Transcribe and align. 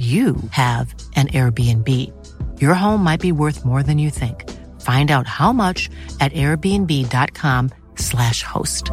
you 0.00 0.36
have 0.52 0.94
an 1.14 1.28
Airbnb. 1.28 1.88
Your 2.58 2.72
home 2.72 3.04
might 3.04 3.20
be 3.20 3.32
worth 3.32 3.66
more 3.66 3.82
than 3.82 3.98
you 3.98 4.08
think. 4.08 4.48
Find 4.80 5.10
out 5.10 5.26
how 5.26 5.52
much 5.52 5.90
at 6.20 6.32
airbnb.com/slash 6.32 8.42
host. 8.42 8.90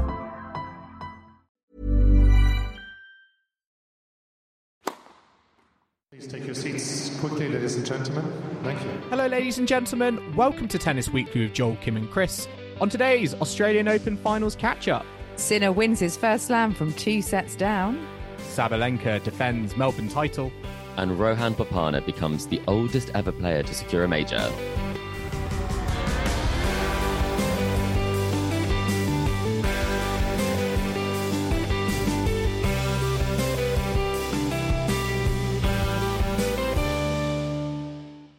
Please 6.11 6.27
take 6.27 6.45
your 6.45 6.55
seats 6.55 7.17
quickly, 7.19 7.47
ladies 7.47 7.75
and 7.75 7.85
gentlemen. 7.85 8.25
Thank 8.63 8.83
you. 8.83 8.89
Hello, 9.09 9.27
ladies 9.27 9.59
and 9.59 9.67
gentlemen. 9.67 10.35
Welcome 10.35 10.67
to 10.67 10.77
Tennis 10.77 11.09
Weekly 11.09 11.41
with 11.41 11.53
Joel, 11.53 11.77
Kim, 11.77 11.95
and 11.95 12.11
Chris. 12.11 12.47
On 12.81 12.89
today's 12.89 13.33
Australian 13.35 13.87
Open 13.87 14.17
Finals 14.17 14.55
catch 14.55 14.87
up, 14.87 15.05
Sinner 15.37 15.71
wins 15.71 15.99
his 15.99 16.17
first 16.17 16.47
slam 16.47 16.73
from 16.73 16.91
two 16.93 17.21
sets 17.21 17.55
down. 17.55 18.05
Sabalenka 18.39 19.23
defends 19.23 19.77
Melbourne 19.77 20.09
title, 20.09 20.51
and 20.97 21.17
Rohan 21.17 21.53
Bopanna 21.53 22.05
becomes 22.05 22.47
the 22.47 22.61
oldest 22.67 23.11
ever 23.13 23.31
player 23.31 23.63
to 23.63 23.73
secure 23.73 24.03
a 24.03 24.07
major. 24.07 24.51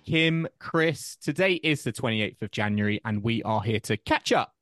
Kim, 0.05 0.49
Chris. 0.59 1.17
Today 1.17 1.55
is 1.55 1.85
the 1.85 1.93
28th 1.93 2.41
of 2.41 2.51
January, 2.51 2.99
and 3.05 3.23
we 3.23 3.43
are 3.43 3.61
here 3.61 3.79
to 3.81 3.97
catch 3.99 4.33
up 4.33 4.55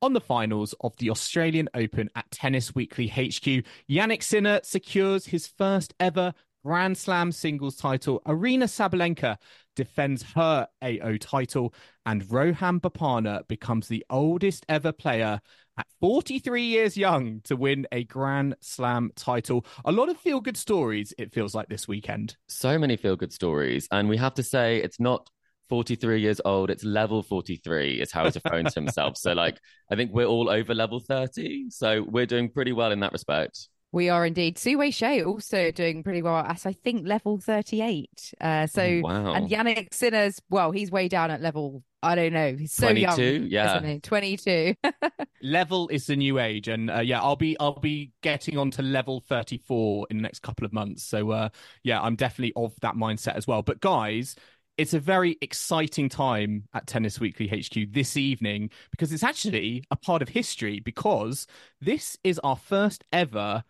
on 0.00 0.14
the 0.14 0.20
finals 0.20 0.74
of 0.80 0.96
the 0.96 1.10
Australian 1.10 1.68
Open 1.74 2.08
at 2.16 2.30
Tennis 2.30 2.74
Weekly 2.74 3.08
HQ. 3.08 3.64
Jannik 3.88 4.22
Sinner 4.22 4.60
secures 4.62 5.26
his 5.26 5.46
first 5.46 5.94
ever 6.00 6.32
Grand 6.64 6.96
Slam 6.96 7.30
singles 7.30 7.76
title. 7.76 8.22
Aryna 8.26 8.64
Sabalenka 8.64 9.36
defends 9.76 10.22
her 10.34 10.66
AO 10.82 11.18
title, 11.18 11.74
and 12.06 12.30
Rohan 12.32 12.80
Bopanna 12.80 13.46
becomes 13.48 13.86
the 13.86 14.02
oldest 14.08 14.64
ever 14.68 14.90
player 14.90 15.40
at 15.76 15.86
43 16.00 16.62
years 16.62 16.96
young 16.96 17.42
to 17.44 17.54
win 17.54 17.86
a 17.92 18.04
Grand 18.04 18.56
Slam 18.60 19.10
title. 19.14 19.66
A 19.84 19.92
lot 19.92 20.08
of 20.08 20.16
feel 20.16 20.40
good 20.40 20.56
stories, 20.56 21.12
it 21.18 21.34
feels 21.34 21.54
like 21.54 21.68
this 21.68 21.86
weekend. 21.86 22.36
So 22.48 22.78
many 22.78 22.96
feel 22.96 23.16
good 23.16 23.32
stories. 23.32 23.86
And 23.90 24.08
we 24.08 24.16
have 24.16 24.34
to 24.34 24.42
say, 24.42 24.78
it's 24.78 24.98
not 24.98 25.28
43 25.68 26.20
years 26.20 26.40
old, 26.46 26.70
it's 26.70 26.84
level 26.84 27.22
43, 27.22 28.00
is 28.00 28.10
how 28.10 28.24
he's 28.24 28.36
referring 28.36 28.66
to 28.66 28.74
himself. 28.74 29.18
So, 29.18 29.34
like, 29.34 29.58
I 29.90 29.96
think 29.96 30.12
we're 30.14 30.24
all 30.24 30.48
over 30.48 30.74
level 30.74 31.00
30. 31.00 31.66
So, 31.68 32.06
we're 32.08 32.26
doing 32.26 32.48
pretty 32.48 32.72
well 32.72 32.90
in 32.90 33.00
that 33.00 33.12
respect. 33.12 33.68
We 33.94 34.08
are 34.08 34.26
indeed. 34.26 34.58
Su 34.58 34.76
Wei 34.76 34.90
Hsieh 34.90 35.24
also 35.24 35.70
doing 35.70 36.02
pretty 36.02 36.20
well 36.20 36.34
at, 36.34 36.66
I 36.66 36.72
think, 36.72 37.06
level 37.06 37.38
38. 37.38 38.34
Uh, 38.40 38.66
so, 38.66 38.82
Oh, 38.82 39.00
wow. 39.02 39.34
and 39.34 39.48
Jannik 39.48 39.94
Sinner's, 39.94 40.42
well, 40.50 40.72
he's 40.72 40.90
way 40.90 41.06
down 41.06 41.30
at 41.30 41.40
level, 41.40 41.84
I 42.02 42.16
don't 42.16 42.32
know. 42.32 42.56
He's 42.56 42.72
so 42.72 42.88
22? 42.88 43.22
young. 43.22 43.46
Yeah. 43.48 43.76
Isn't 43.76 43.88
he? 43.88 44.00
22. 44.00 44.74
level 45.42 45.86
is 45.88 46.08
the 46.08 46.16
new 46.16 46.38
age 46.38 46.68
and 46.68 46.90
uh, 46.90 47.00
yeah 47.00 47.20
i'll 47.20 47.36
be 47.36 47.54
i'll 47.60 47.78
be 47.78 48.10
getting 48.22 48.56
on 48.56 48.70
to 48.70 48.80
level 48.80 49.20
34 49.28 50.06
in 50.08 50.16
the 50.16 50.22
next 50.22 50.40
couple 50.40 50.64
of 50.64 50.72
months 50.72 51.02
so 51.02 51.30
uh 51.32 51.50
yeah 51.82 52.00
i'm 52.00 52.16
definitely 52.16 52.52
of 52.56 52.72
that 52.80 52.94
mindset 52.94 53.34
as 53.34 53.46
well 53.46 53.60
but 53.60 53.78
guys 53.80 54.36
it's 54.78 54.94
a 54.94 54.98
very 54.98 55.36
exciting 55.42 56.08
time 56.08 56.64
at 56.72 56.86
tennis 56.86 57.20
weekly 57.20 57.46
hq 57.46 57.92
this 57.92 58.16
evening 58.16 58.70
because 58.90 59.12
it's 59.12 59.22
actually 59.22 59.84
a 59.90 59.96
part 59.96 60.22
of 60.22 60.28
history 60.30 60.80
because 60.80 61.46
this 61.82 62.16
is 62.24 62.38
our 62.42 62.56
first 62.56 63.04
ever 63.12 63.62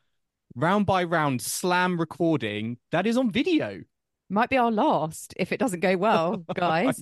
round 0.57 0.87
by 0.87 1.03
round 1.03 1.43
slam 1.43 1.99
recording 1.99 2.79
that 2.93 3.07
is 3.07 3.17
on 3.17 3.31
video 3.31 3.83
Might 4.31 4.49
be 4.49 4.57
our 4.57 4.73
last 4.73 5.35
if 5.37 5.53
it 5.53 5.59
doesn't 5.61 5.81
go 5.81 5.97
well, 5.97 6.39
guys. 6.55 7.01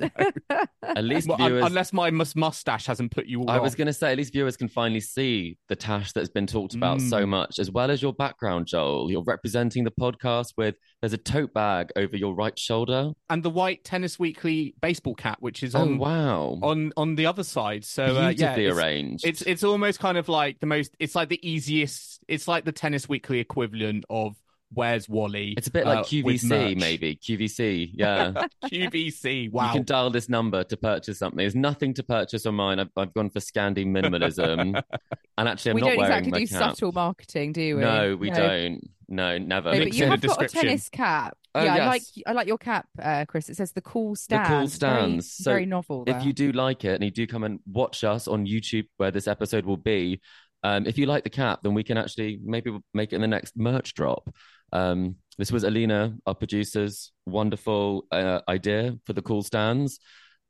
At 0.82 1.04
least 1.04 1.28
Well, 1.28 1.38
viewers. 1.38 1.64
unless 1.64 1.92
my 1.92 2.10
mus- 2.10 2.34
mustache 2.34 2.86
hasn't 2.86 3.12
put 3.12 3.26
you 3.26 3.40
all 3.42 3.50
I 3.50 3.58
was 3.58 3.74
going 3.76 3.86
to 3.86 3.92
say, 3.92 4.10
at 4.10 4.18
least 4.18 4.32
viewers 4.32 4.56
can 4.56 4.68
finally 4.68 5.00
see 5.00 5.56
the 5.68 5.76
Tash 5.76 6.12
that's 6.12 6.28
been 6.28 6.46
talked 6.46 6.74
about 6.74 7.00
so 7.00 7.22
Mm. 7.24 7.28
much, 7.28 7.58
as 7.60 7.70
well 7.70 7.90
as 7.90 8.02
your 8.02 8.12
background, 8.12 8.66
Joel. 8.66 9.10
You're 9.10 9.22
representing 9.22 9.84
the 9.84 9.92
podcast 9.92 10.54
with 10.56 10.74
there's 11.00 11.12
a 11.12 11.18
tote 11.18 11.54
bag 11.54 11.90
over 11.96 12.16
your 12.16 12.34
right 12.34 12.58
shoulder. 12.58 13.12
and 13.30 13.42
the 13.42 13.50
white 13.50 13.84
tennis 13.84 14.18
weekly 14.18 14.74
baseball 14.80 15.14
cap 15.14 15.38
which 15.40 15.62
is 15.62 15.74
Oh, 15.74 15.80
on 15.82 15.98
wow. 15.98 16.58
on 16.62 16.92
on 16.96 17.14
the 17.14 17.26
other 17.26 17.44
side. 17.44 17.84
So 17.84 18.04
uh, 18.04 18.28
yeah, 18.36 18.54
Beautifully 18.54 18.66
it's, 18.66 18.76
arranged. 18.78 19.26
it's 19.26 19.42
it's 19.42 19.64
almost 19.64 20.00
kind 20.00 20.18
of 20.18 20.28
like 20.28 20.58
the 20.60 20.66
most. 20.66 20.94
It's 20.98 21.14
like 21.14 21.28
the 21.28 21.40
easiest. 21.48 22.20
It's 22.28 22.46
like 22.48 22.64
the 22.64 22.72
Tennis 22.72 23.08
Weekly 23.08 23.38
equivalent 23.40 24.04
of 24.10 24.36
Where's 24.74 25.08
Wally. 25.08 25.54
It's 25.56 25.66
a 25.66 25.70
bit 25.70 25.86
like 25.86 26.00
uh, 26.00 26.04
QVC, 26.04 26.78
maybe. 26.78 27.16
QVC, 27.16 27.90
yeah. 27.94 28.32
QVC. 28.64 29.50
Wow. 29.52 29.66
You 29.66 29.72
can 29.72 29.84
dial 29.84 30.10
this 30.10 30.28
number 30.28 30.64
to 30.64 30.76
purchase 30.76 31.18
something. 31.18 31.38
There's 31.38 31.54
nothing 31.54 31.94
to 31.94 32.02
purchase 32.02 32.46
on 32.46 32.54
mine. 32.54 32.78
I've, 32.78 32.90
I've 32.96 33.12
gone 33.14 33.30
for 33.30 33.40
Scandi 33.40 33.86
minimalism. 33.86 34.82
and 35.38 35.48
actually, 35.48 35.70
I'm 35.70 35.74
we 35.76 35.80
not 35.82 35.88
don't 35.88 35.96
wearing 35.98 36.12
exactly 36.12 36.30
my 36.30 36.38
do 36.38 36.46
cap. 36.46 36.58
subtle 36.76 36.92
marketing, 36.92 37.52
do 37.52 37.76
we? 37.76 37.82
No, 37.82 38.16
we 38.16 38.30
don't. 38.30 38.80
No, 39.08 39.36
never. 39.36 39.72
No, 39.72 39.78
but 39.78 39.92
you 39.94 40.04
in 40.04 40.10
the 40.10 40.16
have 40.16 40.22
got 40.38 40.42
a 40.42 40.48
tennis 40.48 40.88
cap. 40.88 41.36
Oh, 41.54 41.62
yeah, 41.62 41.74
I 41.74 41.86
like 41.86 42.02
I 42.26 42.32
like 42.32 42.46
your 42.46 42.56
cap, 42.56 42.86
uh, 43.00 43.26
Chris. 43.26 43.50
It 43.50 43.56
says 43.58 43.72
the 43.72 43.82
cool 43.82 44.12
The 44.14 44.16
stands. 44.16 44.48
cool 44.48 44.56
Very- 44.58 44.68
stands. 44.68 45.32
So 45.34 45.50
Very, 45.50 45.66
novel. 45.66 46.04
if 46.06 46.16
that. 46.16 46.24
you 46.24 46.32
do 46.32 46.50
like 46.52 46.86
it 46.86 46.94
and 46.94 47.04
you 47.04 47.10
do 47.10 47.26
come 47.26 47.44
and 47.44 47.60
watch 47.70 48.04
us 48.04 48.26
on 48.26 48.46
YouTube 48.46 48.86
where 48.96 49.10
this 49.10 49.28
episode 49.28 49.66
will 49.66 49.76
be, 49.76 50.22
um, 50.62 50.86
if 50.86 50.96
you 50.96 51.04
like 51.04 51.24
the 51.24 51.30
cap, 51.30 51.60
then 51.62 51.74
we 51.74 51.82
can 51.82 51.98
actually 51.98 52.38
maybe 52.42 52.74
make 52.94 53.12
it 53.12 53.16
in 53.16 53.20
the 53.20 53.28
next 53.28 53.54
merch 53.56 53.92
drop. 53.92 54.34
Um, 54.72 55.16
this 55.38 55.52
was 55.52 55.64
Alina, 55.64 56.14
our 56.26 56.34
producer's 56.34 57.12
wonderful 57.26 58.06
uh, 58.10 58.40
idea 58.48 58.98
for 59.04 59.12
the 59.12 59.22
cool 59.22 59.42
stands. 59.42 59.98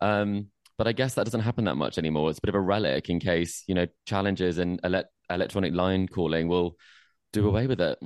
Um, 0.00 0.48
but 0.78 0.86
I 0.88 0.92
guess 0.92 1.14
that 1.14 1.24
doesn't 1.24 1.40
happen 1.40 1.64
that 1.66 1.76
much 1.76 1.98
anymore. 1.98 2.30
It's 2.30 2.38
a 2.38 2.42
bit 2.42 2.48
of 2.48 2.56
a 2.56 2.60
relic 2.60 3.08
in 3.08 3.20
case, 3.20 3.62
you 3.66 3.74
know, 3.74 3.86
challenges 4.06 4.58
and 4.58 4.80
ele- 4.82 5.04
electronic 5.30 5.74
line 5.74 6.08
calling 6.08 6.48
will 6.48 6.76
do 7.32 7.46
away 7.46 7.66
with 7.66 7.80
it. 7.80 7.98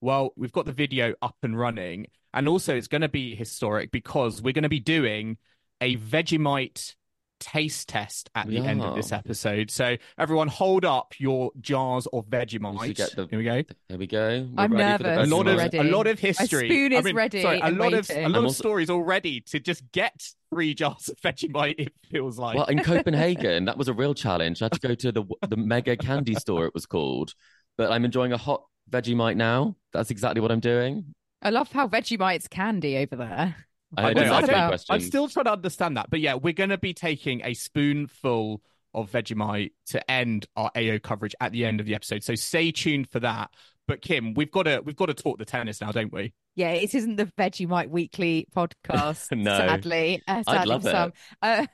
Well, 0.00 0.32
we've 0.36 0.52
got 0.52 0.66
the 0.66 0.72
video 0.72 1.14
up 1.20 1.36
and 1.42 1.58
running, 1.58 2.06
and 2.32 2.48
also 2.48 2.74
it's 2.76 2.88
going 2.88 3.02
to 3.02 3.08
be 3.08 3.34
historic 3.34 3.90
because 3.90 4.40
we're 4.40 4.52
going 4.52 4.62
to 4.62 4.68
be 4.68 4.80
doing 4.80 5.36
a 5.80 5.96
Vegemite 5.96 6.94
taste 7.40 7.88
test 7.88 8.30
at 8.34 8.46
We 8.46 8.60
the 8.60 8.66
end 8.66 8.82
of 8.82 8.94
this 8.94 9.10
episode. 9.12 9.70
So 9.70 9.96
everyone, 10.18 10.46
hold 10.48 10.84
up 10.84 11.14
your 11.18 11.50
jars 11.60 12.06
of 12.12 12.26
We 12.30 12.38
Vegemite. 12.38 12.94
get 12.96 13.16
the- 13.16 13.26
Here 13.28 13.38
we 13.38 13.44
go. 13.44 13.62
Here 13.88 13.98
we 13.98 14.06
go. 14.06 14.48
We're 14.52 14.62
I'm 14.64 14.72
ready 14.72 14.98
for 14.98 15.02
the 15.02 15.14
nervous. 15.16 15.28
a 15.30 15.34
lot 15.34 15.46
of 15.48 15.56
Ready. 15.58 15.78
a 15.78 15.82
lot 15.84 16.06
of 16.06 16.18
history. 16.18 16.68
spoon 16.68 16.92
I 16.92 16.96
is 16.98 17.04
mean, 17.04 17.16
ready 17.16 17.42
Sorry, 17.42 17.60
a 17.60 17.70
lot 17.70 17.94
of 17.94 18.08
waiting. 18.08 18.22
a 18.22 18.26
I'm 18.26 18.32
lot 18.32 18.44
of 18.44 18.54
stories 18.54 18.90
already 18.90 19.40
to 19.40 19.58
just 19.58 19.82
get 19.92 20.28
three 20.52 20.74
jars 20.74 21.08
of 21.08 21.20
Vegemite. 21.20 21.74
It 21.78 21.92
feels 22.10 22.38
like. 22.38 22.56
Well, 22.56 22.66
in 22.66 22.78
Copenhagen, 22.84 23.64
that 23.64 23.76
was 23.78 23.88
a 23.88 23.92
real 23.92 24.14
challenge. 24.14 24.62
I 24.62 24.66
had 24.66 24.72
to 24.72 24.80
go 24.80 24.94
to 24.94 25.10
the 25.12 25.24
the 25.48 25.56
mega 25.56 25.96
candy 25.96 26.34
store. 26.34 26.66
It 26.66 26.74
was 26.74 26.86
called, 26.86 27.34
but 27.78 27.90
I'm 27.90 28.04
enjoying 28.04 28.32
a 28.32 28.36
hot 28.38 28.64
Vegemite 28.90 29.36
now. 29.36 29.76
That's 29.92 30.10
exactly 30.10 30.40
what 30.40 30.50
I'm 30.52 30.60
doing. 30.60 31.14
I 31.42 31.50
love 31.50 31.72
how 31.72 31.88
Vegemite's 31.88 32.48
candy 32.48 32.98
over 32.98 33.16
there. 33.16 33.56
I, 33.96 34.02
I 34.02 34.06
had 34.08 34.16
know, 34.16 34.22
exactly 34.22 34.54
I 34.54 34.70
the 34.70 34.76
don't- 34.76 34.84
I'm 34.90 35.00
still 35.00 35.28
trying 35.28 35.44
to 35.46 35.52
understand 35.52 35.96
that, 35.96 36.10
but 36.10 36.20
yeah, 36.20 36.34
we're 36.34 36.52
going 36.52 36.70
to 36.70 36.78
be 36.78 36.94
taking 36.94 37.42
a 37.44 37.54
spoonful 37.54 38.62
of 38.94 39.10
Vegemite 39.10 39.70
to 39.86 40.10
end 40.10 40.46
our 40.56 40.70
AO 40.76 40.98
coverage 41.02 41.34
at 41.40 41.52
the 41.52 41.64
end 41.64 41.80
of 41.80 41.86
the 41.86 41.94
episode. 41.94 42.22
So 42.24 42.34
stay 42.34 42.72
tuned 42.72 43.08
for 43.08 43.20
that. 43.20 43.50
But 43.86 44.02
Kim, 44.02 44.34
we've 44.34 44.50
got 44.50 44.64
to 44.64 44.80
we've 44.84 44.96
got 44.96 45.06
to 45.06 45.14
talk 45.14 45.38
the 45.38 45.44
tennis 45.44 45.80
now, 45.80 45.90
don't 45.92 46.12
we? 46.12 46.32
Yeah, 46.56 46.70
it 46.70 46.94
isn't 46.94 47.16
the 47.16 47.26
Vegemite 47.26 47.88
Weekly 47.90 48.46
podcast, 48.54 49.30
No. 49.36 49.56
sadly. 49.56 50.22
Uh, 50.28 50.42
I'd 50.46 50.66
love 50.68 50.82
for 50.82 50.88
it. 50.88 50.92
some. 50.92 51.12
Uh, 51.42 51.66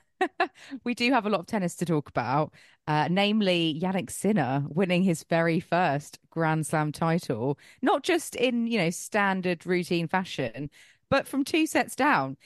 we 0.83 0.95
do 0.95 1.11
have 1.11 1.25
a 1.27 1.29
lot 1.29 1.41
of 1.41 1.45
tennis 1.45 1.75
to 1.75 1.85
talk 1.85 2.09
about, 2.09 2.51
uh, 2.87 3.07
namely 3.11 3.79
Jannik 3.81 4.09
Sinner 4.09 4.63
winning 4.67 5.03
his 5.03 5.23
very 5.29 5.59
first 5.59 6.17
Grand 6.31 6.65
Slam 6.65 6.91
title, 6.91 7.59
not 7.83 8.01
just 8.03 8.35
in, 8.35 8.65
you 8.65 8.79
know, 8.79 8.89
standard 8.89 9.65
routine 9.67 10.07
fashion, 10.07 10.69
but 11.09 11.27
from 11.27 11.43
two 11.43 11.67
sets 11.67 11.95
down. 11.95 12.37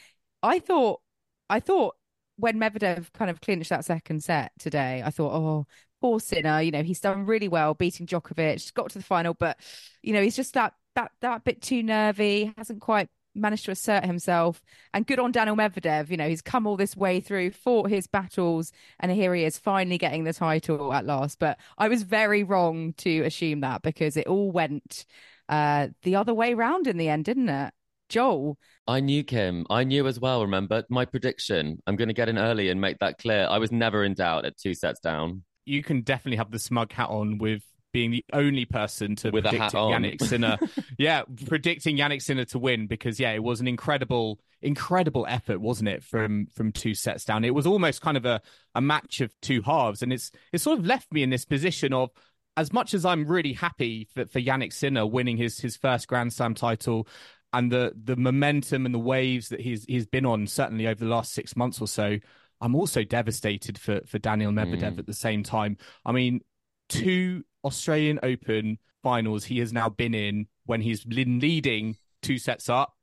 I 0.44 0.60
thought, 0.60 1.02
I 1.50 1.60
thought 1.60 1.96
when 2.38 2.60
Medvedev 2.60 3.14
kind 3.14 3.30
of 3.30 3.42
clinched 3.42 3.70
that 3.70 3.86
second 3.86 4.24
set 4.24 4.52
today, 4.60 5.04
I 5.06 5.12
thought, 5.12 5.34
oh, 5.34 5.68
poor 6.02 6.20
Sinner, 6.20 6.62
you 6.62 6.72
know, 6.72 6.84
he's 6.84 7.00
done 7.00 7.26
really 7.26 7.48
well 7.48 7.74
beating 7.74 8.08
Djokovic, 8.08 8.74
got 8.74 8.90
to 8.92 8.98
the 8.98 9.04
final, 9.04 9.34
but 9.34 9.58
you 10.02 10.14
know, 10.14 10.22
he's 10.22 10.36
just 10.36 10.54
that 10.56 10.74
that 10.96 11.12
that 11.22 11.44
bit 11.44 11.62
too 11.62 11.84
nervy, 11.84 12.54
hasn't 12.58 12.82
quite 12.82 13.10
managed 13.36 13.66
to 13.66 13.72
assert 13.72 14.06
himself. 14.06 14.62
And 14.94 15.08
good 15.08 15.20
on 15.20 15.32
Daniil 15.32 15.56
Medvedev. 15.56 16.10
You 16.10 16.18
know, 16.18 16.28
he's 16.28 16.42
come 16.42 16.68
all 16.68 16.78
this 16.78 16.98
way 16.98 17.20
through, 17.22 17.52
fought 17.52 17.90
his 17.90 18.08
battles, 18.08 18.72
and 19.00 19.12
here 19.12 19.34
he 19.34 19.46
is 19.46 19.58
finally 19.58 19.98
getting 19.98 20.24
the 20.24 20.34
title 20.34 20.94
at 20.94 21.06
last. 21.06 21.40
But 21.40 21.58
I 21.78 21.88
was 21.88 22.04
very 22.04 22.44
wrong 22.44 22.94
to 22.98 23.22
assume 23.22 23.62
that 23.62 23.82
because 23.82 24.18
it 24.18 24.28
all 24.28 24.52
went 24.52 25.06
uh, 25.50 25.90
the 26.04 26.16
other 26.16 26.34
way 26.34 26.54
round 26.54 26.88
in 26.88 26.98
the 26.98 27.10
end, 27.10 27.26
didn't 27.26 27.50
it? 27.50 27.74
Joel. 28.12 28.58
I 28.88 29.00
knew 29.00 29.24
Kim. 29.24 29.66
I 29.70 29.84
knew 29.84 30.06
as 30.06 30.20
well, 30.20 30.42
remember? 30.42 30.84
My 30.90 31.06
prediction. 31.06 31.82
I'm 31.88 31.96
going 31.96 32.10
to 32.10 32.14
get 32.14 32.30
in 32.30 32.38
early 32.38 32.70
and 32.70 32.80
make 32.80 33.00
that 33.00 33.18
clear. 33.18 33.48
I 33.50 33.58
was 33.58 33.72
never 33.72 34.04
in 34.04 34.14
doubt 34.14 34.46
at 34.46 34.58
two 34.58 34.74
sets 34.74 35.00
down. 35.00 35.44
You 35.66 35.82
can 35.82 36.02
definitely 36.02 36.38
have 36.38 36.52
the 36.52 36.60
smug 36.60 36.92
hat 36.92 37.10
on 37.10 37.38
with 37.38 37.64
being 37.94 38.12
the 38.12 38.26
only 38.34 38.66
person 38.66 39.16
to 39.18 39.32
With 39.32 39.46
a 39.46 39.50
predict 39.50 39.74
hat 39.74 39.76
on. 39.76 39.92
Jannik 40.04 40.22
Sinner. 40.22 40.58
yeah, 40.98 41.24
predicting 41.46 41.98
Jannik 41.98 42.22
Sinner 42.22 42.46
to 42.46 42.60
win 42.60 42.88
because 42.88 43.20
yeah, 43.20 43.32
it 43.32 43.44
was 43.44 43.62
an 43.62 43.68
incredible, 43.68 44.40
incredible 44.62 45.26
effort, 45.28 45.60
wasn't 45.60 45.90
it? 45.90 46.04
From 46.04 46.48
from 46.54 46.72
two 46.72 46.94
sets 46.94 47.26
down, 47.26 47.44
it 47.44 47.54
was 47.54 47.68
almost 47.68 48.02
kind 48.02 48.18
of 48.18 48.26
a 48.26 48.42
a 48.76 48.82
match 48.82 49.22
of 49.22 49.34
two 49.42 49.62
halves, 49.62 50.02
and 50.02 50.14
it's 50.14 50.32
it 50.52 50.60
sort 50.60 50.80
of 50.80 50.86
left 50.86 51.12
me 51.12 51.24
in 51.24 51.30
this 51.30 51.46
position 51.46 51.94
of 51.94 52.10
as 52.58 52.74
much 52.74 52.94
as 52.94 53.06
I'm 53.06 53.26
really 53.26 53.54
happy 53.54 54.08
for, 54.14 54.26
for 54.26 54.42
Jannik 54.42 54.74
Sinner 54.74 55.06
winning 55.06 55.38
his 55.38 55.60
his 55.60 55.78
first 55.78 56.08
Grand 56.08 56.34
Slam 56.34 56.54
title. 56.54 57.08
And 57.54 57.72
the 57.72 57.94
the 58.02 58.16
momentum 58.16 58.86
and 58.86 58.96
the 58.96 59.00
waves 59.00 59.50
that 59.50 59.60
he's 59.60 59.84
he's 59.86 60.06
been 60.08 60.26
on 60.26 60.48
certainly 60.48 60.88
over 60.88 61.04
the 61.04 61.10
last 61.10 61.34
six 61.34 61.56
months 61.56 61.82
or 61.82 61.88
so, 61.88 62.18
I'm 62.62 62.76
also 62.76 63.04
devastated 63.04 63.78
for 63.78 64.02
for 64.06 64.20
Daniil 64.20 64.52
Medvedev 64.52 64.94
Mm. 64.96 65.00
at 65.00 65.06
the 65.06 65.14
same 65.14 65.44
time. 65.44 65.78
I 66.06 66.12
mean, 66.14 66.42
two 66.90 67.44
Australian 67.64 68.20
Open 68.24 68.78
finals 69.04 69.44
he 69.46 69.60
has 69.60 69.74
now 69.74 69.90
been 69.90 70.14
in 70.14 70.48
when 70.66 70.82
he's 70.82 71.04
been 71.04 71.40
leading 71.40 71.98
two 72.22 72.38
sets 72.38 72.70
up. 72.70 72.94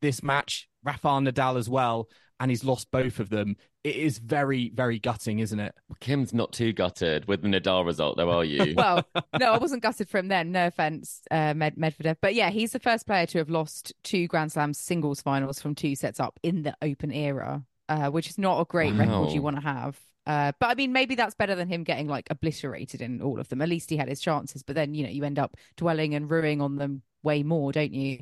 This 0.00 0.22
match, 0.22 0.68
Rafael 0.84 1.20
Nadal 1.20 1.58
as 1.58 1.68
well, 1.68 2.08
and 2.40 2.50
he's 2.50 2.64
lost 2.64 2.90
both 2.90 3.18
of 3.20 3.30
them. 3.30 3.56
It 3.84 3.96
is 3.96 4.18
very, 4.18 4.70
very 4.70 4.98
gutting, 4.98 5.38
isn't 5.38 5.58
it? 5.58 5.74
Kim's 6.00 6.34
not 6.34 6.52
too 6.52 6.72
gutted 6.72 7.26
with 7.26 7.42
the 7.42 7.48
Nadal 7.48 7.84
result, 7.84 8.16
though, 8.16 8.30
are 8.30 8.44
you? 8.44 8.74
Well, 8.76 9.04
no, 9.38 9.52
I 9.52 9.58
wasn't 9.58 9.82
gutted 9.82 10.08
for 10.08 10.18
him 10.18 10.28
then. 10.28 10.52
No 10.52 10.66
offense, 10.66 11.22
uh, 11.30 11.54
Med- 11.54 11.76
Medvedev. 11.76 12.16
But 12.20 12.34
yeah, 12.34 12.50
he's 12.50 12.72
the 12.72 12.80
first 12.80 13.06
player 13.06 13.26
to 13.26 13.38
have 13.38 13.50
lost 13.50 13.92
two 14.04 14.26
Grand 14.28 14.52
Slam 14.52 14.72
singles 14.74 15.20
finals 15.20 15.60
from 15.60 15.74
two 15.74 15.96
sets 15.96 16.20
up 16.20 16.38
in 16.42 16.62
the 16.62 16.76
Open 16.82 17.12
era, 17.12 17.64
uh, 17.88 18.10
which 18.10 18.28
is 18.28 18.38
not 18.38 18.60
a 18.60 18.64
great 18.64 18.94
record 18.94 19.32
you 19.32 19.42
want 19.42 19.56
to 19.56 19.62
have. 19.62 19.98
Uh, 20.26 20.52
but 20.60 20.66
I 20.66 20.74
mean, 20.74 20.92
maybe 20.92 21.14
that's 21.14 21.34
better 21.34 21.54
than 21.54 21.68
him 21.68 21.84
getting 21.84 22.06
like 22.06 22.28
obliterated 22.30 23.00
in 23.00 23.22
all 23.22 23.40
of 23.40 23.48
them. 23.48 23.62
At 23.62 23.68
least 23.70 23.88
he 23.88 23.96
had 23.96 24.08
his 24.08 24.20
chances. 24.20 24.62
But 24.62 24.76
then, 24.76 24.94
you 24.94 25.04
know, 25.04 25.10
you 25.10 25.24
end 25.24 25.38
up 25.38 25.56
dwelling 25.76 26.14
and 26.14 26.30
ruining 26.30 26.60
on 26.60 26.76
them 26.76 27.02
way 27.22 27.42
more, 27.42 27.72
don't 27.72 27.94
you? 27.94 28.20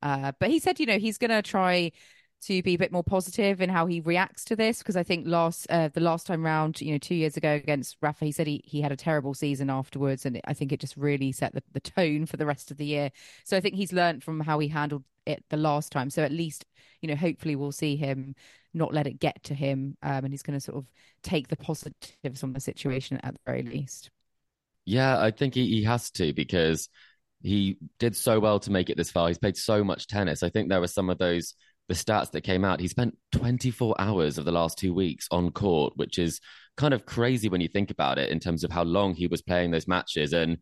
Uh, 0.00 0.32
but 0.38 0.50
he 0.50 0.60
said, 0.60 0.78
you 0.78 0.86
know, 0.86 0.98
he's 0.98 1.18
going 1.18 1.32
to 1.32 1.42
try 1.42 1.90
to 2.42 2.62
be 2.62 2.74
a 2.74 2.78
bit 2.78 2.92
more 2.92 3.02
positive 3.02 3.60
in 3.60 3.68
how 3.68 3.86
he 3.86 4.00
reacts 4.00 4.44
to 4.44 4.56
this 4.56 4.78
because 4.78 4.96
I 4.96 5.02
think 5.02 5.26
last 5.26 5.66
uh, 5.70 5.88
the 5.88 6.00
last 6.00 6.26
time 6.26 6.44
round, 6.44 6.80
you 6.80 6.92
know, 6.92 6.98
two 6.98 7.14
years 7.14 7.36
ago 7.36 7.52
against 7.52 7.96
Rafa, 8.00 8.24
he 8.24 8.32
said 8.32 8.46
he, 8.46 8.62
he 8.64 8.80
had 8.80 8.92
a 8.92 8.96
terrible 8.96 9.34
season 9.34 9.70
afterwards, 9.70 10.24
and 10.24 10.40
I 10.44 10.54
think 10.54 10.72
it 10.72 10.80
just 10.80 10.96
really 10.96 11.32
set 11.32 11.54
the, 11.54 11.62
the 11.72 11.80
tone 11.80 12.26
for 12.26 12.36
the 12.36 12.46
rest 12.46 12.70
of 12.70 12.76
the 12.76 12.86
year. 12.86 13.10
So 13.44 13.56
I 13.56 13.60
think 13.60 13.74
he's 13.74 13.92
learned 13.92 14.22
from 14.22 14.40
how 14.40 14.58
he 14.58 14.68
handled 14.68 15.04
it 15.26 15.44
the 15.50 15.56
last 15.56 15.92
time. 15.92 16.10
So 16.10 16.22
at 16.22 16.32
least, 16.32 16.64
you 17.02 17.08
know, 17.08 17.16
hopefully 17.16 17.56
we'll 17.56 17.72
see 17.72 17.96
him 17.96 18.34
not 18.74 18.94
let 18.94 19.06
it 19.06 19.18
get 19.18 19.42
to 19.44 19.54
him, 19.54 19.96
um, 20.02 20.24
and 20.24 20.32
he's 20.32 20.42
going 20.42 20.58
to 20.58 20.64
sort 20.64 20.78
of 20.78 20.86
take 21.22 21.48
the 21.48 21.56
positives 21.56 22.40
from 22.40 22.52
the 22.52 22.60
situation 22.60 23.18
at 23.22 23.34
the 23.34 23.40
very 23.46 23.62
least. 23.62 24.10
Yeah, 24.84 25.20
I 25.20 25.32
think 25.32 25.54
he, 25.54 25.66
he 25.66 25.84
has 25.84 26.10
to 26.12 26.32
because 26.32 26.88
he 27.42 27.76
did 27.98 28.16
so 28.16 28.40
well 28.40 28.58
to 28.60 28.70
make 28.70 28.90
it 28.90 28.96
this 28.96 29.10
far. 29.10 29.28
He's 29.28 29.38
played 29.38 29.56
so 29.56 29.84
much 29.84 30.06
tennis. 30.06 30.42
I 30.42 30.48
think 30.48 30.68
there 30.68 30.80
were 30.80 30.86
some 30.86 31.10
of 31.10 31.18
those 31.18 31.54
the 31.88 31.94
stats 31.94 32.30
that 32.32 32.42
came 32.42 32.64
out. 32.64 32.80
He 32.80 32.88
spent 32.88 33.16
24 33.32 33.96
hours 33.98 34.38
of 34.38 34.44
the 34.44 34.52
last 34.52 34.78
two 34.78 34.92
weeks 34.92 35.26
on 35.30 35.50
court, 35.50 35.94
which 35.96 36.18
is 36.18 36.40
kind 36.76 36.94
of 36.94 37.06
crazy 37.06 37.48
when 37.48 37.60
you 37.60 37.68
think 37.68 37.90
about 37.90 38.18
it 38.18 38.30
in 38.30 38.38
terms 38.38 38.62
of 38.62 38.70
how 38.70 38.84
long 38.84 39.14
he 39.14 39.26
was 39.26 39.42
playing 39.42 39.70
those 39.70 39.88
matches. 39.88 40.32
And 40.32 40.58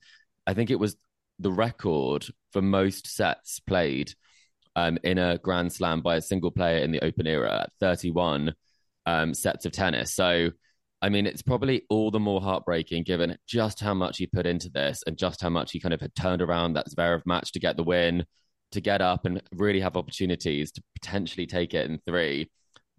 I 0.46 0.54
think 0.54 0.70
it 0.70 0.78
was 0.78 0.96
the 1.38 1.52
record 1.52 2.26
for 2.52 2.62
most 2.62 3.08
sets 3.08 3.60
played 3.60 4.12
um, 4.76 4.98
in 5.02 5.18
a 5.18 5.38
Grand 5.38 5.72
Slam 5.72 6.00
by 6.00 6.16
a 6.16 6.22
single 6.22 6.50
player 6.50 6.78
in 6.78 6.92
the 6.92 7.04
Open 7.04 7.26
era 7.26 7.62
at 7.62 7.72
31 7.80 8.54
um, 9.04 9.34
sets 9.34 9.66
of 9.66 9.72
tennis. 9.72 10.14
So, 10.14 10.50
I 11.02 11.08
mean, 11.08 11.26
it's 11.26 11.42
probably 11.42 11.82
all 11.90 12.10
the 12.10 12.20
more 12.20 12.40
heartbreaking 12.40 13.02
given 13.02 13.36
just 13.46 13.80
how 13.80 13.94
much 13.94 14.18
he 14.18 14.26
put 14.26 14.46
into 14.46 14.70
this 14.70 15.02
and 15.06 15.18
just 15.18 15.40
how 15.40 15.50
much 15.50 15.72
he 15.72 15.80
kind 15.80 15.94
of 15.94 16.00
had 16.00 16.14
turned 16.14 16.40
around 16.40 16.74
that 16.74 16.88
Zverev 16.88 17.26
match 17.26 17.52
to 17.52 17.60
get 17.60 17.76
the 17.76 17.84
win, 17.84 18.26
to 18.72 18.80
get 18.80 19.00
up 19.00 19.24
and 19.24 19.42
really 19.54 19.80
have 19.80 19.96
opportunities 19.96 20.72
to 20.72 20.82
potentially 20.94 21.46
take 21.46 21.74
it 21.74 21.90
in 21.90 21.98
three. 22.06 22.50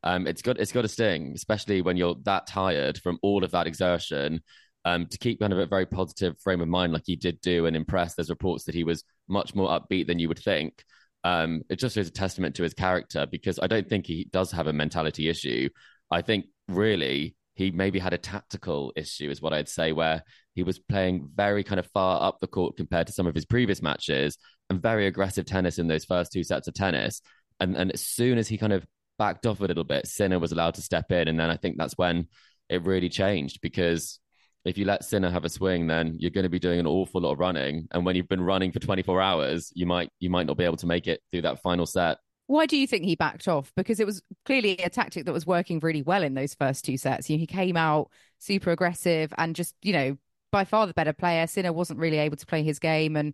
Um, 0.04 0.28
it's 0.28 0.42
got 0.42 0.60
it's 0.60 0.72
got 0.72 0.84
to 0.84 0.88
sting, 0.88 1.34
especially 1.36 1.82
when 1.82 1.98
you're 1.98 2.16
that 2.24 2.48
tired 2.48 3.00
from 3.00 3.20
all 3.22 3.44
of 3.44 3.52
that 3.52 3.68
exertion. 3.68 4.42
Um, 4.86 5.06
to 5.08 5.18
keep 5.18 5.42
kind 5.42 5.52
of 5.52 5.60
a 5.60 5.66
very 5.66 5.86
positive 5.86 6.40
frame 6.40 6.62
of 6.62 6.70
mind, 6.70 6.94
like 6.94 7.04
he 7.06 7.18
did 7.18 7.42
do, 7.42 7.66
and 7.66 7.76
impress. 7.76 8.16
There's 8.16 8.30
reports 8.30 8.64
that 8.66 8.76
he 8.76 8.86
was 8.86 9.04
much 9.28 9.54
more 9.54 9.68
upbeat 9.70 10.08
than 10.08 10.20
you 10.20 10.30
would 10.30 10.40
think. 10.40 10.84
Um, 11.24 11.62
it 11.70 11.78
just 11.78 11.98
is 11.98 12.08
a 12.08 12.12
testament 12.12 12.56
to 12.56 12.64
his 12.64 12.74
character 12.74 13.26
because 13.30 13.60
I 13.60 13.68
don't 13.68 13.90
think 13.90 14.06
he 14.06 14.30
does 14.32 14.52
have 14.52 14.68
a 14.68 14.74
mentality 14.74 15.28
issue. 15.28 15.68
I 16.10 16.22
think 16.22 16.46
really 16.70 17.36
he 17.58 17.72
maybe 17.72 17.98
had 17.98 18.14
a 18.14 18.20
tactical 18.20 18.94
issue, 18.96 19.32
is 19.32 19.42
what 19.42 19.52
I'd 19.54 19.68
say, 19.68 19.92
where 19.92 20.24
he 20.54 20.62
was 20.62 20.78
playing 20.78 21.30
very 21.36 21.64
kind 21.64 21.80
of 21.80 21.88
far 21.88 22.22
up 22.22 22.40
the 22.40 22.48
court 22.48 22.78
compared 22.78 23.08
to 23.08 23.14
some 23.14 23.26
of 23.26 23.34
his 23.34 23.46
previous 23.46 23.82
matches 23.82 24.38
and 24.70 24.82
very 24.82 25.08
aggressive 25.08 25.46
tennis 25.46 25.80
in 25.80 25.88
those 25.88 26.06
first 26.06 26.32
two 26.32 26.44
sets 26.44 26.68
of 26.68 26.76
tennis. 26.76 27.22
And, 27.60 27.76
and 27.76 27.92
as 27.92 28.02
soon 28.02 28.38
as 28.38 28.48
he 28.48 28.60
kind 28.60 28.74
of 28.74 28.86
backed 29.18 29.48
off 29.48 29.60
a 29.60 29.66
little 29.66 29.84
bit, 29.84 30.06
Sinner 30.06 30.38
was 30.38 30.52
allowed 30.52 30.76
to 30.76 30.84
step 30.84 31.12
in. 31.12 31.28
And 31.28 31.40
then 31.40 31.50
I 31.50 31.58
think 31.58 31.78
that's 31.78 31.98
when 31.98 32.28
it 32.70 32.86
really 32.86 33.10
changed 33.10 33.60
because 33.62 34.20
if 34.64 34.78
you 34.78 34.86
let 34.86 35.04
Sinner 35.04 35.32
have 35.32 35.46
a 35.46 35.50
swing, 35.50 35.88
then 35.88 36.16
you're 36.20 36.30
going 36.30 36.44
to 36.44 36.50
be 36.50 36.60
doing 36.60 36.80
an 36.80 36.86
awful 36.86 37.22
lot 37.22 37.32
of 37.32 37.40
running. 37.40 37.88
And 37.92 38.06
when 38.06 38.16
you've 38.16 38.28
been 38.28 38.42
running 38.42 38.72
for 38.72 38.80
24 38.80 39.20
hours, 39.20 39.72
you 39.74 39.88
might 39.88 40.12
you 40.20 40.30
might 40.30 40.46
not 40.46 40.58
be 40.58 40.66
able 40.66 40.78
to 40.78 40.88
make 40.88 41.08
it 41.08 41.22
through 41.32 41.42
that 41.44 41.62
final 41.64 41.88
set. 41.88 42.18
Why 42.48 42.66
do 42.66 42.78
you 42.78 42.88
think 42.88 43.04
he 43.04 43.16
backed 43.16 43.48
off? 43.48 43.72
Because 43.76 44.00
it 44.00 44.06
was 44.06 44.22
clearly 44.46 44.78
a 44.78 44.90
tactic 44.90 45.26
that 45.26 45.34
was 45.34 45.46
working 45.46 45.80
really 45.80 46.02
well 46.02 46.24
in 46.24 46.34
those 46.34 46.56
first 46.56 46.86
two 46.86 46.98
sets. 46.98 47.30
You 47.30 47.38
know, 47.38 47.42
he 47.42 47.48
came 47.48 47.78
out 47.78 48.10
super 48.40 48.72
aggressive 48.72 49.34
and 49.38 49.56
just, 49.56 49.76
you 49.82 49.94
know, 49.94 50.18
by 50.52 50.64
far 50.64 50.88
the 50.88 50.94
better 50.94 51.14
player. 51.14 51.46
Sinner 51.46 51.74
wasn't 51.74 52.00
really 52.00 52.18
able 52.18 52.38
to 52.38 52.46
play 52.46 52.64
his 52.64 52.80
game. 52.80 53.18
And 53.18 53.34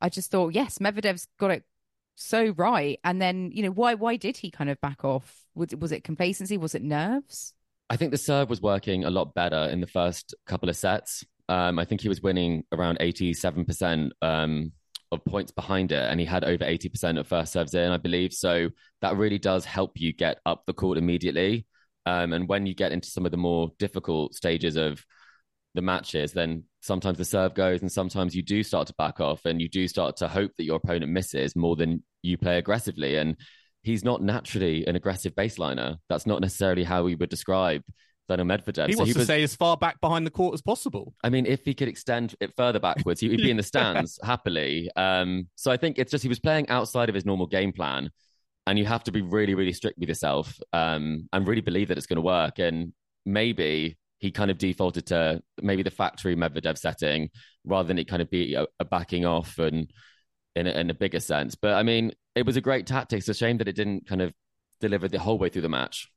I 0.00 0.08
just 0.08 0.30
thought, 0.30 0.54
yes, 0.54 0.78
Medvedev's 0.78 1.26
got 1.38 1.50
it 1.50 1.64
so 2.14 2.54
right. 2.56 3.00
And 3.04 3.20
then, 3.20 3.50
you 3.52 3.62
know, 3.62 3.70
why 3.70 3.94
why 3.94 4.16
did 4.16 4.36
he 4.36 4.50
kind 4.50 4.70
of 4.70 4.80
back 4.80 5.04
off? 5.04 5.40
Was, 5.54 5.74
was 5.76 5.92
it 5.92 6.04
complacency? 6.04 6.56
Was 6.56 6.74
it 6.74 6.82
nerves? 6.82 7.54
I 7.90 7.96
think 7.96 8.10
the 8.10 8.18
serve 8.18 8.48
was 8.48 8.62
working 8.62 9.04
a 9.04 9.10
lot 9.10 9.34
better 9.34 9.68
in 9.70 9.80
the 9.80 9.86
first 9.86 10.34
couple 10.46 10.68
of 10.68 10.76
sets. 10.76 11.24
Um, 11.48 11.78
I 11.78 11.84
think 11.84 12.00
he 12.00 12.08
was 12.08 12.22
winning 12.22 12.64
around 12.72 12.98
87% 13.00 14.10
um, 14.22 14.72
of 15.12 15.24
points 15.24 15.52
behind 15.52 15.92
it, 15.92 16.10
and 16.10 16.18
he 16.18 16.26
had 16.26 16.44
over 16.44 16.64
80% 16.64 17.18
of 17.18 17.28
first 17.28 17.52
serves 17.52 17.74
in, 17.74 17.92
I 17.92 17.98
believe. 17.98 18.32
So 18.32 18.70
that 19.00 19.16
really 19.16 19.38
does 19.38 19.64
help 19.64 19.92
you 20.00 20.12
get 20.12 20.38
up 20.46 20.62
the 20.66 20.72
court 20.72 20.98
immediately. 20.98 21.66
Um, 22.06 22.32
and 22.32 22.48
when 22.48 22.66
you 22.66 22.74
get 22.74 22.92
into 22.92 23.08
some 23.08 23.26
of 23.26 23.30
the 23.30 23.36
more 23.36 23.70
difficult 23.78 24.34
stages 24.34 24.76
of 24.76 25.04
the 25.74 25.82
matches, 25.82 26.32
then 26.32 26.64
sometimes 26.80 27.18
the 27.18 27.24
serve 27.24 27.54
goes, 27.54 27.82
and 27.82 27.92
sometimes 27.92 28.34
you 28.34 28.42
do 28.42 28.62
start 28.62 28.88
to 28.88 28.94
back 28.98 29.20
off, 29.20 29.44
and 29.44 29.60
you 29.60 29.68
do 29.68 29.86
start 29.86 30.16
to 30.16 30.28
hope 30.28 30.52
that 30.56 30.64
your 30.64 30.76
opponent 30.76 31.12
misses 31.12 31.54
more 31.54 31.76
than 31.76 32.02
you 32.22 32.38
play 32.38 32.58
aggressively. 32.58 33.16
And 33.16 33.36
he's 33.82 34.04
not 34.04 34.22
naturally 34.22 34.86
an 34.86 34.96
aggressive 34.96 35.34
baseliner. 35.34 35.96
That's 36.08 36.26
not 36.26 36.40
necessarily 36.40 36.84
how 36.84 37.04
we 37.04 37.14
would 37.14 37.30
describe 37.30 37.82
Daniil 38.36 38.46
Medvedev. 38.46 38.86
He 38.86 38.92
So 38.94 38.98
wants 38.98 39.12
to 39.14 39.18
was- 39.20 39.26
stay 39.26 39.42
as 39.42 39.54
far 39.54 39.76
back 39.76 40.00
behind 40.00 40.26
the 40.26 40.30
court 40.30 40.54
as 40.54 40.62
possible. 40.62 41.14
I 41.22 41.28
mean, 41.30 41.46
if 41.46 41.64
he 41.64 41.74
could 41.74 41.88
extend 41.88 42.34
it 42.40 42.54
further 42.56 42.78
backwards, 42.80 43.20
he 43.20 43.28
would 43.28 43.38
be 43.38 43.50
in 43.50 43.56
the 43.56 43.62
stands 43.74 44.18
happily. 44.22 44.90
Um, 44.96 45.48
so 45.56 45.70
I 45.70 45.76
think 45.76 45.98
it's 45.98 46.10
just 46.10 46.22
he 46.22 46.28
was 46.28 46.40
playing 46.40 46.68
outside 46.68 47.08
of 47.08 47.14
his 47.14 47.24
normal 47.24 47.46
game 47.46 47.72
plan, 47.72 48.10
and 48.66 48.78
you 48.78 48.84
have 48.86 49.04
to 49.04 49.12
be 49.12 49.22
really, 49.22 49.54
really 49.54 49.72
strict 49.72 49.98
with 49.98 50.08
yourself 50.08 50.58
um, 50.72 51.28
and 51.32 51.46
really 51.46 51.60
believe 51.62 51.88
that 51.88 51.98
it's 51.98 52.06
going 52.06 52.16
to 52.16 52.22
work. 52.22 52.58
And 52.58 52.92
maybe 53.26 53.96
he 54.18 54.30
kind 54.30 54.50
of 54.50 54.58
defaulted 54.58 55.06
to 55.06 55.42
maybe 55.60 55.82
the 55.82 55.90
factory 55.90 56.36
Medvedev 56.36 56.78
setting 56.78 57.28
rather 57.64 57.88
than 57.88 57.98
it 57.98 58.06
kind 58.08 58.22
of 58.22 58.30
be 58.30 58.54
a, 58.54 58.66
a 58.78 58.84
backing 58.84 59.26
off 59.26 59.58
and 59.58 59.90
in 60.54 60.66
a, 60.66 60.70
in 60.70 60.90
a 60.90 60.94
bigger 60.94 61.18
sense. 61.20 61.54
But 61.56 61.74
I 61.74 61.82
mean, 61.82 62.12
it 62.36 62.46
was 62.46 62.56
a 62.56 62.60
great 62.60 62.86
tactic. 62.86 63.18
It's 63.18 63.28
a 63.28 63.34
shame 63.34 63.58
that 63.58 63.66
it 63.68 63.74
didn't 63.74 64.06
kind 64.06 64.22
of 64.22 64.32
deliver 64.80 65.08
the 65.08 65.18
whole 65.18 65.38
way 65.38 65.48
through 65.48 65.62
the 65.62 65.68
match. 65.68 66.08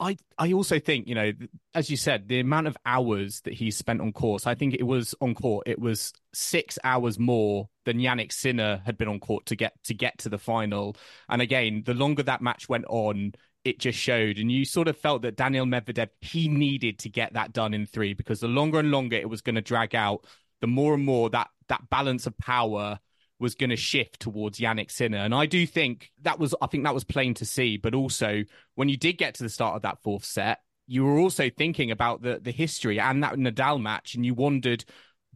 I 0.00 0.16
I 0.36 0.52
also 0.52 0.80
think 0.80 1.06
you 1.06 1.14
know, 1.14 1.32
as 1.74 1.88
you 1.90 1.96
said, 1.96 2.28
the 2.28 2.40
amount 2.40 2.66
of 2.66 2.76
hours 2.84 3.40
that 3.42 3.54
he 3.54 3.70
spent 3.70 4.00
on 4.00 4.12
course. 4.12 4.46
I 4.46 4.54
think 4.54 4.74
it 4.74 4.82
was 4.82 5.14
on 5.20 5.34
court. 5.34 5.68
It 5.68 5.78
was 5.78 6.12
six 6.34 6.78
hours 6.82 7.18
more 7.18 7.68
than 7.84 7.98
Jannik 7.98 8.32
Sinner 8.32 8.82
had 8.84 8.98
been 8.98 9.08
on 9.08 9.20
court 9.20 9.46
to 9.46 9.56
get 9.56 9.72
to 9.84 9.94
get 9.94 10.18
to 10.18 10.28
the 10.28 10.38
final. 10.38 10.96
And 11.28 11.40
again, 11.40 11.82
the 11.86 11.94
longer 11.94 12.24
that 12.24 12.42
match 12.42 12.68
went 12.68 12.86
on, 12.88 13.34
it 13.64 13.78
just 13.78 13.98
showed. 13.98 14.38
And 14.38 14.50
you 14.50 14.64
sort 14.64 14.88
of 14.88 14.96
felt 14.96 15.22
that 15.22 15.36
Daniil 15.36 15.66
Medvedev 15.66 16.08
he 16.20 16.48
needed 16.48 16.98
to 17.00 17.08
get 17.08 17.34
that 17.34 17.52
done 17.52 17.72
in 17.72 17.86
three 17.86 18.14
because 18.14 18.40
the 18.40 18.48
longer 18.48 18.80
and 18.80 18.90
longer 18.90 19.16
it 19.16 19.28
was 19.28 19.42
going 19.42 19.56
to 19.56 19.62
drag 19.62 19.94
out, 19.94 20.24
the 20.60 20.66
more 20.66 20.94
and 20.94 21.04
more 21.04 21.30
that 21.30 21.48
that 21.68 21.88
balance 21.88 22.26
of 22.26 22.36
power 22.38 22.98
was 23.40 23.54
going 23.54 23.70
to 23.70 23.76
shift 23.76 24.20
towards 24.20 24.58
Jannik 24.58 24.90
Sinner. 24.90 25.18
And 25.18 25.34
I 25.34 25.46
do 25.46 25.66
think 25.66 26.10
that 26.22 26.38
was, 26.38 26.54
I 26.60 26.66
think 26.66 26.84
that 26.84 26.94
was 26.94 27.04
plain 27.04 27.34
to 27.34 27.44
see. 27.44 27.76
But 27.76 27.94
also, 27.94 28.44
when 28.74 28.88
you 28.88 28.96
did 28.96 29.18
get 29.18 29.34
to 29.34 29.42
the 29.42 29.48
start 29.48 29.76
of 29.76 29.82
that 29.82 30.02
fourth 30.02 30.24
set, 30.24 30.58
you 30.88 31.04
were 31.04 31.18
also 31.18 31.50
thinking 31.50 31.90
about 31.90 32.22
the 32.22 32.40
the 32.42 32.50
history 32.50 32.98
and 32.98 33.22
that 33.22 33.34
Nadal 33.34 33.80
match, 33.80 34.14
and 34.14 34.24
you 34.24 34.34
wondered 34.34 34.84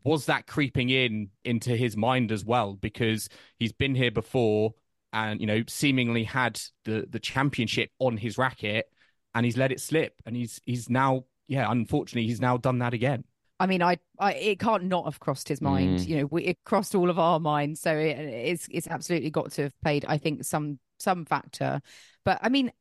was 0.04 0.26
that 0.26 0.46
creeping 0.46 0.88
in 0.88 1.28
into 1.44 1.76
his 1.76 1.96
mind 1.96 2.32
as 2.32 2.44
well 2.44 2.74
because 2.74 3.28
he's 3.58 3.72
been 3.72 3.94
here 3.94 4.10
before 4.10 4.74
and 5.12 5.40
you 5.40 5.46
know 5.46 5.62
seemingly 5.68 6.24
had 6.24 6.60
the 6.84 7.06
the 7.08 7.20
championship 7.20 7.90
on 7.98 8.16
his 8.16 8.38
racket 8.38 8.86
and 9.34 9.44
he's 9.44 9.56
let 9.56 9.72
it 9.72 9.80
slip 9.80 10.14
and 10.26 10.36
he's 10.36 10.60
he's 10.64 10.90
now 10.90 11.24
yeah 11.46 11.70
unfortunately 11.70 12.26
he's 12.26 12.40
now 12.40 12.56
done 12.56 12.78
that 12.78 12.94
again 12.94 13.24
I 13.62 13.66
mean, 13.66 13.80
I, 13.80 13.98
I, 14.18 14.32
it 14.34 14.58
can't 14.58 14.86
not 14.86 15.04
have 15.04 15.20
crossed 15.20 15.48
his 15.48 15.60
mind. 15.60 16.00
Mm. 16.00 16.08
You 16.08 16.16
know, 16.16 16.26
we, 16.26 16.42
it 16.42 16.58
crossed 16.64 16.96
all 16.96 17.08
of 17.08 17.20
our 17.20 17.38
minds. 17.38 17.80
So 17.80 17.96
it, 17.96 18.18
it's, 18.18 18.66
it's 18.72 18.88
absolutely 18.88 19.30
got 19.30 19.52
to 19.52 19.62
have 19.62 19.80
played, 19.82 20.04
I 20.08 20.18
think, 20.18 20.42
some, 20.42 20.80
some 20.98 21.24
factor. 21.24 21.80
But 22.24 22.40
I 22.42 22.48
mean, 22.48 22.72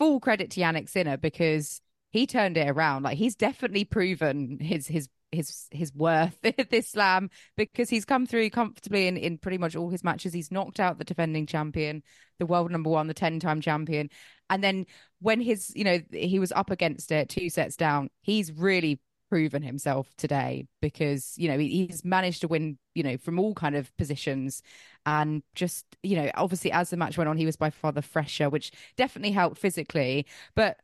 full 0.00 0.18
credit 0.18 0.50
to 0.50 0.60
Jannik 0.60 0.88
Sinner 0.88 1.16
because 1.18 1.80
he 2.10 2.26
turned 2.26 2.56
it 2.56 2.68
around. 2.68 3.04
Like 3.04 3.16
he's 3.16 3.36
definitely 3.36 3.84
proven 3.84 4.58
his, 4.58 4.88
his, 4.88 5.08
his, 5.30 5.68
his 5.70 5.94
worth 5.94 6.36
this 6.68 6.88
slam 6.88 7.30
because 7.56 7.88
he's 7.88 8.04
come 8.04 8.26
through 8.26 8.50
comfortably 8.50 9.06
in, 9.06 9.16
in 9.16 9.38
pretty 9.38 9.58
much 9.58 9.76
all 9.76 9.88
his 9.88 10.02
matches. 10.02 10.32
He's 10.32 10.50
knocked 10.50 10.80
out 10.80 10.98
the 10.98 11.04
defending 11.04 11.46
champion, 11.46 12.02
the 12.40 12.46
world 12.46 12.72
number 12.72 12.90
one, 12.90 13.06
the 13.06 13.14
10 13.14 13.38
time 13.38 13.60
champion. 13.60 14.10
And 14.50 14.64
then 14.64 14.86
when 15.20 15.40
his, 15.40 15.72
you 15.76 15.84
know, 15.84 16.00
he 16.10 16.40
was 16.40 16.50
up 16.50 16.72
against 16.72 17.12
it 17.12 17.28
two 17.28 17.50
sets 17.50 17.76
down, 17.76 18.10
he's 18.20 18.50
really 18.50 18.98
proven 19.34 19.64
himself 19.64 20.14
today 20.16 20.64
because 20.80 21.34
you 21.36 21.48
know 21.48 21.58
he's 21.58 22.04
managed 22.04 22.40
to 22.40 22.46
win 22.46 22.78
you 22.94 23.02
know 23.02 23.16
from 23.16 23.40
all 23.40 23.52
kind 23.52 23.74
of 23.74 23.94
positions. 23.96 24.62
And 25.06 25.42
just 25.56 25.84
you 26.04 26.14
know 26.14 26.30
obviously 26.36 26.70
as 26.70 26.90
the 26.90 26.96
match 26.96 27.18
went 27.18 27.28
on 27.28 27.36
he 27.36 27.44
was 27.44 27.56
by 27.56 27.70
far 27.70 27.90
the 27.90 28.00
fresher 28.00 28.48
which 28.48 28.70
definitely 28.96 29.32
helped 29.32 29.58
physically. 29.58 30.24
But 30.54 30.76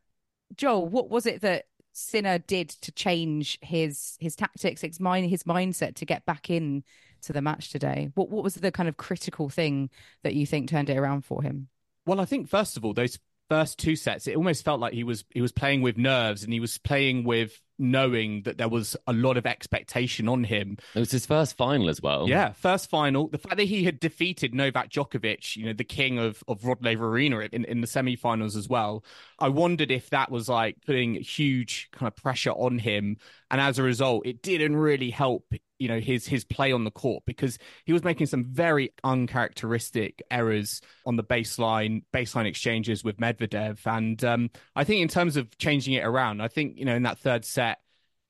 Joel 0.57 0.85
what 0.85 1.09
was 1.09 1.25
it 1.25 1.39
that 1.43 1.67
Sinner 1.93 2.39
did 2.39 2.67
to 2.81 2.91
change 2.91 3.57
his 3.61 4.17
his 4.19 4.35
tactics 4.35 4.81
his 4.81 4.99
mind 4.99 5.29
his 5.29 5.43
mindset 5.43 5.95
to 5.95 6.05
get 6.05 6.25
back 6.25 6.49
in 6.49 6.83
to 7.21 7.31
the 7.31 7.41
match 7.41 7.69
today? 7.69 8.11
What 8.15 8.29
what 8.31 8.43
was 8.43 8.55
the 8.55 8.69
kind 8.69 8.89
of 8.89 8.97
critical 8.97 9.47
thing 9.47 9.89
that 10.23 10.33
you 10.33 10.45
think 10.45 10.69
turned 10.69 10.89
it 10.89 10.97
around 10.97 11.23
for 11.23 11.41
him? 11.41 11.69
Well 12.05 12.19
I 12.19 12.25
think 12.25 12.49
first 12.49 12.75
of 12.75 12.83
all 12.83 12.93
those 12.93 13.17
first 13.47 13.79
two 13.79 13.95
sets 13.95 14.27
it 14.27 14.35
almost 14.35 14.65
felt 14.65 14.81
like 14.81 14.93
he 14.93 15.05
was 15.05 15.23
he 15.33 15.41
was 15.41 15.53
playing 15.53 15.81
with 15.81 15.97
nerves 15.97 16.43
and 16.43 16.51
he 16.51 16.59
was 16.59 16.77
playing 16.79 17.23
with 17.23 17.61
knowing 17.81 18.43
that 18.43 18.57
there 18.57 18.69
was 18.69 18.95
a 19.07 19.13
lot 19.13 19.37
of 19.37 19.45
expectation 19.45 20.27
on 20.27 20.43
him. 20.43 20.77
It 20.95 20.99
was 20.99 21.11
his 21.11 21.25
first 21.25 21.57
final 21.57 21.89
as 21.89 22.01
well. 22.01 22.29
Yeah, 22.29 22.53
first 22.53 22.89
final. 22.89 23.27
The 23.27 23.37
fact 23.37 23.57
that 23.57 23.63
he 23.63 23.83
had 23.83 23.99
defeated 23.99 24.53
Novak 24.53 24.89
Djokovic, 24.89 25.55
you 25.55 25.65
know, 25.65 25.73
the 25.73 25.83
king 25.83 26.19
of, 26.19 26.43
of 26.47 26.65
Rod 26.65 26.83
Laver 26.83 27.07
Arena 27.07 27.39
in, 27.51 27.65
in 27.65 27.81
the 27.81 27.87
semi-finals 27.87 28.55
as 28.55 28.69
well. 28.69 29.03
I 29.39 29.49
wondered 29.49 29.91
if 29.91 30.09
that 30.11 30.31
was 30.31 30.47
like 30.47 30.77
putting 30.85 31.15
huge 31.15 31.89
kind 31.91 32.07
of 32.07 32.15
pressure 32.15 32.51
on 32.51 32.79
him. 32.79 33.17
And 33.49 33.59
as 33.59 33.79
a 33.79 33.83
result, 33.83 34.25
it 34.25 34.41
didn't 34.41 34.75
really 34.75 35.09
help 35.09 35.51
you 35.81 35.87
know 35.87 35.99
his 35.99 36.27
his 36.27 36.43
play 36.43 36.71
on 36.71 36.83
the 36.83 36.91
court 36.91 37.23
because 37.25 37.57
he 37.85 37.91
was 37.91 38.03
making 38.03 38.27
some 38.27 38.45
very 38.45 38.93
uncharacteristic 39.03 40.21
errors 40.29 40.79
on 41.07 41.15
the 41.15 41.23
baseline 41.23 42.03
baseline 42.13 42.45
exchanges 42.45 43.03
with 43.03 43.17
Medvedev. 43.17 43.79
And 43.87 44.23
um, 44.23 44.51
I 44.75 44.83
think 44.83 45.01
in 45.01 45.07
terms 45.07 45.37
of 45.37 45.57
changing 45.57 45.95
it 45.95 46.05
around 46.05 46.39
I 46.39 46.47
think 46.47 46.77
you 46.77 46.85
know 46.85 46.95
in 46.95 47.03
that 47.03 47.17
third 47.17 47.43
set 47.43 47.79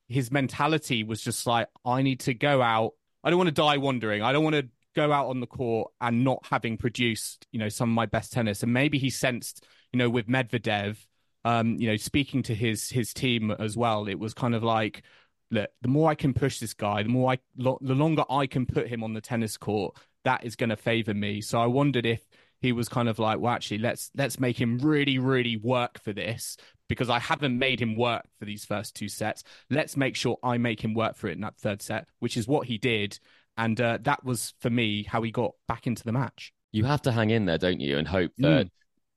his 0.07 0.31
mentality 0.31 1.03
was 1.03 1.21
just 1.21 1.45
like 1.45 1.67
I 1.85 2.01
need 2.01 2.21
to 2.21 2.33
go 2.33 2.61
out. 2.61 2.93
I 3.23 3.29
don't 3.29 3.37
want 3.37 3.49
to 3.49 3.53
die 3.53 3.77
wandering. 3.77 4.21
I 4.21 4.31
don't 4.31 4.43
want 4.43 4.55
to 4.55 4.69
go 4.95 5.11
out 5.11 5.27
on 5.27 5.39
the 5.41 5.47
court 5.47 5.91
and 5.99 6.23
not 6.23 6.45
having 6.49 6.77
produced 6.77 7.47
you 7.51 7.59
know 7.59 7.69
some 7.69 7.89
of 7.89 7.95
my 7.95 8.05
best 8.05 8.31
tennis. 8.31 8.63
And 8.63 8.71
maybe 8.71 8.97
he 8.97 9.09
sensed 9.09 9.65
you 9.91 9.97
know 9.97 10.09
with 10.09 10.27
Medvedev 10.27 11.05
um, 11.43 11.75
you 11.77 11.87
know 11.87 11.97
speaking 11.97 12.43
to 12.43 12.55
his 12.55 12.89
his 12.89 13.13
team 13.13 13.51
as 13.51 13.75
well 13.75 14.07
it 14.07 14.19
was 14.19 14.33
kind 14.33 14.55
of 14.55 14.63
like 14.63 15.03
look, 15.51 15.69
the 15.81 15.87
more 15.87 16.09
I 16.09 16.15
can 16.15 16.33
push 16.33 16.59
this 16.59 16.73
guy, 16.73 17.03
the 17.03 17.09
more 17.09 17.33
I, 17.33 17.37
lo- 17.57 17.79
the 17.81 17.93
longer 17.93 18.23
I 18.29 18.47
can 18.47 18.65
put 18.65 18.87
him 18.87 19.03
on 19.03 19.13
the 19.13 19.21
tennis 19.21 19.57
court, 19.57 19.95
that 20.23 20.43
is 20.43 20.55
going 20.55 20.69
to 20.69 20.77
favor 20.77 21.13
me. 21.13 21.41
So 21.41 21.59
I 21.59 21.67
wondered 21.67 22.05
if 22.05 22.25
he 22.59 22.71
was 22.71 22.87
kind 22.87 23.09
of 23.09 23.19
like, 23.19 23.39
well, 23.39 23.53
actually, 23.53 23.79
let's 23.79 24.11
let's 24.15 24.39
make 24.39 24.59
him 24.59 24.77
really, 24.79 25.19
really 25.19 25.57
work 25.57 25.99
for 25.99 26.13
this 26.13 26.57
because 26.87 27.09
I 27.09 27.19
haven't 27.19 27.57
made 27.57 27.81
him 27.81 27.95
work 27.95 28.23
for 28.37 28.45
these 28.45 28.65
first 28.65 28.95
two 28.95 29.07
sets. 29.07 29.43
Let's 29.69 29.97
make 29.97 30.15
sure 30.15 30.37
I 30.43 30.57
make 30.57 30.83
him 30.83 30.93
work 30.93 31.15
for 31.15 31.27
it 31.27 31.33
in 31.33 31.41
that 31.41 31.57
third 31.57 31.81
set, 31.81 32.07
which 32.19 32.37
is 32.37 32.47
what 32.47 32.67
he 32.67 32.77
did, 32.77 33.19
and 33.57 33.79
uh, 33.81 33.97
that 34.01 34.23
was 34.23 34.53
for 34.59 34.69
me 34.69 35.03
how 35.03 35.21
he 35.21 35.31
got 35.31 35.51
back 35.67 35.87
into 35.87 36.03
the 36.03 36.11
match. 36.11 36.53
You 36.71 36.85
have 36.85 37.01
to 37.03 37.11
hang 37.11 37.31
in 37.31 37.45
there, 37.45 37.57
don't 37.57 37.81
you, 37.81 37.97
and 37.97 38.07
hope 38.07 38.31
that 38.37 38.67
mm. 38.67 38.69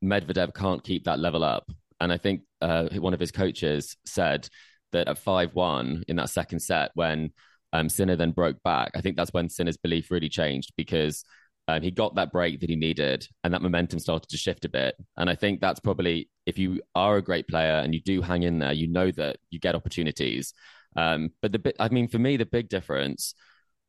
Medvedev 0.03 0.55
can't 0.55 0.83
keep 0.83 1.05
that 1.05 1.19
level 1.19 1.45
up. 1.45 1.71
And 2.01 2.13
I 2.13 2.17
think 2.17 2.43
uh, 2.61 2.89
one 2.99 3.15
of 3.15 3.21
his 3.21 3.31
coaches 3.31 3.97
said 4.05 4.49
that 4.95 5.09
at 5.09 5.19
5 5.19 5.55
1 5.55 6.05
in 6.09 6.17
that 6.17 6.31
second 6.31 6.61
set, 6.61 6.91
when 6.95 7.31
um, 7.73 7.89
Sinner 7.89 8.17
then 8.17 8.33
broke 8.33 8.63
back, 8.63 8.93
I 8.95 9.01
think 9.01 9.17
that's 9.17 9.33
when 9.33 9.49
Sinner's 9.49 9.77
belief 9.77 10.11
really 10.11 10.29
changed 10.29 10.73
because 10.77 11.25
um, 11.67 11.83
he 11.83 11.91
got 11.91 12.15
that 12.15 12.33
break 12.33 12.61
that 12.61 12.71
he 12.71 12.77
needed 12.77 13.27
and 13.43 13.53
that 13.53 13.63
momentum 13.63 13.99
started 13.99 14.29
to 14.31 14.37
shift 14.37 14.65
a 14.65 14.69
bit. 14.69 14.97
And 15.17 15.31
I 15.31 15.35
think 15.35 15.61
that's 15.61 15.81
probably, 15.81 16.29
if 16.47 16.59
you 16.59 16.81
are 16.95 17.17
a 17.17 17.23
great 17.23 17.49
player 17.49 17.77
and 17.77 17.95
you 17.95 18.01
do 18.01 18.23
hang 18.23 18.43
in 18.43 18.59
there, 18.59 18.73
you 18.73 18.87
know 18.87 19.11
that 19.13 19.39
you 19.51 19.59
get 19.59 19.75
opportunities. 19.75 20.55
Um, 20.97 21.31
but 21.43 21.53
the 21.53 21.59
bit, 21.59 21.77
I 21.81 21.89
mean, 21.89 22.09
for 22.09 22.19
me, 22.19 22.37
the 22.37 22.47
big 22.47 22.69
difference 22.69 23.35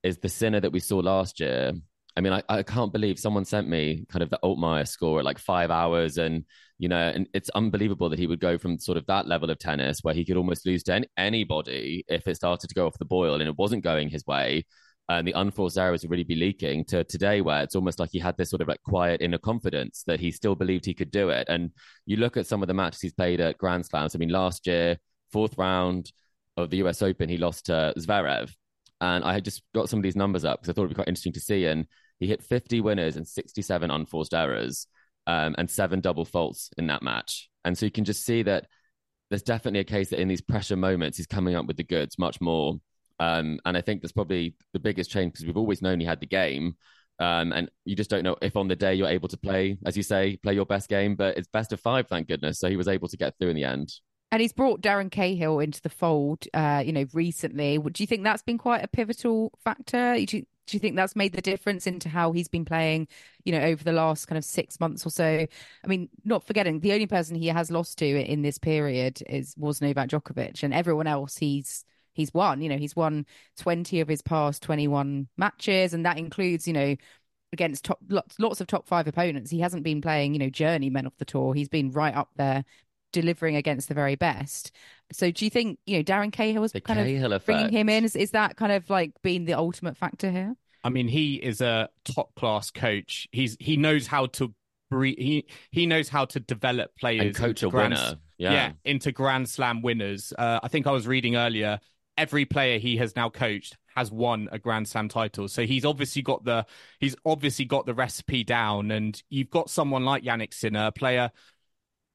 is 0.04 0.18
the 0.18 0.30
Sinner 0.30 0.60
that 0.62 0.72
we 0.72 0.80
saw 0.80 0.98
last 0.98 1.40
year 1.40 1.74
I 2.18 2.22
mean, 2.22 2.34
I, 2.34 2.44
I 2.48 2.64
can't 2.64 2.94
believe 2.94 3.20
someone 3.20 3.44
sent 3.46 3.68
me 3.68 4.06
kind 4.10 4.24
of 4.24 4.30
the 4.30 4.40
Altmaier 4.44 4.88
score 4.88 5.20
at 5.20 5.26
like 5.26 5.38
five 5.38 5.70
hours. 5.70 6.18
And, 6.18 6.46
you 6.78 6.88
know, 6.88 6.98
and 6.98 7.28
it's 7.34 7.50
unbelievable 7.50 8.10
that 8.10 8.20
he 8.20 8.28
would 8.28 8.40
go 8.40 8.58
from 8.58 8.80
sort 8.80 8.98
of 8.98 9.06
that 9.08 9.28
level 9.28 9.50
of 9.50 9.60
tennis 9.60 10.00
where 10.02 10.14
he 10.14 10.24
could 10.24 10.38
almost 10.38 10.66
lose 10.66 10.84
to 10.84 10.94
any, 10.94 11.08
anybody 11.18 12.06
if 12.08 12.26
it 12.28 12.36
started 12.36 12.70
to 12.70 12.76
go 12.76 12.88
off 12.88 12.98
the 13.00 13.06
boil 13.06 13.36
and 13.36 13.44
it 13.44 13.58
wasn't 13.58 13.84
going 13.84 14.10
his 14.10 14.26
way. 14.26 14.66
And 15.08 15.28
the 15.28 15.34
unforced 15.34 15.78
errors 15.78 16.02
would 16.02 16.10
really 16.10 16.24
be 16.24 16.36
leaking 16.36 16.86
to 16.86 17.04
today, 17.04 17.42
where 17.42 17.62
it's 17.62 17.76
almost 17.76 18.00
like 18.00 18.10
he 18.12 18.18
had 18.18 18.38
this 18.38 18.50
sort 18.50 18.62
of 18.62 18.68
like 18.68 18.82
quiet 18.82 19.22
inner 19.22 19.38
confidence 19.38 20.04
that 20.08 20.20
he 20.20 20.32
still 20.32 20.56
believed 20.56 20.86
he 20.86 20.96
could 20.96 21.12
do 21.12 21.30
it. 21.30 21.48
And 21.48 21.72
you 22.08 22.18
look 22.18 22.38
at 22.38 22.48
some 22.48 22.64
of 22.64 22.68
the 22.68 22.74
matches 22.74 23.02
he's 23.02 23.14
played 23.14 23.40
at 23.40 23.58
Grand 23.60 23.86
Slams. 23.86 24.16
I 24.16 24.18
mean, 24.18 24.30
last 24.30 24.66
year, 24.66 24.98
fourth 25.32 25.58
round 25.60 26.12
of 26.58 26.72
the 26.72 26.78
US 26.78 27.04
Open, 27.04 27.30
he 27.30 27.38
lost 27.38 27.68
to 27.68 27.94
Zverev. 27.98 28.52
And 29.02 29.24
I 29.24 29.34
had 29.34 29.46
just 29.46 29.62
got 29.76 29.90
some 29.90 30.00
of 30.00 30.04
these 30.04 30.16
numbers 30.16 30.46
up 30.46 30.62
because 30.62 30.70
I 30.70 30.74
thought 30.74 30.86
it'd 30.86 30.92
be 30.92 30.96
quite 30.96 31.10
interesting 31.10 31.34
to 31.34 31.40
see. 31.40 31.66
And 31.66 31.86
he 32.20 32.28
hit 32.28 32.42
50 32.42 32.82
winners 32.82 33.16
and 33.16 33.28
67 33.28 33.92
unforced 33.92 34.34
errors 34.34 34.88
um, 35.28 35.56
and 35.58 35.70
seven 35.70 36.02
double 36.02 36.26
faults 36.26 36.70
in 36.78 36.88
that 36.88 37.04
match. 37.04 37.50
And 37.64 37.78
so 37.78 37.86
you 37.86 37.92
can 37.92 38.06
just 38.06 38.24
see 38.24 38.44
that 38.44 38.68
there's 39.30 39.42
definitely 39.44 39.80
a 39.80 39.86
case 39.86 40.10
that 40.10 40.20
in 40.20 40.28
these 40.28 40.42
pressure 40.42 40.76
moments, 40.76 41.18
he's 41.18 41.28
coming 41.28 41.56
up 41.56 41.66
with 41.66 41.78
the 41.78 41.84
goods 41.84 42.20
much 42.20 42.40
more. 42.40 42.76
Um, 43.20 43.60
and 43.66 43.78
I 43.78 43.82
think 43.82 44.02
that's 44.02 44.12
probably 44.12 44.56
the 44.74 44.80
biggest 44.80 45.10
change 45.10 45.34
because 45.34 45.46
we've 45.46 45.58
always 45.58 45.82
known 45.82 46.00
he 46.00 46.06
had 46.06 46.20
the 46.20 46.26
game. 46.28 46.76
Um, 47.18 47.54
and 47.54 47.72
you 47.86 47.96
just 47.96 48.10
don't 48.10 48.24
know 48.24 48.36
if 48.42 48.58
on 48.58 48.68
the 48.68 48.76
day 48.76 48.94
you're 48.94 49.08
able 49.08 49.30
to 49.30 49.38
play, 49.38 49.78
as 49.86 49.96
you 49.96 50.04
say, 50.04 50.38
play 50.38 50.54
your 50.54 50.66
best 50.66 50.90
game. 50.90 51.16
But 51.16 51.38
it's 51.38 51.48
best 51.48 51.74
of 51.74 51.80
five, 51.80 52.08
thank 52.08 52.28
goodness. 52.28 52.60
So 52.60 52.70
he 52.70 52.78
was 52.78 52.88
able 52.88 53.08
to 53.08 53.18
get 53.18 53.36
through 53.40 53.50
in 53.50 53.56
the 53.56 53.64
end. 53.64 53.94
And 54.32 54.42
he's 54.42 54.54
brought 54.54 54.82
Darren 54.82 55.10
Cahill 55.10 55.60
into 55.60 55.82
the 55.82 55.90
fold, 55.90 56.46
uh, 56.54 56.84
you 56.86 56.92
know, 56.92 57.06
recently. 57.14 57.78
Do 57.78 58.04
you 58.04 58.08
think 58.08 58.24
that's 58.24 58.42
been 58.42 58.58
quite 58.58 58.84
a 58.84 58.88
pivotal 58.88 59.54
factor? 59.64 60.16
Do 60.26 60.38
you, 60.38 60.46
do 60.68 60.76
you 60.76 60.80
think 60.80 60.96
that's 60.96 61.16
made 61.16 61.34
the 61.34 61.42
difference 61.42 61.88
into 61.88 62.10
how 62.10 62.32
he's 62.32 62.48
been 62.48 62.66
playing, 62.66 63.08
you 63.44 63.52
know, 63.52 63.62
over 63.62 63.84
the 63.84 63.92
last 63.92 64.28
kind 64.28 64.38
of 64.38 64.46
six 64.46 64.80
months 64.80 65.06
or 65.06 65.10
so? 65.10 65.26
I 65.84 65.88
mean, 65.88 66.10
not 66.24 66.46
forgetting 66.46 66.80
the 66.80 66.94
only 66.94 67.08
person 67.08 67.36
he 67.36 67.48
has 67.48 67.72
lost 67.72 67.98
to 68.00 68.06
in 68.06 68.42
this 68.42 68.58
period 68.58 69.22
is 69.30 69.54
was 69.58 69.82
Novak 69.82 70.10
Djokovic, 70.10 70.64
and 70.64 70.74
everyone 70.74 71.08
else 71.08 71.38
he's 71.38 71.86
he's 72.14 72.34
won. 72.34 72.62
You 72.62 72.70
know, 72.70 72.78
he's 72.78 72.96
won 72.96 73.26
twenty 73.58 74.00
of 74.02 74.08
his 74.08 74.22
past 74.22 74.64
twenty 74.64 74.88
one 74.88 75.28
matches, 75.38 75.94
and 75.94 76.06
that 76.06 76.18
includes, 76.18 76.68
you 76.68 76.74
know, 76.74 76.96
against 77.54 77.86
top 77.86 78.00
lots 78.10 78.40
lots 78.40 78.62
of 78.62 78.68
top 78.68 78.88
five 78.88 79.08
opponents. 79.08 79.52
He 79.52 79.60
hasn't 79.60 79.84
been 79.84 80.02
playing, 80.02 80.34
you 80.34 80.40
know, 80.40 80.50
journeymen 80.50 81.06
off 81.06 81.18
the 81.18 81.26
tour. 81.26 81.54
He's 81.54 81.70
been 81.70 81.92
right 81.92 82.16
up 82.16 82.30
there 82.36 82.66
delivering 83.16 83.56
against 83.56 83.88
the 83.88 83.94
very 83.94 84.16
best. 84.16 84.72
So 85.14 85.32
do 85.32 85.46
you 85.46 85.50
think, 85.50 85.80
you 85.86 85.98
know, 85.98 86.04
Darren 86.04 86.34
Cahill 86.34 86.62
was 86.62 86.74
the 86.74 86.82
kind 86.82 87.00
Cahill 87.00 87.32
of 87.32 87.42
effect. 87.42 87.46
bringing 87.46 87.72
him 87.72 87.88
in? 87.88 88.04
Is, 88.04 88.16
is 88.16 88.32
that 88.32 88.58
kind 88.58 88.74
of 88.74 88.90
like 88.90 89.12
being 89.24 89.46
the 89.46 89.54
ultimate 89.54 89.96
factor 89.96 90.30
here? 90.30 90.56
I 90.84 90.90
mean, 90.90 91.08
he 91.08 91.36
is 91.36 91.62
a 91.62 91.90
top 92.04 92.36
class 92.36 92.72
coach. 92.72 93.28
He's 93.32 93.56
he 93.60 93.78
knows 93.78 94.06
how 94.06 94.26
to 94.28 94.54
breed, 94.92 95.18
he 95.18 95.46
he 95.72 95.86
knows 95.86 96.10
how 96.10 96.26
to 96.26 96.40
develop 96.40 96.96
players 96.96 97.26
and 97.26 97.36
coach 97.36 97.64
a 97.64 97.70
grand, 97.70 97.94
winner. 97.94 98.16
Yeah. 98.38 98.52
yeah, 98.52 98.72
into 98.84 99.14
Grand 99.14 99.50
Slam 99.50 99.82
winners. 99.82 100.34
Uh, 100.38 100.60
I 100.62 100.68
think 100.68 100.86
I 100.86 100.92
was 100.92 101.08
reading 101.08 101.38
earlier. 101.38 101.80
Every 102.18 102.46
player 102.46 102.78
he 102.80 102.98
has 102.98 103.16
now 103.16 103.30
coached 103.30 103.78
has 103.96 104.12
won 104.12 104.50
a 104.52 104.60
Grand 104.60 104.88
Slam 104.88 105.08
title. 105.08 105.48
So 105.48 105.66
he's 105.66 105.86
obviously 105.86 106.22
got 106.22 106.44
the 106.44 106.66
he's 107.00 107.16
obviously 107.26 107.66
got 107.66 107.86
the 107.86 107.94
recipe 107.94 108.44
down. 108.44 108.92
And 108.92 109.22
you've 109.30 109.50
got 109.50 109.70
someone 109.70 110.06
like 110.06 110.24
Jannik 110.24 110.54
Sinner, 110.54 110.88
a 110.88 110.92
player 110.92 111.32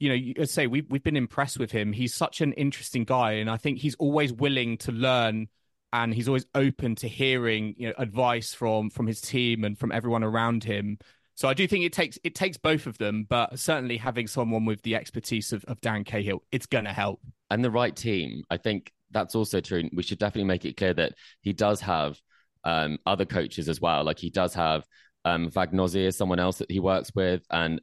you 0.00 0.08
know, 0.08 0.14
you 0.14 0.34
say 0.46 0.66
we've 0.66 0.90
we've 0.90 1.02
been 1.02 1.16
impressed 1.16 1.58
with 1.58 1.70
him. 1.70 1.92
He's 1.92 2.14
such 2.14 2.40
an 2.40 2.52
interesting 2.54 3.04
guy, 3.04 3.32
and 3.32 3.48
I 3.48 3.58
think 3.58 3.78
he's 3.78 3.94
always 3.96 4.32
willing 4.32 4.78
to 4.78 4.92
learn 4.92 5.48
and 5.92 6.14
he's 6.14 6.28
always 6.28 6.46
open 6.54 6.94
to 6.94 7.08
hearing 7.08 7.74
you 7.76 7.88
know 7.88 7.94
advice 7.98 8.54
from 8.54 8.90
from 8.90 9.06
his 9.06 9.20
team 9.20 9.64
and 9.64 9.78
from 9.78 9.92
everyone 9.92 10.24
around 10.24 10.64
him. 10.64 10.98
So 11.34 11.48
I 11.48 11.54
do 11.54 11.66
think 11.66 11.84
it 11.84 11.92
takes 11.92 12.18
it 12.24 12.34
takes 12.34 12.56
both 12.56 12.86
of 12.86 12.98
them, 12.98 13.26
but 13.28 13.58
certainly 13.58 13.96
having 13.96 14.26
someone 14.26 14.64
with 14.64 14.82
the 14.82 14.94
expertise 14.94 15.52
of, 15.52 15.64
of 15.66 15.80
Darren 15.80 16.04
Cahill, 16.04 16.42
it's 16.50 16.66
going 16.66 16.84
to 16.84 16.92
help. 16.92 17.20
And 17.50 17.64
the 17.64 17.70
right 17.70 17.94
team, 17.94 18.42
I 18.50 18.56
think 18.56 18.92
that's 19.10 19.34
also 19.34 19.60
true. 19.60 19.88
We 19.92 20.02
should 20.02 20.18
definitely 20.18 20.48
make 20.48 20.64
it 20.64 20.76
clear 20.76 20.94
that 20.94 21.14
he 21.40 21.52
does 21.52 21.80
have 21.80 22.20
um, 22.64 22.98
other 23.06 23.24
coaches 23.24 23.68
as 23.68 23.80
well. 23.80 24.04
Like 24.04 24.18
he 24.18 24.30
does 24.30 24.54
have 24.54 24.84
um, 25.24 25.50
Vagnozzi 25.50 26.06
is 26.06 26.16
someone 26.16 26.38
else 26.38 26.58
that 26.58 26.70
he 26.70 26.80
works 26.80 27.10
with, 27.14 27.42
and 27.50 27.80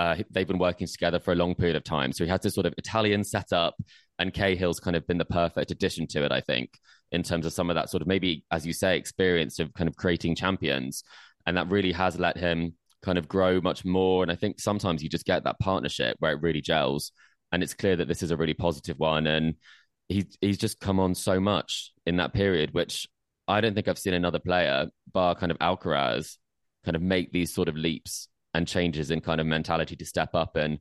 uh, 0.00 0.16
they've 0.30 0.48
been 0.48 0.58
working 0.58 0.86
together 0.86 1.20
for 1.20 1.32
a 1.32 1.34
long 1.34 1.54
period 1.54 1.76
of 1.76 1.84
time. 1.84 2.10
So 2.10 2.24
he 2.24 2.30
has 2.30 2.40
this 2.40 2.54
sort 2.54 2.64
of 2.64 2.72
Italian 2.78 3.22
setup, 3.22 3.74
and 4.18 4.32
Cahill's 4.32 4.80
kind 4.80 4.96
of 4.96 5.06
been 5.06 5.18
the 5.18 5.26
perfect 5.26 5.70
addition 5.70 6.06
to 6.08 6.24
it, 6.24 6.32
I 6.32 6.40
think, 6.40 6.78
in 7.12 7.22
terms 7.22 7.44
of 7.44 7.52
some 7.52 7.68
of 7.68 7.74
that 7.74 7.90
sort 7.90 8.00
of 8.00 8.08
maybe, 8.08 8.42
as 8.50 8.66
you 8.66 8.72
say, 8.72 8.96
experience 8.96 9.58
of 9.58 9.74
kind 9.74 9.88
of 9.88 9.96
creating 9.96 10.36
champions. 10.36 11.04
And 11.44 11.54
that 11.58 11.68
really 11.68 11.92
has 11.92 12.18
let 12.18 12.38
him 12.38 12.76
kind 13.02 13.18
of 13.18 13.28
grow 13.28 13.60
much 13.60 13.84
more. 13.84 14.22
And 14.22 14.32
I 14.32 14.36
think 14.36 14.58
sometimes 14.58 15.02
you 15.02 15.10
just 15.10 15.26
get 15.26 15.44
that 15.44 15.58
partnership 15.60 16.16
where 16.18 16.32
it 16.32 16.40
really 16.40 16.62
gels. 16.62 17.12
And 17.52 17.62
it's 17.62 17.74
clear 17.74 17.96
that 17.96 18.08
this 18.08 18.22
is 18.22 18.30
a 18.30 18.38
really 18.38 18.54
positive 18.54 18.98
one. 18.98 19.26
And 19.26 19.56
he, 20.08 20.24
he's 20.40 20.56
just 20.56 20.80
come 20.80 20.98
on 20.98 21.14
so 21.14 21.40
much 21.40 21.92
in 22.06 22.16
that 22.16 22.32
period, 22.32 22.72
which 22.72 23.06
I 23.46 23.60
don't 23.60 23.74
think 23.74 23.86
I've 23.86 23.98
seen 23.98 24.14
another 24.14 24.38
player, 24.38 24.86
bar 25.12 25.34
kind 25.34 25.52
of 25.52 25.58
Alcaraz, 25.58 26.38
kind 26.86 26.96
of 26.96 27.02
make 27.02 27.32
these 27.32 27.52
sort 27.52 27.68
of 27.68 27.76
leaps 27.76 28.29
and 28.54 28.66
changes 28.66 29.10
in 29.10 29.20
kind 29.20 29.40
of 29.40 29.46
mentality 29.46 29.96
to 29.96 30.04
step 30.04 30.34
up 30.34 30.56
and 30.56 30.78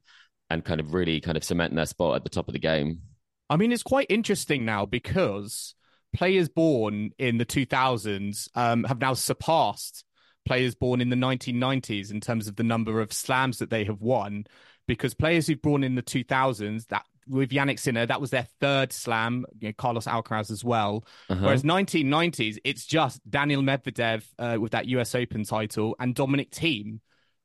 and 0.50 0.66
kind 0.66 0.80
of 0.80 0.94
really 0.94 1.20
kind 1.20 1.38
of 1.38 1.44
cement 1.44 1.76
their 1.76 1.86
spot 1.86 2.16
at 2.16 2.24
the 2.24 2.30
top 2.30 2.48
of 2.48 2.54
the 2.54 2.60
game. 2.60 3.02
I 3.50 3.58
mean, 3.58 3.72
it's 3.72 3.84
quite 3.84 4.08
interesting 4.10 4.66
now 4.66 4.86
because 4.86 5.76
players 6.16 6.50
born 6.50 7.12
in 7.20 7.38
the 7.38 7.46
2000s 7.46 8.48
um, 8.56 8.84
have 8.84 9.00
now 9.00 9.14
surpassed 9.14 10.04
players 10.46 10.76
born 10.76 11.02
in 11.02 11.10
the 11.10 11.16
1990s 11.16 12.12
in 12.12 12.20
terms 12.20 12.48
of 12.48 12.56
the 12.56 12.64
number 12.64 13.02
of 13.02 13.14
slams 13.14 13.60
that 13.60 13.70
they 13.70 13.84
have 13.84 14.02
won. 14.02 14.46
Because 14.88 15.14
players 15.14 15.46
who've 15.46 15.62
born 15.62 15.84
in 15.84 15.94
the 15.94 16.02
2000s, 16.02 16.88
that 16.88 17.06
with 17.28 17.52
Jannik 17.52 17.78
Sinner, 17.78 18.08
that 18.08 18.20
was 18.20 18.32
their 18.32 18.48
third 18.60 18.92
slam, 18.92 19.46
you 19.60 19.70
know, 19.70 19.74
Carlos 19.78 20.06
Alcaraz 20.06 20.50
as 20.50 20.64
well. 20.64 21.06
Uh-huh. 21.30 21.46
Whereas 21.46 21.62
1990s, 21.62 22.58
it's 22.64 22.86
just 22.86 23.22
Daniil 23.30 23.62
Medvedev 23.62 24.24
uh, 24.40 24.58
with 24.60 24.72
that 24.72 24.88
US 24.88 25.14
Open 25.14 25.44
title 25.44 25.96
and 26.00 26.16
Dominic 26.16 26.50
Thiem. 26.50 27.00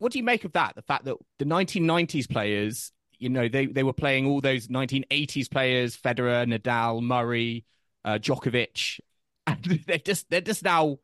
What 0.04 0.12
do 0.12 0.18
you 0.18 0.24
make 0.24 0.44
of 0.44 0.52
that? 0.52 0.74
The 0.76 0.82
fact 0.82 1.06
that 1.06 1.16
the 1.38 1.46
1990s 1.46 2.28
players, 2.28 2.92
you 3.18 3.30
know, 3.30 3.48
they, 3.48 3.64
they 3.64 3.82
were 3.82 3.94
playing 3.94 4.26
all 4.26 4.42
those 4.42 4.68
1980s 4.68 5.50
players, 5.50 5.96
Federer, 5.96 6.46
Nadal, 6.46 7.00
Murray, 7.00 7.64
uh, 8.04 8.18
Djokovic, 8.20 9.00
and 9.46 9.64
they're 9.86 9.96
just 9.96 10.28
they're 10.28 10.42
just 10.42 10.62
now 10.62 10.98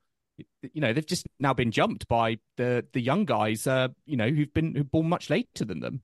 you 0.62 0.82
know 0.82 0.92
they've 0.92 1.06
just 1.06 1.26
now 1.38 1.54
been 1.54 1.70
jumped 1.70 2.08
by 2.08 2.38
the 2.58 2.84
the 2.92 3.00
young 3.00 3.26
guys 3.26 3.66
uh 3.66 3.88
you 4.06 4.16
know 4.16 4.28
who've 4.28 4.52
been 4.54 4.74
who've 4.74 4.90
born 4.90 5.06
much 5.06 5.28
later 5.28 5.66
than 5.66 5.80
them 5.80 6.02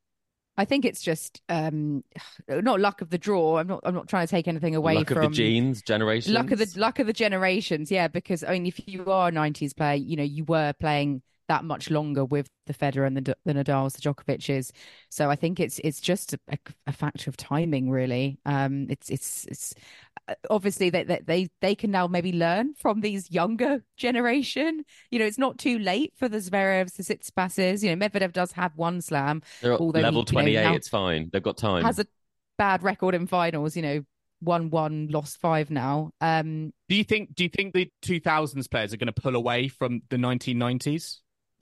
I 0.58 0.64
think 0.64 0.86
it's 0.86 1.02
just 1.02 1.42
um, 1.50 2.02
not 2.48 2.80
luck 2.80 3.02
of 3.02 3.10
the 3.10 3.18
draw. 3.18 3.58
I'm 3.58 3.66
not. 3.66 3.80
I'm 3.84 3.94
not 3.94 4.08
trying 4.08 4.26
to 4.26 4.30
take 4.30 4.48
anything 4.48 4.74
away 4.74 4.94
luck 4.94 5.08
from 5.08 5.18
of 5.18 5.30
the 5.30 5.36
genes, 5.36 5.82
generations. 5.82 6.34
Luck 6.34 6.50
of 6.50 6.58
the 6.58 6.72
luck 6.76 6.98
of 6.98 7.06
the 7.06 7.12
generations. 7.12 7.90
Yeah, 7.90 8.08
because 8.08 8.42
I 8.42 8.52
mean, 8.52 8.64
if 8.64 8.80
you 8.88 9.04
are 9.12 9.28
a 9.28 9.32
'90s 9.32 9.76
player, 9.76 9.96
you 9.96 10.16
know, 10.16 10.22
you 10.22 10.44
were 10.44 10.72
playing 10.80 11.20
that 11.48 11.64
much 11.64 11.90
longer 11.90 12.24
with 12.24 12.48
the 12.66 12.74
Federer 12.74 13.06
and 13.06 13.16
the, 13.16 13.36
the 13.44 13.54
Nadals, 13.54 13.94
the 13.94 14.02
Djokovic's. 14.02 14.72
So 15.08 15.30
I 15.30 15.36
think 15.36 15.60
it's 15.60 15.78
it's 15.84 16.00
just 16.00 16.34
a, 16.34 16.58
a 16.86 16.92
factor 16.92 17.30
of 17.30 17.36
timing, 17.36 17.90
really. 17.90 18.38
Um, 18.44 18.86
it's 18.90 19.10
it's 19.10 19.46
it's 19.46 19.74
uh, 20.28 20.34
obviously 20.50 20.90
that 20.90 21.06
they, 21.06 21.20
they 21.24 21.48
they 21.60 21.74
can 21.74 21.90
now 21.90 22.06
maybe 22.06 22.32
learn 22.32 22.74
from 22.74 23.00
these 23.00 23.30
younger 23.30 23.82
generation. 23.96 24.84
You 25.10 25.18
know, 25.18 25.26
it's 25.26 25.38
not 25.38 25.58
too 25.58 25.78
late 25.78 26.12
for 26.16 26.28
the 26.28 26.38
Zverevs, 26.38 26.94
the 26.96 27.02
Tsitsipas's. 27.02 27.82
You 27.82 27.94
know, 27.94 28.06
Medvedev 28.06 28.32
does 28.32 28.52
have 28.52 28.72
one 28.76 29.00
slam. 29.00 29.42
They're 29.62 29.76
level 30.02 30.24
twenty 30.24 30.56
eight. 30.56 30.64
You 30.64 30.70
know, 30.70 30.76
it's 30.76 30.88
fine. 30.88 31.30
They've 31.32 31.42
got 31.42 31.56
time. 31.56 31.84
Has 31.84 31.98
a 31.98 32.06
bad 32.58 32.82
record 32.82 33.14
in 33.14 33.26
finals. 33.26 33.76
You 33.76 33.82
know, 33.82 34.04
won 34.40 34.70
one, 34.70 35.08
lost 35.10 35.38
five 35.40 35.70
now. 35.70 36.10
Um, 36.20 36.72
do 36.88 36.96
you 36.96 37.04
think? 37.04 37.34
Do 37.34 37.44
you 37.44 37.50
think 37.50 37.74
the 37.74 37.90
two 38.02 38.20
thousands 38.20 38.68
players 38.68 38.92
are 38.92 38.96
going 38.96 39.12
to 39.12 39.20
pull 39.20 39.36
away 39.36 39.68
from 39.68 40.02
the 40.08 40.18
nineteen 40.18 40.58
nineties? 40.58 41.20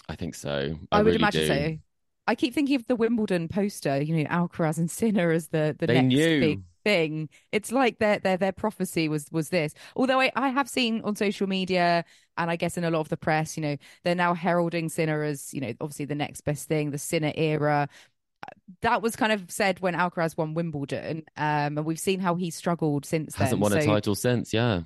I 0.09 0.17
think 0.17 0.35
so. 0.35 0.79
I, 0.93 0.99
I 0.99 1.03
would 1.03 1.14
really 1.14 1.17
imagine 1.17 1.43
do. 1.43 1.47
so. 1.47 1.79
I 2.27 2.35
keep 2.35 2.55
thinking 2.55 2.77
of 2.77 2.87
the 2.87 2.97
Wimbledon 2.97 3.49
poster, 3.49 4.01
you 4.01 4.17
know, 4.17 4.25
Alcaraz 4.31 4.79
and 4.79 4.90
Sinner 4.90 5.31
as 5.31 5.49
the 5.49 5.77
the 5.79 5.87
They 5.87 5.95
next 6.03 6.09
knew. 6.09 6.38
big 6.38 6.62
thing. 6.85 7.29
It's 7.53 7.71
like 7.73 7.99
their 7.99 8.19
their 8.19 8.37
their 8.38 8.53
prophecy 8.53 9.09
was 9.09 9.27
was 9.31 9.51
this. 9.51 9.75
Although 9.97 10.21
I, 10.21 10.33
I 10.35 10.49
have 10.49 10.69
seen 10.69 11.03
on 11.03 11.17
social 11.17 11.47
media 11.47 12.05
and 12.38 12.51
I 12.51 12.57
guess 12.57 12.77
in 12.79 12.85
a 12.85 12.90
lot 12.90 13.01
of 13.01 13.09
the 13.11 13.17
press, 13.17 13.57
you 13.57 13.62
know, 13.62 13.77
they're 14.05 14.14
now 14.14 14.35
heralding 14.35 14.88
Sinner 14.88 15.23
as, 15.23 15.53
you 15.53 15.61
know, 15.61 15.73
obviously 15.81 16.07
the 16.07 16.14
next 16.14 16.43
best 16.43 16.67
thing, 16.69 16.90
the 16.90 16.99
Sinner 16.99 17.33
era. 17.35 17.88
That 18.83 19.03
was 19.03 19.17
kind 19.17 19.33
of 19.33 19.51
said 19.51 19.81
when 19.81 19.95
Alcaraz 19.95 20.37
won 20.37 20.55
Wimbledon, 20.55 21.25
um, 21.37 21.79
and 21.79 21.85
we've 21.85 22.01
seen 22.01 22.21
how 22.21 22.35
he 22.37 22.51
struggled 22.51 23.05
since 23.07 23.37
Hasn't 23.37 23.61
then. 23.61 23.61
won 23.61 23.73
a 23.73 23.81
So 23.81 23.87
title 23.87 24.14
since. 24.14 24.53
Yeah. 24.55 24.83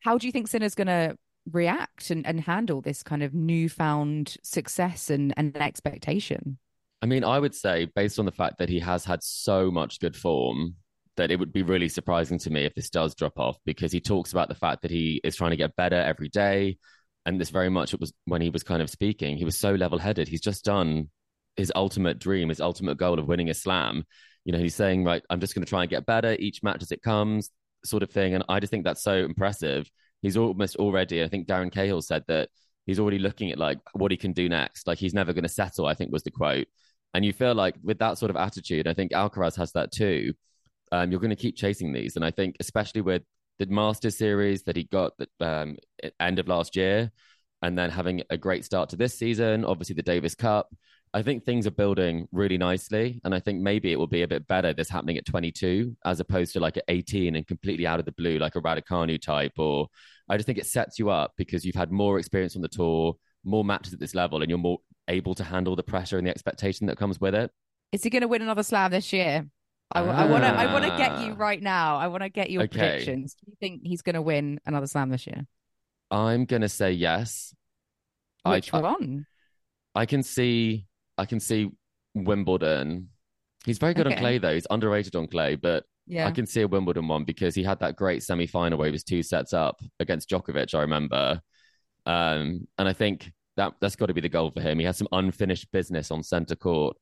how 0.00 0.18
do 0.18 0.26
you 0.26 0.32
think 0.32 0.48
Sinner's 0.48 0.74
going 0.74 0.86
to 0.88 1.16
react 1.52 2.10
and, 2.10 2.26
and 2.26 2.40
handle 2.40 2.80
this 2.80 3.02
kind 3.02 3.22
of 3.22 3.34
newfound 3.34 4.36
success 4.42 5.10
and, 5.10 5.34
and 5.36 5.56
expectation? 5.56 6.58
I 7.02 7.06
mean, 7.06 7.24
I 7.24 7.38
would 7.38 7.54
say, 7.54 7.88
based 7.94 8.18
on 8.18 8.26
the 8.26 8.32
fact 8.32 8.58
that 8.58 8.68
he 8.68 8.80
has 8.80 9.04
had 9.04 9.22
so 9.22 9.70
much 9.70 10.00
good 10.00 10.14
form, 10.16 10.74
that 11.16 11.30
it 11.30 11.38
would 11.38 11.52
be 11.52 11.62
really 11.62 11.88
surprising 11.88 12.38
to 12.38 12.50
me 12.50 12.64
if 12.64 12.74
this 12.74 12.90
does 12.90 13.14
drop 13.14 13.38
off 13.38 13.58
because 13.64 13.92
he 13.92 14.00
talks 14.00 14.32
about 14.32 14.48
the 14.48 14.54
fact 14.54 14.82
that 14.82 14.90
he 14.90 15.20
is 15.24 15.36
trying 15.36 15.50
to 15.50 15.56
get 15.56 15.76
better 15.76 15.96
every 15.96 16.28
day. 16.28 16.78
And 17.26 17.40
this 17.40 17.50
very 17.50 17.68
much 17.68 17.92
it 17.92 18.00
was 18.00 18.12
when 18.24 18.40
he 18.40 18.50
was 18.50 18.62
kind 18.62 18.80
of 18.80 18.90
speaking, 18.90 19.36
he 19.36 19.44
was 19.44 19.58
so 19.58 19.72
level 19.74 19.98
headed. 19.98 20.28
He's 20.28 20.40
just 20.40 20.64
done 20.64 21.10
his 21.56 21.72
ultimate 21.74 22.18
dream, 22.18 22.48
his 22.48 22.60
ultimate 22.60 22.96
goal 22.96 23.18
of 23.18 23.28
winning 23.28 23.50
a 23.50 23.54
slam. 23.54 24.04
You 24.44 24.52
know, 24.52 24.58
he's 24.58 24.74
saying, 24.74 25.04
right, 25.04 25.22
I'm 25.28 25.40
just 25.40 25.54
going 25.54 25.64
to 25.64 25.68
try 25.68 25.82
and 25.82 25.90
get 25.90 26.06
better 26.06 26.34
each 26.38 26.62
match 26.62 26.82
as 26.82 26.92
it 26.92 27.02
comes, 27.02 27.50
sort 27.84 28.02
of 28.02 28.10
thing. 28.10 28.34
And 28.34 28.44
I 28.48 28.60
just 28.60 28.70
think 28.70 28.84
that's 28.84 29.02
so 29.02 29.16
impressive. 29.16 29.90
He's 30.22 30.36
almost 30.36 30.76
already, 30.76 31.22
I 31.22 31.28
think 31.28 31.46
Darren 31.46 31.72
Cahill 31.72 32.02
said 32.02 32.24
that 32.28 32.48
he's 32.86 32.98
already 32.98 33.18
looking 33.18 33.50
at 33.50 33.58
like 33.58 33.78
what 33.92 34.10
he 34.10 34.16
can 34.16 34.32
do 34.32 34.48
next. 34.48 34.86
Like 34.86 34.98
he's 34.98 35.14
never 35.14 35.32
going 35.32 35.44
to 35.44 35.48
settle, 35.48 35.86
I 35.86 35.94
think 35.94 36.12
was 36.12 36.22
the 36.22 36.30
quote. 36.30 36.66
And 37.14 37.24
you 37.24 37.32
feel 37.32 37.54
like 37.54 37.74
with 37.82 37.98
that 37.98 38.18
sort 38.18 38.30
of 38.30 38.36
attitude, 38.36 38.86
I 38.86 38.94
think 38.94 39.12
Alcaraz 39.12 39.56
has 39.56 39.72
that 39.72 39.92
too. 39.92 40.34
Um, 40.92 41.10
you're 41.10 41.20
going 41.20 41.30
to 41.30 41.36
keep 41.36 41.56
chasing 41.56 41.92
these. 41.92 42.16
And 42.16 42.24
I 42.24 42.30
think, 42.30 42.56
especially 42.60 43.00
with 43.00 43.22
the 43.58 43.66
Masters 43.66 44.16
series 44.16 44.62
that 44.64 44.76
he 44.76 44.84
got 44.84 45.12
at 45.20 45.28
um, 45.40 45.76
end 46.18 46.38
of 46.38 46.48
last 46.48 46.76
year, 46.76 47.10
and 47.62 47.76
then 47.76 47.90
having 47.90 48.22
a 48.30 48.38
great 48.38 48.64
start 48.64 48.88
to 48.90 48.96
this 48.96 49.18
season, 49.18 49.64
obviously 49.64 49.94
the 49.94 50.02
Davis 50.02 50.34
Cup. 50.34 50.68
I 51.12 51.22
think 51.22 51.44
things 51.44 51.66
are 51.66 51.72
building 51.72 52.28
really 52.30 52.56
nicely. 52.56 53.20
And 53.24 53.34
I 53.34 53.40
think 53.40 53.60
maybe 53.60 53.90
it 53.90 53.96
will 53.98 54.06
be 54.06 54.22
a 54.22 54.28
bit 54.28 54.46
better 54.46 54.72
this 54.72 54.88
happening 54.88 55.16
at 55.16 55.26
22 55.26 55.96
as 56.04 56.20
opposed 56.20 56.52
to 56.52 56.60
like 56.60 56.76
at 56.76 56.84
18 56.86 57.34
and 57.34 57.46
completely 57.46 57.86
out 57.86 57.98
of 57.98 58.04
the 58.06 58.12
blue, 58.12 58.38
like 58.38 58.54
a 58.54 58.60
Raducanu 58.60 59.20
type. 59.20 59.52
Or 59.58 59.88
I 60.28 60.36
just 60.36 60.46
think 60.46 60.58
it 60.58 60.66
sets 60.66 60.98
you 61.00 61.10
up 61.10 61.32
because 61.36 61.64
you've 61.64 61.74
had 61.74 61.90
more 61.90 62.18
experience 62.20 62.54
on 62.54 62.62
the 62.62 62.68
tour, 62.68 63.16
more 63.44 63.64
matches 63.64 63.92
at 63.92 63.98
this 63.98 64.14
level, 64.14 64.40
and 64.42 64.48
you're 64.48 64.58
more 64.58 64.78
able 65.08 65.34
to 65.34 65.42
handle 65.42 65.74
the 65.74 65.82
pressure 65.82 66.16
and 66.18 66.26
the 66.26 66.30
expectation 66.30 66.86
that 66.86 66.96
comes 66.96 67.20
with 67.20 67.34
it. 67.34 67.50
Is 67.90 68.04
he 68.04 68.10
going 68.10 68.22
to 68.22 68.28
win 68.28 68.42
another 68.42 68.62
slam 68.62 68.92
this 68.92 69.12
year? 69.12 69.46
I 69.92 70.02
want 70.02 70.44
to. 70.44 70.48
I 70.48 70.72
want 70.72 70.84
to 70.84 70.96
get 70.96 71.20
you 71.26 71.32
Ah. 71.32 71.36
right 71.36 71.60
now. 71.60 71.96
I 71.96 72.06
want 72.06 72.22
to 72.22 72.28
get 72.28 72.48
your 72.50 72.62
Okay. 72.62 72.78
predictions. 72.78 73.34
Do 73.34 73.46
you 73.50 73.56
think 73.58 73.80
he's 73.82 74.02
going 74.02 74.14
to 74.14 74.22
win 74.22 74.60
another 74.64 74.86
slam 74.86 75.10
this 75.10 75.26
year? 75.26 75.44
I'm 76.12 76.44
going 76.44 76.62
to 76.62 76.68
say 76.68 76.92
yes. 76.92 77.52
I- 78.44 78.50
Which 78.52 78.72
I- 78.72 78.80
one? 78.80 79.26
I 79.96 80.06
can 80.06 80.22
see 80.22 80.86
I 81.20 81.26
can 81.26 81.38
see 81.38 81.70
Wimbledon. 82.14 83.08
He's 83.66 83.78
very 83.78 83.94
good 83.94 84.06
Okay. 84.06 84.16
on 84.16 84.20
clay 84.20 84.38
though. 84.38 84.54
He's 84.54 84.66
underrated 84.70 85.14
on 85.16 85.26
clay, 85.26 85.54
but 85.54 85.84
Yeah. 86.06 86.26
I 86.26 86.30
can 86.30 86.46
see 86.46 86.62
a 86.62 86.68
Wimbledon 86.68 87.06
one 87.08 87.24
because 87.24 87.54
he 87.54 87.62
had 87.62 87.78
that 87.80 87.94
great 87.96 88.22
semi 88.22 88.46
final 88.46 88.78
where 88.78 88.86
he 88.86 88.92
was 88.92 89.04
two 89.04 89.22
sets 89.22 89.52
up 89.52 89.80
against 90.00 90.30
Djokovic, 90.30 90.74
I 90.74 90.80
remember. 90.80 91.40
Um, 92.06 92.66
and 92.78 92.88
I 92.88 92.92
think 92.94 93.32
that 93.56 93.74
that's 93.80 93.96
got 93.96 94.06
to 94.06 94.14
be 94.14 94.22
the 94.22 94.28
goal 94.28 94.50
for 94.50 94.62
him. 94.62 94.78
He 94.78 94.86
has 94.86 94.96
some 94.96 95.08
unfinished 95.12 95.70
business 95.72 96.10
on 96.10 96.22
centre 96.22 96.56
court. 96.56 96.96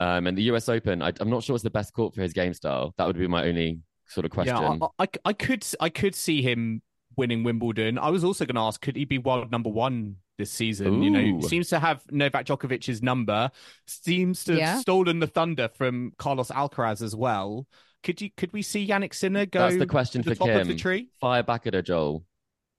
Um, 0.00 0.26
and 0.26 0.36
the 0.36 0.42
US 0.52 0.68
Open, 0.68 1.00
I, 1.00 1.12
I'm 1.20 1.30
not 1.30 1.42
sure 1.42 1.54
it's 1.56 1.62
the 1.62 1.70
best 1.70 1.92
court 1.94 2.14
for 2.14 2.20
his 2.22 2.32
game 2.34 2.52
style. 2.52 2.92
That 2.98 3.06
would 3.06 3.16
be 3.16 3.26
my 3.26 3.44
only 3.46 3.80
sort 4.08 4.26
of 4.26 4.32
question. 4.32 4.54
Yeah, 4.56 4.86
I, 4.98 5.04
I, 5.04 5.08
I 5.24 5.32
could 5.32 5.64
I 5.80 5.88
could 5.88 6.14
see 6.14 6.42
him 6.42 6.82
winning 7.16 7.42
Wimbledon. 7.44 7.98
I 7.98 8.10
was 8.10 8.24
also 8.24 8.44
going 8.44 8.56
to 8.56 8.60
ask, 8.62 8.80
could 8.82 8.96
he 8.96 9.06
be 9.06 9.18
world 9.18 9.50
number 9.50 9.70
one 9.70 10.16
this 10.42 10.50
season? 10.50 11.02
You 11.02 11.10
know, 11.10 11.40
seems 11.40 11.68
to 11.68 11.78
have 11.78 12.02
Novak 12.10 12.46
Djokovic's 12.46 13.02
number. 13.02 13.50
Seems 13.86 14.44
to 14.44 14.56
Yeah. 14.56 14.72
have 14.72 14.80
stolen 14.80 15.20
the 15.20 15.26
thunder 15.26 15.68
from 15.68 16.12
Carlos 16.18 16.50
Alcaraz 16.50 17.02
as 17.02 17.14
well. 17.14 17.66
Could 18.02 18.20
you 18.20 18.30
could 18.36 18.52
we 18.52 18.62
see 18.62 18.86
Jannik 18.86 19.14
Sinner 19.14 19.46
go? 19.46 19.60
That's 19.60 19.78
the 19.78 19.86
question 19.86 20.22
to 20.22 20.30
the 20.30 20.34
for 20.34 20.40
top 20.40 20.48
Kim. 20.48 20.60
of 20.62 20.68
the 20.68 20.76
tree. 20.76 21.08
Fire 21.20 21.42
back 21.42 21.66
at 21.66 21.74
her, 21.74 21.82
Joel. 21.82 22.24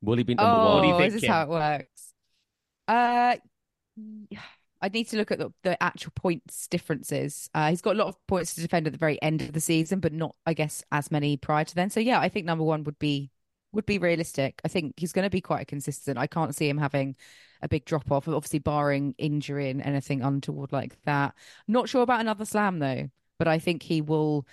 Will 0.02 0.18
he 0.18 0.24
be 0.24 0.36
number 0.36 0.52
oh, 0.52 0.76
one? 0.76 0.84
do 0.84 0.90
you 0.90 0.98
think, 0.98 1.14
is 1.14 1.22
this 1.22 1.30
how 1.30 1.44
it 1.44 1.50
works? 1.50 2.14
Uh, 2.90 3.38
I 4.82 4.90
need 4.90 5.08
to 5.10 5.18
look 5.18 5.32
at 5.32 5.40
the, 5.40 5.54
the 5.64 5.82
actual 5.82 6.12
points 6.14 6.68
differences. 6.68 7.50
Uh, 7.54 7.70
he's 7.70 7.82
got 7.82 7.96
a 7.96 8.00
lot 8.00 8.10
of 8.10 8.28
points 8.28 8.54
to 8.56 8.62
defend 8.62 8.86
at 8.86 8.92
the 8.92 9.00
very 9.00 9.22
end 9.22 9.42
of 9.42 9.54
the 9.54 9.62
season, 9.62 10.02
but 10.02 10.12
not, 10.12 10.36
I 10.46 10.54
guess, 10.54 10.84
as 10.92 11.10
many 11.10 11.38
prior 11.38 11.64
to 11.64 11.76
then. 11.76 11.90
So 11.90 12.02
yeah, 12.02 12.20
I 12.20 12.28
think 12.28 12.46
number 12.46 12.66
one 12.66 12.84
would 12.84 13.00
be 13.00 13.32
would 13.72 13.86
be 13.86 13.98
realistic. 13.98 14.62
I 14.64 14.68
think 14.68 14.94
he's 14.98 15.14
going 15.14 15.24
to 15.24 15.30
be 15.30 15.42
quite 15.42 15.68
consistent. 15.68 16.18
I 16.18 16.28
can't 16.28 16.56
see 16.56 16.70
him 16.70 16.78
having 16.78 17.16
a 17.64 17.68
big 17.70 17.86
drop 17.86 18.12
off, 18.12 18.28
obviously 18.28 18.60
barring 18.60 19.16
injury 19.18 19.70
and 19.70 19.82
anything 19.82 20.22
untoward 20.22 20.72
like 20.72 20.96
that. 21.06 21.34
Not 21.68 21.90
sure 21.90 22.02
about 22.04 22.22
another 22.22 22.46
slam 22.46 22.80
though, 22.80 23.10
but 23.40 23.48
I 23.48 23.60
think 23.60 23.82
he 23.84 24.02
will 24.02 24.46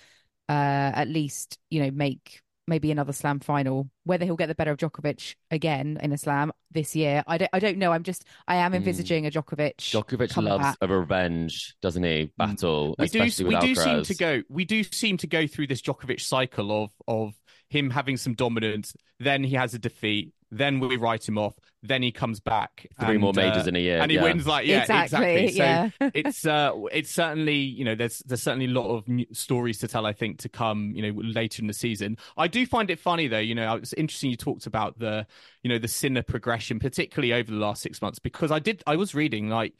uh, 0.49 0.91
at 0.95 1.07
least 1.07 1.59
you 1.69 1.83
know 1.83 1.91
make 1.91 2.41
maybe 2.67 2.91
another 2.91 3.11
slam 3.13 3.39
final. 3.39 3.89
Whether 4.05 4.25
he'll 4.25 4.35
get 4.37 4.47
the 4.47 4.55
better 4.55 4.71
of 4.71 4.77
Djokovic 4.77 5.35
again 5.49 5.99
in 6.01 6.11
a 6.13 6.17
slam 6.17 6.51
this 6.71 6.95
year, 6.95 7.23
I 7.27 7.37
don't. 7.37 7.49
I 7.53 7.59
don't 7.59 7.77
know. 7.77 7.91
I'm 7.91 8.03
just. 8.03 8.25
I 8.47 8.55
am 8.57 8.71
Mm. 8.71 8.75
envisaging 8.75 9.25
a 9.27 9.31
Djokovic. 9.31 9.75
Djokovic 9.77 10.41
loves 10.41 10.63
back. 10.63 10.77
a 10.81 10.87
revenge, 10.87 11.75
doesn't 11.81 12.03
he? 12.03 12.31
Battle, 12.37 12.95
we 12.97 13.07
do 13.07 13.19
we 13.19 13.25
with 13.55 13.59
do 13.61 13.75
seem 13.75 14.03
to 14.03 14.15
go 14.15 14.41
we 14.49 14.65
do 14.65 14.83
seem 14.83 15.17
to 15.17 15.27
go 15.27 15.47
through 15.47 15.67
this 15.67 15.81
Djokovic 15.81 16.21
cycle 16.21 16.83
of 16.83 16.91
of 17.07 17.33
him 17.69 17.89
having 17.89 18.17
some 18.17 18.33
dominance, 18.33 18.93
then 19.19 19.43
he 19.43 19.55
has 19.55 19.73
a 19.73 19.79
defeat, 19.79 20.33
then 20.51 20.79
we 20.81 20.97
write 20.97 21.27
him 21.27 21.37
off, 21.37 21.55
then 21.81 22.03
he 22.03 22.11
comes 22.11 22.39
back. 22.39 22.85
Three 22.99 23.11
and, 23.11 23.21
more 23.21 23.33
majors 23.33 23.65
uh, 23.65 23.69
in 23.69 23.75
a 23.77 23.79
year, 23.79 23.99
and 23.99 24.11
he 24.11 24.17
yeah. 24.17 24.23
wins 24.23 24.45
like 24.45 24.67
yeah 24.67 24.81
exactly. 24.81 25.45
exactly. 25.45 25.51
So 25.51 25.63
yeah. 25.63 25.89
it's 26.13 26.45
uh 26.45 26.73
it's 26.91 27.09
certainly 27.09 27.55
you 27.55 27.85
know 27.85 27.95
there's 27.95 28.19
there's 28.19 28.43
certainly 28.43 28.65
a 28.65 28.69
lot 28.69 28.89
of 28.89 29.07
new 29.07 29.25
stories 29.31 29.79
to 29.79 29.87
tell 29.87 30.05
I 30.05 30.13
think 30.13 30.39
to 30.39 30.49
come 30.49 30.91
you 30.93 31.01
know 31.01 31.21
later 31.23 31.61
in 31.61 31.67
the 31.67 31.73
season. 31.73 32.17
I 32.37 32.47
do 32.47 32.65
find 32.65 32.89
it 32.89 32.99
funny 32.99 33.27
though 33.27 33.39
you 33.39 33.55
know 33.55 33.75
it's 33.75 33.93
interesting 33.93 34.29
you 34.29 34.37
talked 34.37 34.67
about 34.67 34.99
the 34.99 35.25
you 35.63 35.69
know 35.69 35.79
the 35.79 35.87
Sinner 35.87 36.23
progression 36.23 36.79
particularly 36.79 37.33
over 37.33 37.49
the 37.49 37.57
last 37.57 37.81
six 37.81 38.01
months 38.01 38.19
because 38.19 38.51
I 38.51 38.59
did 38.59 38.83
I 38.85 38.97
was 38.97 39.15
reading 39.15 39.49
like 39.49 39.73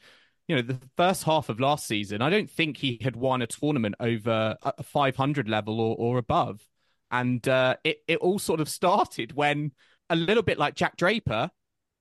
you 0.48 0.56
know 0.56 0.62
the 0.62 0.78
first 0.96 1.24
half 1.24 1.48
of 1.50 1.60
last 1.60 1.86
season 1.86 2.22
I 2.22 2.30
don't 2.30 2.50
think 2.50 2.78
he 2.78 2.98
had 3.02 3.14
won 3.14 3.42
a 3.42 3.46
tournament 3.46 3.94
over 4.00 4.56
a 4.62 4.72
a 4.78 4.82
500 4.82 5.48
level 5.48 5.80
or, 5.80 5.94
or 5.98 6.18
above 6.18 6.66
and 7.12 7.46
uh, 7.46 7.76
it 7.84 7.98
it 8.08 8.18
all 8.18 8.38
sort 8.38 8.60
of 8.60 8.68
started 8.68 9.34
when 9.34 9.70
a 10.12 10.16
little 10.16 10.42
bit 10.42 10.58
like 10.58 10.74
Jack 10.74 10.96
Draper 10.96 11.50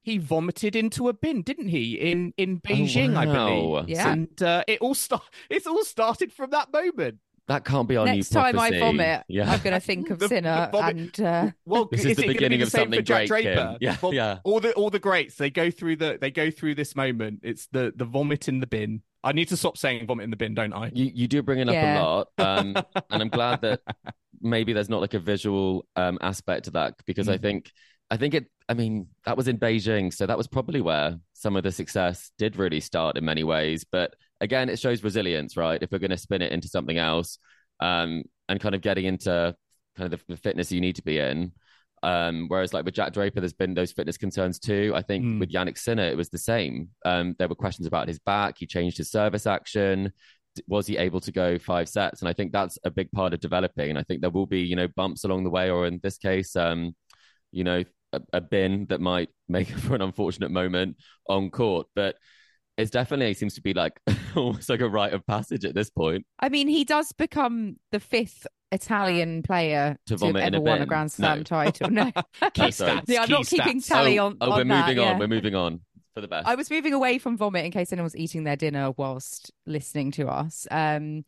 he 0.04 0.18
vomited 0.18 0.76
into 0.76 1.10
a 1.10 1.14
bin, 1.14 1.44
didn't 1.44 1.68
he? 1.68 1.94
In 1.94 2.34
in 2.36 2.60
Beijing, 2.60 3.16
I 3.16 3.26
wow. 3.28 3.46
believe. 3.82 3.90
Yeah. 3.90 4.12
And 4.12 4.42
uh, 4.42 4.64
it 4.68 4.80
all 4.82 4.96
start. 4.96 5.22
It's 5.50 5.68
all 5.68 5.84
started 5.84 6.34
from 6.34 6.50
that 6.52 6.74
moment. 6.74 7.20
That 7.48 7.66
can't 7.66 7.88
be 7.88 7.98
our 7.98 8.06
Next 8.06 8.32
new 8.34 8.40
time 8.42 8.58
I 8.58 8.80
vomit, 8.80 9.24
Yeah. 9.28 9.52
I'm 9.52 9.60
going 9.62 9.74
to 9.74 9.80
think 9.80 10.10
of 10.10 10.18
The- 10.20 10.28
the 10.30 10.36
Sinner 10.36 10.70
vomit- 10.72 11.20
and 11.20 11.26
uh, 11.28 11.52
Well, 11.66 11.86
This 11.86 12.06
is 12.06 12.16
the 12.16 12.24
it 12.24 12.28
beginning 12.30 12.60
be 12.60 12.64
of 12.64 12.72
the 12.72 12.78
same 12.78 12.82
something 12.86 13.00
for 13.00 13.04
Jack 13.06 13.28
great, 13.28 13.44
Draper. 13.44 13.68
Kim. 13.74 13.78
Yeah, 13.82 13.96
Vom- 13.98 14.14
yeah. 14.14 14.40
All 14.44 14.60
the 14.60 14.74
all 14.74 14.90
the 14.90 15.00
greats 15.00 15.36
they 15.36 15.50
go 15.52 15.70
through 15.70 15.98
the 15.98 16.18
they 16.20 16.32
go 16.32 16.50
through 16.50 16.76
this 16.76 16.96
moment. 16.96 17.42
It's 17.44 17.68
the 17.72 17.94
the 17.96 18.06
vomit 18.06 18.48
in 18.48 18.60
the 18.60 18.68
bin. 18.68 19.02
I 19.24 19.34
need 19.34 19.50
to 19.50 19.58
stop 19.58 19.78
saying 19.78 20.08
vomit 20.08 20.24
in 20.24 20.30
the 20.32 20.38
bin, 20.38 20.56
don't 20.56 20.74
I? 20.74 20.90
You 20.94 21.12
you 21.14 21.28
do 21.28 21.44
bring 21.44 21.60
it 21.60 21.68
up 21.68 21.74
Yeah. 21.76 22.00
a 22.00 22.04
lot, 22.04 22.28
um, 22.40 22.76
and 23.12 23.22
I'm 23.22 23.30
glad 23.30 23.62
that 23.62 23.82
maybe 24.42 24.74
there's 24.74 24.90
not 24.90 25.02
like 25.02 25.14
a 25.14 25.20
visual 25.20 25.86
um, 25.96 26.18
aspect 26.22 26.66
to 26.66 26.72
that 26.72 26.96
because 27.06 27.30
I 27.30 27.38
Mm. 27.38 27.42
think 27.42 27.72
I 28.12 28.18
think 28.18 28.34
it. 28.36 28.46
I 28.70 28.74
mean, 28.74 29.08
that 29.26 29.36
was 29.36 29.48
in 29.48 29.58
Beijing, 29.58 30.14
so 30.14 30.26
that 30.26 30.38
was 30.38 30.48
probably 30.48 30.82
where 30.82 31.18
some 31.34 31.56
of 31.56 31.64
the 31.64 31.72
success 31.72 32.32
did 32.38 32.58
really 32.58 32.80
start 32.80 33.18
in 33.18 33.26
many 33.26 33.44
ways. 33.44 33.84
But 33.90 34.14
again, 34.40 34.70
it 34.70 34.80
shows 34.80 35.04
resilience, 35.04 35.58
right? 35.58 35.82
If 35.82 35.92
we're 35.92 36.00
going 36.00 36.12
to 36.12 36.18
spin 36.18 36.42
it 36.42 36.52
into 36.52 36.68
something 36.68 36.98
else, 36.98 37.40
um, 37.80 38.24
and 38.48 38.60
kind 38.60 38.76
of 38.76 38.82
getting 38.82 39.06
into 39.06 39.56
kind 39.98 40.14
of 40.14 40.20
the, 40.20 40.34
the 40.34 40.38
fitness 40.38 40.72
you 40.72 40.82
need 40.82 40.98
to 40.98 41.04
be 41.04 41.18
in. 41.18 41.54
Um, 42.04 42.46
whereas 42.48 42.74
like 42.74 42.86
with 42.86 42.94
Jack 42.96 43.14
Draper, 43.14 43.40
there's 43.40 43.54
been 43.54 43.74
those 43.74 43.92
fitness 43.92 44.18
concerns 44.18 44.60
too. 44.60 44.92
I 44.96 45.02
think 45.02 45.24
Mm. 45.24 45.40
with 45.40 45.52
Jannik 45.52 45.78
Sinner, 45.78 46.06
it 46.06 46.18
was 46.18 46.30
the 46.30 46.38
same. 46.38 46.90
Um, 47.06 47.36
there 47.40 47.48
were 47.48 47.56
questions 47.56 47.88
about 47.88 48.08
his 48.08 48.20
back. 48.20 48.56
He 48.58 48.66
changed 48.68 48.98
his 48.98 49.10
service 49.12 49.48
action 49.48 50.12
was 50.68 50.86
he 50.88 50.98
able 50.98 51.22
to 51.22 51.32
go 51.32 51.58
five 51.58 51.88
sets? 51.88 52.22
And 52.22 52.28
I 52.28 52.34
think 52.34 52.52
that's 52.52 52.78
a 52.84 52.92
big 52.92 53.12
part 53.12 53.34
of 53.34 53.40
developing. 53.40 53.90
And 53.90 53.98
I 53.98 54.04
think 54.04 54.22
there 54.22 54.30
will 54.30 54.46
be, 54.46 54.62
you 54.62 54.76
know, 54.76 54.88
bumps 54.96 55.24
along 55.24 55.44
the 55.44 55.50
way, 55.50 55.70
or 55.70 55.88
in 55.88 56.00
this 56.04 56.18
case, 56.18 56.56
um, 56.56 56.96
you 57.52 57.64
know, 57.64 57.84
a, 58.14 58.22
a 58.34 58.42
bin 58.42 58.86
that 58.90 59.02
might 59.02 59.30
make 59.48 59.68
for 59.78 59.96
an 59.96 60.02
unfortunate 60.02 60.52
moment 60.52 60.98
on 61.28 61.50
court. 61.50 61.88
But 61.96 62.16
it's 62.78 62.92
definitely 62.92 63.34
seems 63.34 63.56
to 63.56 63.62
be 63.62 63.74
like 63.74 64.00
almost 64.36 64.70
like 64.70 64.82
a 64.82 64.90
rite 64.90 65.14
of 65.14 65.26
passage 65.26 65.66
at 65.66 65.76
this 65.76 65.90
point. 65.90 66.26
I 66.40 66.50
mean, 66.50 66.68
he 66.68 66.84
does 66.84 67.12
become 67.12 67.78
the 67.92 68.00
fifth 68.00 68.48
Italian 68.72 69.44
player 69.44 69.98
To 70.08 70.18
to, 70.18 70.26
ever 70.38 70.58
a 70.58 70.62
won 70.62 70.82
a. 70.82 70.86
Grand 70.86 71.12
Slam 71.12 71.40
No. 71.40 71.44
title. 71.44 71.90
No, 71.90 72.06
Key 72.54 72.70
stats. 72.70 73.04
yeah, 73.08 73.24
I'm 73.24 73.30
not 73.30 73.46
keeping 73.46 73.82
tally 73.82 74.18
oh, 74.18 74.28
on. 74.28 74.38
oh, 74.42 74.52
on 74.52 74.58
we're 74.58 74.64
that, 74.76 74.88
moving 74.88 75.04
yeah. 75.04 75.12
on. 75.12 75.20
We're 75.20 75.28
moving 75.28 75.56
on 75.56 75.82
for 76.14 76.22
the 76.22 76.28
best. 76.28 76.48
I 76.48 76.56
was 76.56 76.72
moving 76.72 76.94
away 76.94 77.18
from 77.18 77.38
vomit 77.38 77.66
in 77.66 77.72
case 77.72 77.92
anyone 77.92 78.06
was 78.06 78.16
eating 78.16 78.46
their 78.46 78.56
dinner 78.56 78.92
whilst 78.96 79.52
listening 79.66 80.12
to 80.12 80.28
us. 80.30 80.68
Um, 80.72 81.26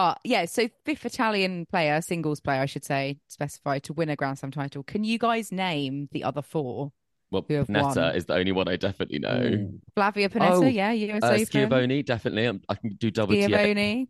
but 0.00 0.18
yeah, 0.24 0.46
so 0.46 0.66
fifth 0.86 1.04
Italian 1.04 1.66
player, 1.66 2.00
singles 2.00 2.40
player, 2.40 2.62
I 2.62 2.66
should 2.66 2.86
say, 2.86 3.18
specified 3.28 3.82
to 3.84 3.92
win 3.92 4.08
a 4.08 4.16
Grand 4.16 4.38
Slam 4.38 4.50
title. 4.50 4.82
Can 4.82 5.04
you 5.04 5.18
guys 5.18 5.52
name 5.52 6.08
the 6.12 6.24
other 6.24 6.40
four? 6.40 6.92
well, 7.30 7.44
who 7.46 7.54
have 7.54 7.66
Pennetta 7.66 7.96
won. 7.96 8.16
is 8.16 8.24
the 8.24 8.34
only 8.34 8.50
one 8.52 8.66
I 8.66 8.76
definitely 8.76 9.18
know. 9.18 9.70
Flavia 9.94 10.30
Pennetta, 10.30 10.52
Oh, 10.52 10.62
yeah, 10.62 10.90
US 10.92 11.22
Uh, 11.22 11.26
Open. 11.26 11.46
Schiavone, 11.46 12.02
definitely. 12.02 12.46
Um, 12.46 12.62
I 12.68 12.74
can 12.76 12.90
do 12.94 13.10
double 13.10 13.34
T. 13.34 13.42
Schiavone. 13.42 14.08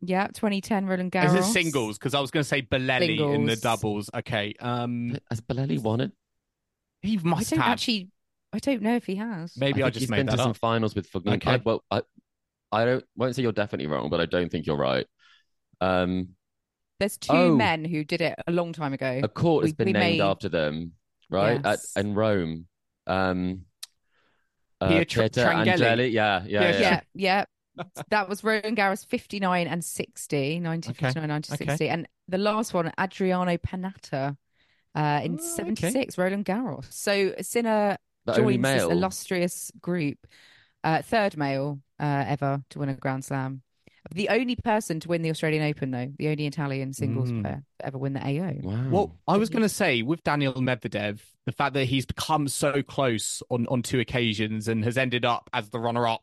Yeah, 0.00 0.26
2010 0.26 0.86
Roland 0.86 1.12
Garros. 1.12 1.38
Is 1.38 1.48
it 1.48 1.52
singles? 1.52 1.98
Because 1.98 2.14
I 2.14 2.20
was 2.20 2.30
going 2.32 2.42
to 2.42 2.48
say 2.48 2.62
Bolelli 2.62 3.18
in 3.34 3.46
the 3.46 3.56
doubles. 3.56 4.10
Okay. 4.14 4.54
Um, 4.60 5.16
Has 5.30 5.40
Bolelli 5.40 5.80
won 5.80 6.00
it? 6.00 6.12
he 7.00 7.16
I 7.16 7.20
don't 7.22 7.34
have. 7.34 7.60
actually. 7.60 8.10
I 8.52 8.58
don't 8.58 8.82
know 8.82 8.96
if 8.96 9.06
he 9.06 9.14
has. 9.16 9.56
Maybe 9.56 9.82
I, 9.82 9.86
think 9.86 9.94
just 9.94 10.00
he's 10.00 10.10
made 10.10 10.16
been 10.18 10.26
that 10.26 10.36
to 10.36 10.42
some 10.42 10.54
finals 10.54 10.94
with 10.94 11.10
Fognini. 11.10 11.36
Okay. 11.36 11.52
I, 11.52 11.56
well, 11.56 11.84
I, 11.90 12.02
I 12.70 12.84
don't 12.84 13.04
won't 13.16 13.34
say 13.34 13.42
you're 13.42 13.52
definitely 13.52 13.86
wrong, 13.86 14.10
but 14.10 14.20
I 14.20 14.26
don't 14.26 14.50
think 14.50 14.66
you're 14.66 14.76
right. 14.76 15.06
Um, 15.80 16.30
There's 17.00 17.16
two 17.16 17.32
Oh. 17.32 17.54
men 17.56 17.84
who 17.84 18.02
did 18.04 18.20
it 18.20 18.34
a 18.46 18.52
long 18.52 18.72
time 18.72 18.92
ago. 18.92 19.20
a 19.22 19.28
court 19.28 19.64
has 19.64 19.70
We- 19.72 19.76
been 19.76 19.86
we 19.86 19.92
named 19.92 20.18
may- 20.18 20.24
after 20.24 20.48
them, 20.48 20.92
right? 21.30 21.60
Yes. 21.64 21.92
At 21.96 22.04
in 22.04 22.14
Rome. 22.14 22.66
Um, 23.06 23.64
uh, 24.80 24.88
Pietro 24.88 25.28
Pietrangeli. 25.28 26.10
Yeah, 26.12 26.42
yeah, 26.44 26.60
Yeah, 26.60 26.70
yeah. 26.70 27.00
yeah, 27.14 27.44
yeah. 27.78 27.84
that 28.10 28.28
was 28.28 28.42
Roland 28.42 28.76
Garros 28.76 29.06
59 29.06 29.68
and 29.68 29.84
60, 29.84 30.58
1959, 30.60 31.28
1960. 31.28 31.88
And 31.88 32.08
the 32.26 32.38
last 32.38 32.74
one, 32.74 32.92
Adriano 32.98 33.56
Panatta 33.58 34.36
uh, 34.96 35.20
in 35.22 35.32
Oh, 35.32 35.34
okay. 35.36 35.42
76, 35.44 36.18
Roland 36.18 36.44
Garros. 36.44 36.92
So 36.92 37.34
Sinner 37.40 37.96
The 38.24 38.40
only 38.40 38.56
joins 38.56 38.64
this 38.82 38.82
illustrious 38.90 39.70
group, 39.80 40.18
uh, 40.82 41.02
third 41.02 41.36
male 41.36 41.78
uh, 42.00 42.24
ever 42.26 42.64
to 42.70 42.78
win 42.80 42.88
a 42.88 42.94
Grand 42.94 43.24
Slam. 43.24 43.62
The 44.12 44.28
only 44.28 44.56
person 44.56 45.00
to 45.00 45.08
win 45.08 45.22
the 45.22 45.30
Australian 45.30 45.62
Open, 45.64 45.90
though, 45.90 46.12
the 46.18 46.28
only 46.28 46.46
Italian 46.46 46.92
singles 46.92 47.30
Mm. 47.30 47.42
player 47.42 47.62
to 47.80 47.86
ever 47.86 47.98
win 47.98 48.12
the 48.14 48.24
AO. 48.24 48.54
Wow. 48.62 48.88
Well, 48.90 49.18
I 49.26 49.36
was 49.36 49.50
going 49.50 49.62
to 49.62 49.68
say 49.68 50.02
with 50.02 50.22
Daniil 50.22 50.54
Medvedev, 50.54 51.20
the 51.46 51.52
fact 51.52 51.74
that 51.74 51.84
he's 51.84 52.06
become 52.06 52.48
so 52.48 52.82
close 52.82 53.42
on, 53.50 53.66
on 53.68 53.82
two 53.82 54.00
occasions 54.00 54.68
and 54.68 54.84
has 54.84 54.96
ended 54.96 55.24
up 55.24 55.50
as 55.52 55.70
the 55.70 55.78
runner 55.78 56.06
up 56.06 56.22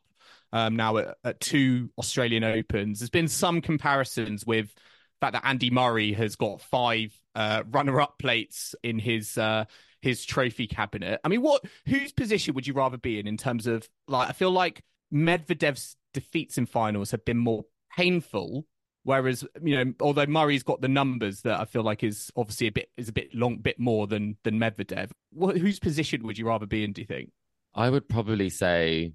um, 0.52 0.76
now 0.76 0.96
at, 0.96 1.16
at 1.24 1.40
two 1.40 1.90
Australian 1.98 2.44
Opens. 2.44 3.00
There's 3.00 3.10
been 3.10 3.28
some 3.28 3.60
comparisons 3.60 4.46
with 4.46 4.66
the 4.74 4.80
fact 5.20 5.32
that 5.34 5.46
Andy 5.46 5.70
Murray 5.70 6.12
has 6.12 6.36
got 6.36 6.60
five 6.60 7.12
uh, 7.34 7.62
runner 7.70 8.00
up 8.00 8.18
plates 8.18 8.74
in 8.82 8.98
his 8.98 9.36
uh, 9.36 9.64
his 10.00 10.24
trophy 10.24 10.66
cabinet. 10.66 11.20
I 11.24 11.28
mean, 11.28 11.42
what 11.42 11.64
whose 11.86 12.12
position 12.12 12.54
would 12.54 12.66
you 12.66 12.74
rather 12.74 12.96
be 12.96 13.18
in 13.18 13.26
in 13.26 13.36
terms 13.36 13.66
of 13.66 13.88
like? 14.08 14.28
I 14.28 14.32
feel 14.32 14.50
like 14.50 14.82
Medvedev's 15.12 15.96
defeats 16.16 16.58
in 16.58 16.66
finals 16.66 17.10
have 17.12 17.24
been 17.24 17.38
more 17.38 17.64
painful 17.96 18.66
Whereas, 19.04 19.44
you 19.62 19.76
know, 19.76 19.92
although 20.00 20.26
Murray's 20.26 20.64
got 20.64 20.80
the 20.80 20.88
numbers 20.88 21.42
that 21.42 21.60
I 21.60 21.64
feel 21.64 21.84
like 21.84 22.02
is 22.02 22.28
obviously 22.34 22.66
a 22.66 22.72
bit 22.72 22.88
is 22.96 23.08
a 23.08 23.12
bit 23.12 23.32
long, 23.32 23.58
bit 23.58 23.78
more 23.78 24.08
than 24.08 24.36
than 24.42 24.58
Medvedev. 24.58 25.12
What, 25.30 25.56
whose 25.56 25.78
position 25.78 26.24
would 26.26 26.36
you 26.36 26.44
rather 26.48 26.66
be 26.66 26.82
in? 26.82 26.92
Do 26.92 27.02
you 27.02 27.06
think? 27.06 27.30
I 27.72 27.88
would 27.88 28.08
probably 28.08 28.50
say, 28.50 29.12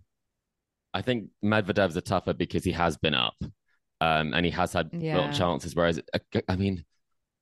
I 0.94 1.02
think 1.02 1.32
Medvedev's 1.44 1.98
a 1.98 2.02
tougher 2.02 2.32
because 2.34 2.64
he 2.64 2.72
has 2.72 2.96
been 2.96 3.14
up, 3.14 3.36
um, 4.00 4.34
and 4.34 4.46
he 4.46 4.52
has 4.54 4.72
had 4.72 4.92
Yeah. 4.98 5.16
real 5.16 5.34
chances. 5.34 5.76
Whereas, 5.76 6.00
uh, 6.14 6.40
I 6.48 6.56
mean, 6.56 6.86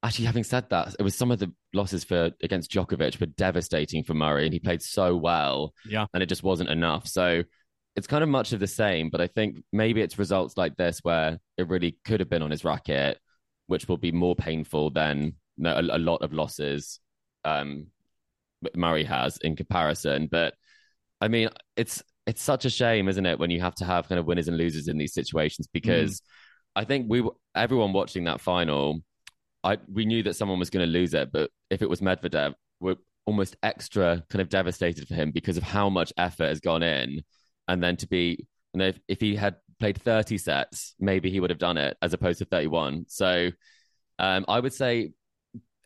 actually, 0.02 0.26
having 0.26 0.44
said 0.44 0.72
that, 0.72 0.96
it 0.98 1.04
was 1.04 1.16
some 1.16 1.30
of 1.30 1.38
the 1.38 1.54
losses 1.72 2.04
for 2.04 2.32
against 2.42 2.72
Djokovic 2.72 3.20
were 3.20 3.28
devastating 3.28 4.04
for 4.04 4.16
Murray, 4.16 4.46
and 4.46 4.54
he 4.54 4.60
played 4.60 4.82
so 4.82 5.16
well, 5.16 5.76
Yeah. 5.88 6.08
and 6.16 6.24
it 6.24 6.30
just 6.30 6.42
wasn't 6.42 6.72
enough. 6.72 7.08
So 7.08 7.44
it's 7.96 8.08
kind 8.08 8.24
of 8.24 8.30
much 8.30 8.54
of 8.54 8.60
the 8.60 8.68
same, 8.68 9.10
but 9.10 9.22
I 9.22 9.28
think 9.28 9.64
maybe 9.74 10.02
it's 10.02 10.20
results 10.20 10.58
like 10.58 10.76
this 10.78 11.00
where 11.04 11.40
it 11.58 11.68
really 11.68 11.98
could 12.06 12.20
have 12.20 12.30
been 12.30 12.42
on 12.42 12.52
his 12.52 12.64
racket, 12.64 13.20
which 13.68 13.88
will 13.88 13.98
be 13.98 14.12
more 14.12 14.36
painful 14.36 14.92
than 14.92 15.34
no, 15.58 15.76
a, 15.76 15.82
a 15.82 16.00
lot 16.00 16.22
of 16.22 16.34
losses 16.34 17.00
um, 17.46 17.88
Murray 18.76 19.04
has 19.04 19.38
in 19.38 19.56
comparison. 19.56 20.28
But 20.32 20.54
I 21.22 21.28
mean, 21.28 21.50
it's 21.76 22.04
it's 22.26 22.42
such 22.42 22.66
a 22.66 22.70
shame, 22.70 23.08
isn't 23.10 23.26
it, 23.26 23.40
when 23.40 23.50
you 23.50 23.62
have 23.62 23.76
to 23.76 23.86
have 23.86 24.08
kind 24.08 24.20
of 24.20 24.26
winners 24.26 24.48
and 24.48 24.58
losers 24.58 24.88
in 24.88 24.98
these 24.98 25.14
situations? 25.14 25.68
Because 25.72 26.22
I 26.76 26.86
think 26.86 27.08
we 27.10 27.28
everyone 27.56 27.94
watching 27.94 28.26
that 28.26 28.42
final, 28.42 29.02
I 29.64 29.78
we 29.92 30.06
knew 30.06 30.24
that 30.24 30.36
someone 30.36 30.60
was 30.60 30.70
going 30.70 30.86
to 30.86 30.92
lose 30.92 31.14
it, 31.14 31.32
but 31.32 31.50
if 31.70 31.82
it 31.82 31.90
was 31.90 32.02
Medvedev, 32.02 32.54
we're 32.80 32.96
almost 33.26 33.58
extra 33.62 34.24
kind 34.30 34.42
of 34.42 34.50
devastated 34.50 35.08
for 35.08 35.16
him 35.16 35.32
because 35.32 35.58
of 35.58 35.64
how 35.64 35.90
much 35.90 36.14
effort 36.18 36.48
has 36.48 36.60
gone 36.60 36.84
in, 36.84 37.22
and 37.70 37.82
then 37.82 37.96
to 37.98 38.08
be, 38.08 38.48
you 38.74 38.80
know, 38.80 38.88
if, 38.88 39.00
if 39.08 39.22
he 39.22 39.36
had 39.36 39.56
played 39.80 40.02
thirty 40.02 40.38
sets, 40.38 40.96
maybe 41.00 41.32
he 41.32 41.40
would 41.40 41.50
have 41.50 41.60
done 41.60 41.78
it 41.78 41.98
as 42.02 42.14
opposed 42.14 42.40
to 42.40 42.46
thirty-one. 42.46 43.06
So, 43.08 43.52
um, 44.20 44.46
I 44.48 44.60
would 44.60 44.74
say 44.74 45.12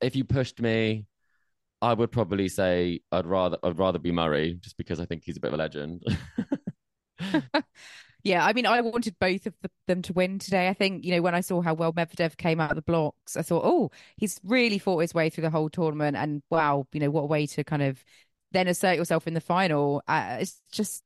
if 0.02 0.16
you 0.16 0.24
pushed 0.24 0.60
me. 0.62 1.06
I 1.82 1.94
would 1.94 2.14
probably 2.14 2.48
say 2.48 3.02
I'd 3.12 3.26
rather 3.26 3.58
I'd 3.62 3.78
rather 3.78 4.00
be 4.00 4.14
Murray 4.14 4.58
just 4.62 4.78
because 4.78 5.02
I 5.02 5.06
think 5.06 5.24
he's 5.26 5.36
a 5.36 5.42
bit 5.42 5.50
of 5.50 5.56
a 5.56 5.58
legend. 5.58 6.02
Yeah, 8.24 8.46
I 8.46 8.54
mean, 8.54 8.66
I 8.66 8.80
wanted 8.80 9.18
both 9.20 9.46
of 9.46 9.54
the, 9.62 9.70
them 9.86 10.02
to 10.04 10.14
win 10.14 10.40
today. 10.40 10.70
I 10.70 10.74
think, 10.74 11.04
you 11.04 11.12
know, 11.12 11.22
when 11.22 11.36
I 11.36 11.42
saw 11.42 11.62
how 11.62 11.74
well 11.74 11.92
Medvedev 11.92 12.38
came 12.38 12.62
out 12.62 12.72
of 12.72 12.78
the 12.78 12.82
blocks, 12.82 13.36
I 13.36 13.42
thought, 13.42 13.64
oh, 13.66 13.92
he's 14.16 14.40
really 14.46 14.78
fought 14.80 15.00
his 15.00 15.14
way 15.14 15.30
through 15.30 15.42
the 15.42 15.50
whole 15.50 15.70
tournament. 15.70 16.16
And 16.16 16.42
wow, 16.50 16.88
you 16.94 17.02
know, 17.02 17.10
what 17.10 17.24
a 17.24 17.28
way 17.28 17.48
to 17.48 17.66
kind 17.66 17.82
of 17.84 18.04
then 18.54 18.70
assert 18.70 18.96
yourself 18.96 19.28
in 19.28 19.34
the 19.34 19.42
final. 19.42 20.02
Uh, 20.08 20.38
it's 20.40 20.62
just 20.72 21.04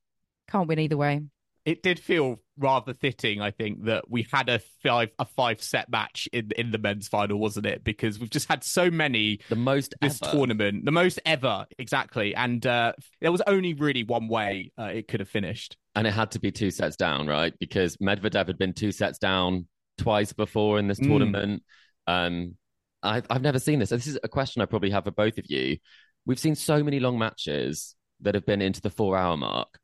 can't 0.50 0.68
win 0.68 0.78
either 0.78 0.96
way 0.96 1.22
it 1.64 1.82
did 1.82 2.00
feel 2.00 2.40
rather 2.56 2.94
fitting, 2.94 3.42
I 3.42 3.50
think, 3.50 3.84
that 3.84 4.08
we 4.08 4.26
had 4.32 4.48
a 4.48 4.58
five 4.82 5.10
a 5.18 5.26
five 5.26 5.62
set 5.62 5.90
match 5.90 6.26
in 6.32 6.50
in 6.56 6.70
the 6.70 6.78
men's 6.78 7.08
final, 7.08 7.38
wasn't 7.38 7.66
it? 7.66 7.84
Because 7.84 8.18
we've 8.18 8.30
just 8.30 8.48
had 8.48 8.64
so 8.64 8.90
many 8.90 9.40
the 9.50 9.56
most 9.56 9.94
this 10.00 10.18
ever. 10.22 10.32
tournament, 10.32 10.86
the 10.86 10.92
most 10.92 11.20
ever, 11.26 11.66
exactly. 11.78 12.34
And 12.34 12.66
uh, 12.66 12.94
there 13.20 13.30
was 13.30 13.42
only 13.46 13.74
really 13.74 14.02
one 14.02 14.28
way 14.28 14.72
uh, 14.78 14.84
it 14.84 15.08
could 15.08 15.20
have 15.20 15.28
finished, 15.28 15.76
and 15.94 16.06
it 16.06 16.12
had 16.12 16.30
to 16.30 16.40
be 16.40 16.50
two 16.50 16.70
sets 16.70 16.96
down, 16.96 17.26
right? 17.26 17.52
Because 17.60 17.98
Medvedev 17.98 18.46
had 18.46 18.56
been 18.56 18.72
two 18.72 18.92
sets 18.92 19.18
down 19.18 19.66
twice 19.98 20.32
before 20.32 20.78
in 20.78 20.88
this 20.88 21.00
Mm. 21.00 21.06
tournament. 21.06 21.62
Um, 22.06 22.56
I've 23.02 23.26
I've 23.28 23.42
never 23.42 23.58
seen 23.58 23.78
this. 23.78 23.90
So 23.90 23.96
this 23.96 24.06
is 24.06 24.18
a 24.22 24.28
question 24.28 24.62
I 24.62 24.64
probably 24.64 24.90
have 24.90 25.04
for 25.04 25.10
both 25.10 25.36
of 25.36 25.44
you. 25.50 25.76
We've 26.24 26.38
seen 26.38 26.54
so 26.54 26.82
many 26.82 26.98
long 26.98 27.18
matches 27.18 27.94
that 28.22 28.34
have 28.34 28.46
been 28.46 28.62
into 28.62 28.80
the 28.80 28.90
four 28.90 29.18
hour 29.18 29.36
mark. 29.36 29.78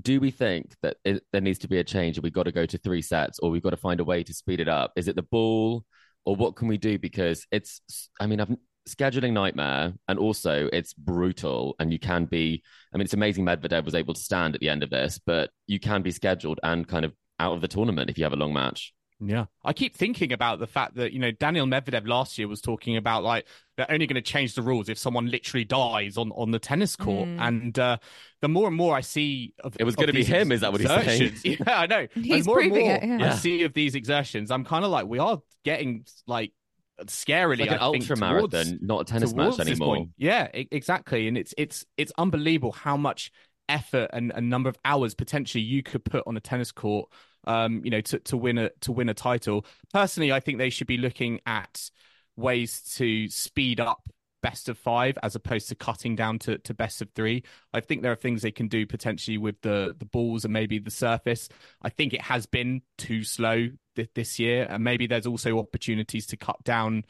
Do 0.00 0.20
we 0.20 0.30
think 0.30 0.74
that 0.82 0.96
it, 1.04 1.22
there 1.32 1.40
needs 1.40 1.58
to 1.60 1.68
be 1.68 1.78
a 1.78 1.84
change? 1.84 2.16
and 2.16 2.24
We've 2.24 2.32
got 2.32 2.44
to 2.44 2.52
go 2.52 2.66
to 2.66 2.78
three 2.78 3.02
sets, 3.02 3.38
or 3.38 3.50
we've 3.50 3.62
got 3.62 3.70
to 3.70 3.76
find 3.76 4.00
a 4.00 4.04
way 4.04 4.22
to 4.24 4.34
speed 4.34 4.60
it 4.60 4.68
up? 4.68 4.92
Is 4.96 5.08
it 5.08 5.16
the 5.16 5.22
ball, 5.22 5.84
or 6.24 6.36
what 6.36 6.56
can 6.56 6.68
we 6.68 6.78
do? 6.78 6.98
Because 6.98 7.46
it's, 7.50 7.80
I 8.20 8.26
mean, 8.26 8.40
I've 8.40 8.54
scheduling 8.88 9.32
nightmare, 9.32 9.94
and 10.08 10.18
also 10.18 10.68
it's 10.72 10.92
brutal, 10.94 11.76
and 11.78 11.92
you 11.92 11.98
can 11.98 12.24
be. 12.26 12.62
I 12.92 12.96
mean, 12.96 13.04
it's 13.04 13.14
amazing 13.14 13.44
Medvedev 13.44 13.84
was 13.84 13.94
able 13.94 14.14
to 14.14 14.20
stand 14.20 14.54
at 14.54 14.60
the 14.60 14.68
end 14.68 14.82
of 14.82 14.90
this, 14.90 15.20
but 15.24 15.50
you 15.66 15.80
can 15.80 16.02
be 16.02 16.10
scheduled 16.10 16.60
and 16.62 16.86
kind 16.86 17.04
of 17.04 17.12
out 17.38 17.54
of 17.54 17.60
the 17.60 17.68
tournament 17.68 18.10
if 18.10 18.18
you 18.18 18.24
have 18.24 18.32
a 18.32 18.36
long 18.36 18.52
match. 18.52 18.92
Yeah. 19.20 19.46
I 19.64 19.72
keep 19.72 19.96
thinking 19.96 20.32
about 20.32 20.58
the 20.58 20.66
fact 20.66 20.96
that, 20.96 21.12
you 21.12 21.18
know, 21.18 21.30
Daniil 21.30 21.66
Medvedev 21.66 22.06
last 22.06 22.36
year 22.36 22.48
was 22.48 22.60
talking 22.60 22.96
about 22.96 23.22
like 23.22 23.46
they're 23.76 23.90
only 23.90 24.06
going 24.06 24.16
to 24.16 24.22
change 24.22 24.54
the 24.54 24.62
rules 24.62 24.88
if 24.88 24.98
someone 24.98 25.30
literally 25.30 25.64
dies 25.64 26.16
on, 26.16 26.30
on 26.32 26.50
the 26.50 26.58
tennis 26.58 26.96
court. 26.96 27.28
Mm. 27.28 27.40
And 27.40 27.78
uh, 27.78 27.96
the 28.42 28.48
more 28.48 28.66
and 28.66 28.76
more 28.76 28.96
I 28.96 29.00
see 29.00 29.54
of 29.62 29.76
It 29.78 29.84
was 29.84 29.96
gonna 29.96 30.12
be 30.12 30.18
these 30.18 30.28
him, 30.28 30.52
is 30.52 30.60
that 30.60 30.72
what 30.72 30.80
he's 30.80 30.90
saying? 30.90 31.34
Yeah, 31.44 31.78
I 31.80 31.86
know. 31.86 32.06
He's 32.14 32.44
the 32.44 32.50
more 32.50 32.60
and 32.60 32.70
proving 32.70 32.86
more 32.86 32.96
it, 32.96 33.20
yeah. 33.20 33.32
I 33.32 33.36
see 33.36 33.62
of 33.62 33.72
these 33.72 33.94
exertions, 33.94 34.50
I'm 34.50 34.64
kind 34.64 34.84
of 34.84 34.90
like, 34.90 35.06
we 35.06 35.18
are 35.18 35.40
getting 35.64 36.04
like 36.26 36.52
scarily, 37.06 37.60
It's 37.60 37.70
like 37.70 37.70
an 37.70 37.78
I 37.78 37.90
think, 37.90 38.10
ultra 38.10 38.16
towards- 38.16 38.52
marathon, 38.52 38.78
not 38.82 39.00
a 39.02 39.04
tennis 39.04 39.32
match 39.34 39.58
anymore. 39.60 40.06
Yeah, 40.16 40.48
exactly. 40.52 41.28
And 41.28 41.38
it's 41.38 41.54
it's 41.56 41.84
it's 41.96 42.12
unbelievable 42.18 42.72
how 42.72 42.96
much 42.96 43.32
effort 43.68 44.10
and 44.12 44.30
a 44.34 44.40
number 44.40 44.68
of 44.68 44.76
hours 44.84 45.14
potentially 45.14 45.64
you 45.64 45.82
could 45.82 46.04
put 46.04 46.22
on 46.26 46.36
a 46.36 46.40
tennis 46.40 46.70
court 46.70 47.08
um 47.46 47.80
you 47.84 47.90
know 47.90 48.00
to 48.00 48.18
to 48.20 48.36
win 48.36 48.58
a 48.58 48.70
to 48.80 48.92
win 48.92 49.08
a 49.08 49.14
title 49.14 49.64
personally 49.92 50.32
i 50.32 50.40
think 50.40 50.58
they 50.58 50.70
should 50.70 50.86
be 50.86 50.96
looking 50.98 51.40
at 51.46 51.90
ways 52.36 52.80
to 52.96 53.28
speed 53.28 53.80
up 53.80 54.08
best 54.42 54.68
of 54.68 54.76
5 54.76 55.16
as 55.22 55.34
opposed 55.34 55.68
to 55.70 55.74
cutting 55.74 56.14
down 56.16 56.38
to 56.40 56.58
to 56.58 56.74
best 56.74 57.00
of 57.00 57.08
3 57.14 57.42
i 57.72 57.80
think 57.80 58.02
there 58.02 58.12
are 58.12 58.16
things 58.16 58.42
they 58.42 58.50
can 58.50 58.68
do 58.68 58.86
potentially 58.86 59.38
with 59.38 59.58
the 59.62 59.94
the 59.98 60.04
balls 60.04 60.44
and 60.44 60.52
maybe 60.52 60.78
the 60.78 60.90
surface 60.90 61.48
i 61.82 61.88
think 61.88 62.12
it 62.12 62.20
has 62.20 62.44
been 62.44 62.82
too 62.98 63.24
slow 63.24 63.68
th- 63.96 64.10
this 64.14 64.38
year 64.38 64.66
and 64.68 64.84
maybe 64.84 65.06
there's 65.06 65.26
also 65.26 65.58
opportunities 65.58 66.26
to 66.26 66.36
cut 66.36 66.62
down 66.64 67.04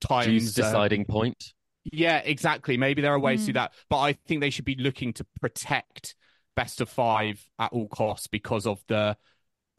times 0.00 0.26
Juice 0.26 0.58
uh, 0.58 0.62
deciding 0.62 1.04
point. 1.04 1.52
yeah, 1.84 2.18
exactly. 2.18 2.76
Maybe 2.76 3.02
there 3.02 3.12
are 3.12 3.18
ways 3.20 3.42
to 3.42 3.52
do 3.52 3.52
Mm. 3.52 3.54
that, 3.62 3.74
but 3.88 3.98
I 4.00 4.12
think 4.14 4.40
they 4.40 4.50
should 4.50 4.64
be 4.64 4.74
looking 4.74 5.12
to 5.14 5.26
protect 5.40 6.16
best 6.56 6.80
of 6.80 6.88
five 6.88 7.44
at 7.58 7.72
all 7.72 7.88
costs 7.88 8.26
because 8.26 8.66
of 8.66 8.82
the 8.88 9.16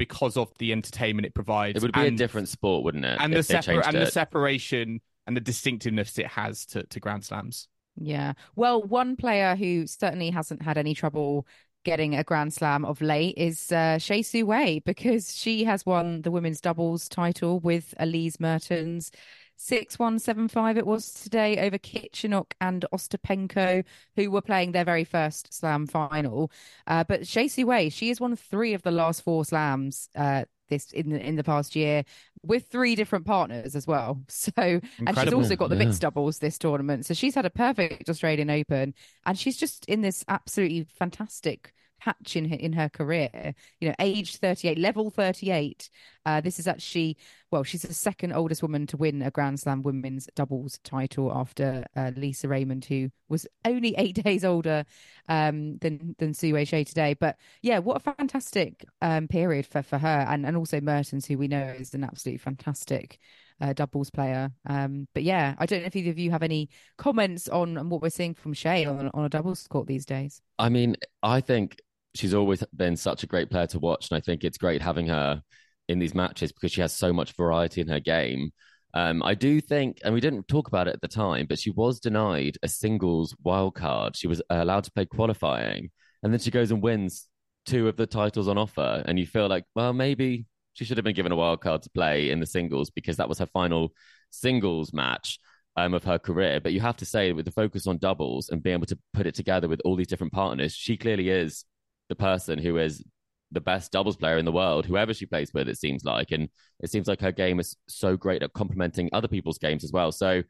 because 0.04 0.36
of 0.38 0.52
the 0.58 0.72
entertainment 0.72 1.26
it 1.26 1.34
provides. 1.34 1.78
It 1.78 1.82
would 1.82 1.94
be 1.94 2.08
a 2.08 2.12
different 2.12 2.50
sport, 2.50 2.84
wouldn't 2.84 3.06
it? 3.06 3.18
and 3.20 3.34
the 3.34 3.40
if 3.40 3.46
separ- 3.46 3.62
changed 3.62 3.88
and 3.88 3.98
the 3.98 4.12
separation 4.12 5.00
and 5.26 5.38
the 5.38 5.42
distinctiveness 5.42 6.18
it 6.20 6.28
has 6.28 6.66
to, 6.68 6.84
to 6.84 7.00
Grand 7.00 7.24
Slams. 7.24 7.68
Yeah. 7.96 8.34
Well, 8.56 8.82
one 8.84 9.16
player 9.16 9.56
who 9.56 9.88
certainly 9.88 10.30
hasn't 10.32 10.62
had 10.62 10.78
any 10.78 10.94
trouble 10.94 11.48
getting 11.86 12.16
a 12.16 12.24
Grand 12.24 12.54
Slam 12.54 12.86
of 12.86 13.02
late 13.02 13.36
is 13.38 13.72
uh, 13.72 13.98
Hsieh 14.00 14.26
Su 14.26 14.46
Wei 14.46 14.80
because 14.86 15.36
she 15.36 15.64
has 15.64 15.86
won 15.86 16.22
the 16.22 16.32
women's 16.32 16.62
doubles 16.62 17.08
title 17.08 17.60
with 17.60 17.94
Elise 18.00 18.40
Mertens. 18.40 19.12
6175 19.56 20.78
it 20.78 20.86
was 20.86 21.12
today 21.14 21.60
over 21.60 21.78
Kichenok 21.78 22.52
and 22.60 22.86
Ostapenko, 22.94 23.84
who 24.16 24.32
were 24.32 24.42
playing 24.42 24.72
their 24.72 24.86
very 24.86 25.04
first 25.04 25.54
slam 25.54 25.88
final. 25.88 26.52
Uh, 26.88 27.04
but 27.04 27.28
Shea 27.28 27.50
Way, 27.64 27.90
she 27.90 28.10
has 28.10 28.20
won 28.20 28.36
three 28.36 28.74
of 28.74 28.82
the 28.84 28.92
last 28.92 29.22
four 29.24 29.46
slams 29.46 30.10
uh, 30.16 30.46
this 30.70 30.92
in 30.92 31.10
the, 31.10 31.20
in 31.20 31.36
the 31.36 31.44
past 31.44 31.76
year 31.76 32.04
with 32.42 32.68
three 32.68 32.96
different 32.96 33.26
partners 33.26 33.76
as 33.76 33.88
well. 33.88 34.22
So 34.30 34.52
and 34.58 35.18
she's 35.18 35.34
also 35.34 35.56
got 35.56 35.70
the 35.70 35.76
Yeah. 35.76 35.86
mixed 35.86 36.02
doubles 36.02 36.40
this 36.40 36.58
tournament. 36.58 37.06
So 37.06 37.14
she's 37.14 37.36
had 37.36 37.46
a 37.46 37.50
perfect 37.50 38.10
Australian 38.10 38.50
Open, 38.50 38.94
and 39.26 39.38
she's 39.38 39.58
just 39.58 39.86
in 39.86 40.02
this 40.02 40.26
absolutely 40.28 40.86
fantastic 40.98 41.74
patch 42.04 42.36
in 42.36 42.50
her, 42.50 42.56
in 42.56 42.74
her 42.74 42.90
career. 42.90 43.54
You 43.80 43.90
know, 43.90 43.96
aged 44.00 44.38
38, 44.38 44.78
level 44.78 45.10
38. 45.10 45.90
Uh, 46.26 46.42
this 46.42 46.60
is 46.60 46.68
actually 46.68 47.18
well, 47.54 47.64
she's 47.64 47.84
the 47.84 47.94
second 47.94 48.34
oldest 48.34 48.64
woman 48.64 48.88
to 48.88 48.98
win 48.98 49.22
a 49.22 49.30
Grand 49.30 49.60
Slam 49.60 49.84
women's 49.84 50.28
doubles 50.36 50.80
title 50.84 51.32
after 51.32 51.86
uh, 51.96 52.10
Lisa 52.16 52.48
Raymond, 52.48 52.84
who 52.84 53.12
was 53.30 53.46
only 53.64 53.94
eight 54.00 54.24
days 54.24 54.44
older 54.44 54.86
um, 55.30 55.78
than 55.78 56.16
than 56.18 56.34
Su 56.34 56.52
Wei 56.54 56.66
today. 56.66 57.14
But 57.14 57.38
yeah, 57.62 57.78
what 57.78 57.98
a 57.98 58.00
fantastic 58.00 58.86
um, 59.04 59.28
period 59.28 59.68
for 59.68 59.84
for 59.84 60.00
her, 60.00 60.26
and 60.28 60.48
and 60.48 60.58
also 60.58 60.82
Mertens, 60.82 61.28
who 61.28 61.38
we 61.38 61.48
know 61.48 61.76
is 61.78 61.94
an 61.94 62.04
absolutely 62.04 62.40
fantastic 62.40 63.20
uh, 63.62 63.74
doubles 63.74 64.10
player. 64.10 64.52
Um, 64.66 65.08
but 65.14 65.22
yeah, 65.22 65.54
I 65.60 65.68
don't 65.68 65.82
know 65.82 65.88
if 65.88 65.96
either 65.96 66.10
of 66.10 66.18
you 66.18 66.32
have 66.32 66.44
any 66.44 66.70
comments 66.98 67.48
on, 67.48 67.78
on 67.78 67.90
what 67.90 68.02
we're 68.02 68.10
seeing 68.10 68.34
from 68.34 68.54
Hsieh 68.54 68.88
on, 68.88 69.12
on 69.14 69.26
a 69.26 69.30
doubles 69.30 69.68
court 69.68 69.88
these 69.88 70.06
days. 70.06 70.42
I 70.60 70.70
mean, 70.70 70.96
I 71.22 71.40
think 71.40 71.80
she's 72.16 72.34
always 72.34 72.64
been 72.76 72.96
such 72.96 73.24
a 73.24 73.28
great 73.28 73.50
player 73.50 73.68
to 73.68 73.80
watch, 73.80 74.10
and 74.10 74.18
I 74.18 74.22
think 74.22 74.44
it's 74.44 74.58
great 74.58 74.82
having 74.82 75.08
her 75.08 75.42
in 75.88 76.00
these 76.00 76.16
matches 76.16 76.52
because 76.52 76.72
she 76.72 76.82
has 76.82 76.94
so 76.94 77.12
much 77.12 77.36
variety 77.36 77.82
in 77.82 77.88
her 77.88 78.00
game. 78.00 78.52
Um, 78.94 79.24
I 79.24 79.34
do 79.34 79.60
think, 79.60 80.00
and 80.04 80.14
we 80.14 80.22
didn't 80.22 80.48
talk 80.48 80.68
about 80.68 80.88
it 80.88 80.94
at 80.94 81.02
the 81.02 81.08
time, 81.08 81.48
but 81.48 81.60
she 81.60 81.72
was 81.72 82.00
denied 82.00 82.58
a 82.62 82.68
singles 82.68 83.36
wild 83.44 83.76
card. 83.76 84.16
She 84.16 84.28
was 84.28 84.40
uh, 84.42 84.58
allowed 84.62 84.84
to 84.84 84.92
play 84.92 85.06
qualifying, 85.06 85.90
and 86.22 86.32
then 86.32 86.40
she 86.40 86.52
goes 86.52 86.72
and 86.72 86.82
wins 86.82 87.28
two 87.66 87.88
of 87.88 87.98
the 87.98 88.06
titles 88.06 88.48
on 88.48 88.58
offer, 88.58 89.04
and 89.06 89.18
you 89.18 89.26
feel 89.26 89.48
like, 89.48 89.66
well, 89.76 89.94
maybe 89.94 90.46
she 90.74 90.86
should 90.86 90.98
have 90.98 91.04
been 91.04 91.16
given 91.16 91.32
a 91.32 91.36
wild 91.36 91.62
card 91.62 91.82
to 91.84 91.90
play 91.92 92.30
in 92.30 92.40
the 92.40 92.46
singles 92.46 92.90
because 92.90 93.18
that 93.18 93.30
was 93.30 93.40
her 93.40 93.46
final 93.48 93.94
singles 94.32 94.92
match 94.94 95.40
um, 95.78 95.94
of 95.94 96.04
her 96.04 96.20
career. 96.20 96.60
But 96.60 96.74
you 96.74 96.82
have 96.82 96.98
to 96.98 97.06
say, 97.06 97.32
with 97.32 97.46
the 97.46 97.52
focus 97.52 97.88
on 97.88 97.98
doubles 97.98 98.50
and 98.50 98.62
being 98.62 98.76
able 98.76 98.88
to 98.88 99.00
put 99.14 99.28
it 99.28 99.36
together 99.36 99.68
with 99.68 99.82
all 99.86 99.96
these 99.96 100.08
different 100.08 100.34
partners, 100.34 100.74
she 100.74 100.98
clearly 100.98 101.30
is 101.30 101.66
the 102.10 102.16
person 102.16 102.60
who 102.60 102.78
is 102.78 103.04
the 103.52 103.62
best 103.62 103.92
doubles 103.92 104.18
player 104.18 104.38
in 104.38 104.46
the 104.46 104.52
world, 104.52 104.86
whoever 104.86 105.14
she 105.14 105.26
plays 105.26 105.54
with, 105.54 105.70
it 105.70 105.78
seems 105.78 106.04
like. 106.04 106.32
And 106.32 106.50
it 106.80 106.90
seems 106.90 107.08
like 107.08 107.22
her 107.22 107.32
game 107.32 107.60
is 107.60 107.76
so 107.88 108.18
great 108.18 108.42
at 108.44 108.54
complementing 108.54 109.10
other 109.14 109.28
people's 109.28 109.60
games 109.60 109.84
as 109.84 109.92
well. 109.92 110.12
So 110.12 110.42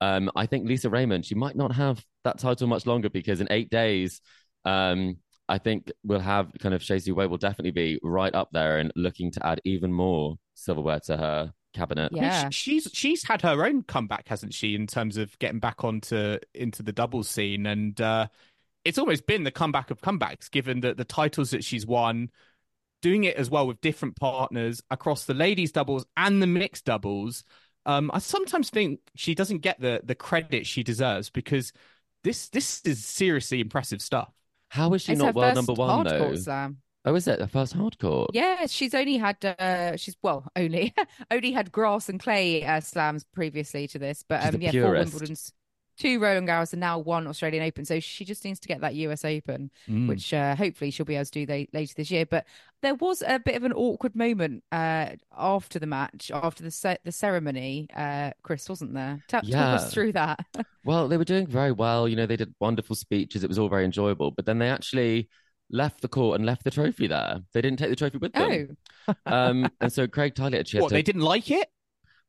um, 0.00 0.30
I 0.36 0.46
think 0.46 0.68
Lisa 0.68 0.90
Raymond, 0.90 1.24
she 1.24 1.34
might 1.34 1.56
not 1.56 1.72
have 1.74 2.04
that 2.24 2.38
title 2.38 2.66
much 2.66 2.86
longer 2.86 3.08
because 3.08 3.40
in 3.40 3.48
eight 3.50 3.70
days, 3.70 4.20
um, 4.64 5.16
I 5.48 5.58
think 5.58 5.90
we'll 6.04 6.20
have 6.20 6.52
kind 6.60 6.74
of 6.74 6.82
Hsieh 6.82 7.02
Su 7.02 7.14
Wei 7.14 7.26
will 7.26 7.38
definitely 7.38 7.72
be 7.72 7.98
right 8.02 8.34
up 8.34 8.48
there 8.52 8.78
and 8.78 8.92
looking 8.96 9.30
to 9.32 9.46
add 9.46 9.60
even 9.64 9.92
more 9.92 10.36
silverware 10.54 11.00
to 11.00 11.16
her 11.16 11.52
cabinet. 11.74 12.12
I 12.12 12.14
mean, 12.14 12.22
Yeah. 12.24 12.48
she's 12.50 12.88
she's 12.92 13.24
had 13.24 13.42
her 13.42 13.64
own 13.64 13.82
comeback, 13.82 14.28
hasn't 14.28 14.54
she, 14.54 14.74
in 14.74 14.86
terms 14.86 15.16
of 15.16 15.38
getting 15.38 15.58
back 15.58 15.84
onto 15.84 16.38
into 16.54 16.82
the 16.82 16.92
doubles 16.92 17.28
scene, 17.28 17.66
and 17.66 18.00
uh, 18.00 18.28
it's 18.84 18.98
almost 18.98 19.26
been 19.26 19.44
the 19.44 19.50
comeback 19.50 19.90
of 19.90 20.00
comebacks, 20.00 20.50
given 20.50 20.80
that 20.80 20.96
the 20.96 21.04
titles 21.04 21.50
that 21.50 21.64
she's 21.64 21.86
won, 21.86 22.30
doing 23.02 23.24
it 23.24 23.36
as 23.36 23.50
well 23.50 23.66
with 23.66 23.80
different 23.80 24.16
partners 24.16 24.82
across 24.90 25.24
the 25.24 25.34
ladies 25.34 25.72
doubles 25.72 26.06
and 26.16 26.42
the 26.42 26.46
mixed 26.46 26.84
doubles. 26.84 27.44
Um, 27.86 28.10
I 28.14 28.18
sometimes 28.20 28.70
think 28.70 29.00
she 29.16 29.34
doesn't 29.34 29.58
get 29.58 29.80
the 29.80 30.00
the 30.04 30.14
credit 30.14 30.66
she 30.66 30.82
deserves 30.84 31.30
because 31.30 31.72
this 32.24 32.48
this 32.50 32.80
is 32.84 33.04
seriously 33.04 33.60
impressive 33.60 34.00
stuff. 34.02 34.32
How 34.70 34.92
is 34.94 35.02
she 35.02 35.12
It's 35.12 35.22
not 35.22 35.34
world 35.34 35.54
number 35.54 35.74
one 35.74 36.02
hardcourt 36.02 36.02
though? 36.02 36.44
slam. 36.44 36.82
Oh, 37.04 37.14
is 37.14 37.28
it 37.28 37.38
the 37.38 37.48
first 37.48 37.76
hardcore? 37.76 38.28
Yeah, 38.28 38.66
she's 38.66 38.94
only 38.94 39.18
had 39.18 39.44
uh 39.44 39.96
she's 39.96 40.16
well 40.22 40.46
only 40.56 40.94
only 41.30 41.52
had 41.52 41.70
grass 41.72 42.08
and 42.08 42.18
clay 42.18 42.64
uh, 42.64 42.80
slams 42.80 43.24
previously 43.24 43.86
to 43.88 43.98
this, 43.98 44.24
but 44.26 44.42
um 44.42 44.56
a 44.56 44.60
yeah, 44.60 44.72
four 44.72 44.94
purist. 44.94 44.94
Wimbledon's 44.94 45.52
two 45.98 46.18
Roland 46.18 46.48
Garros 46.48 46.72
and 46.72 46.80
now 46.80 46.98
one 46.98 47.26
Australian 47.26 47.62
Open. 47.64 47.84
So 47.84 48.00
she 48.00 48.24
just 48.24 48.44
needs 48.44 48.58
to 48.60 48.68
get 48.68 48.80
that 48.80 48.94
US 48.94 49.24
Open, 49.24 49.70
Mm. 49.88 50.08
which 50.08 50.32
uh, 50.34 50.54
hopefully 50.56 50.90
she'll 50.90 51.06
be 51.06 51.16
able 51.16 51.24
to 51.26 51.30
do 51.30 51.46
they, 51.46 51.68
later 51.72 51.94
this 51.96 52.10
year. 52.10 52.26
But 52.26 52.46
there 52.82 52.94
was 52.94 53.22
a 53.26 53.38
bit 53.38 53.54
of 53.56 53.62
an 53.64 53.72
awkward 53.72 54.16
moment 54.16 54.64
uh, 54.72 55.10
after 55.36 55.78
the 55.78 55.86
match, 55.86 56.30
after 56.34 56.62
the 56.64 56.70
ce- 56.70 56.98
the 57.04 57.12
ceremony. 57.12 57.88
Uh, 57.94 58.30
Chris 58.42 58.68
wasn't 58.68 58.94
there. 58.94 59.22
Ta- 59.28 59.40
Talk 59.40 59.48
Yeah. 59.48 59.74
us 59.74 59.92
through 59.92 60.12
that. 60.12 60.44
Well, 60.84 61.06
they 61.06 61.16
were 61.16 61.24
doing 61.24 61.46
very 61.46 61.70
well. 61.70 62.08
You 62.08 62.16
know, 62.16 62.26
they 62.26 62.34
did 62.36 62.52
wonderful 62.58 62.96
speeches. 62.96 63.44
It 63.44 63.48
was 63.48 63.56
all 63.56 63.68
very 63.68 63.84
enjoyable. 63.84 64.32
But 64.32 64.46
then 64.46 64.58
they 64.58 64.68
actually 64.68 65.28
left 65.70 66.00
the 66.00 66.08
court 66.08 66.34
and 66.40 66.44
left 66.44 66.64
the 66.64 66.72
trophy 66.72 67.06
there. 67.06 67.38
They 67.54 67.60
didn't 67.62 67.78
take 67.78 67.90
the 67.90 67.94
trophy 67.94 68.18
with 68.18 68.32
them. 68.32 68.76
oh, 69.06 69.14
Um, 69.24 69.70
and 69.80 69.92
so 69.92 70.08
Craig 70.08 70.34
Tiley 70.34 70.58
actually 70.58 70.78
had 70.78 70.82
What 70.82 70.88
to. 70.88 70.94
they 70.94 71.02
didn't 71.02 71.22
like 71.22 71.52
it? 71.52 71.68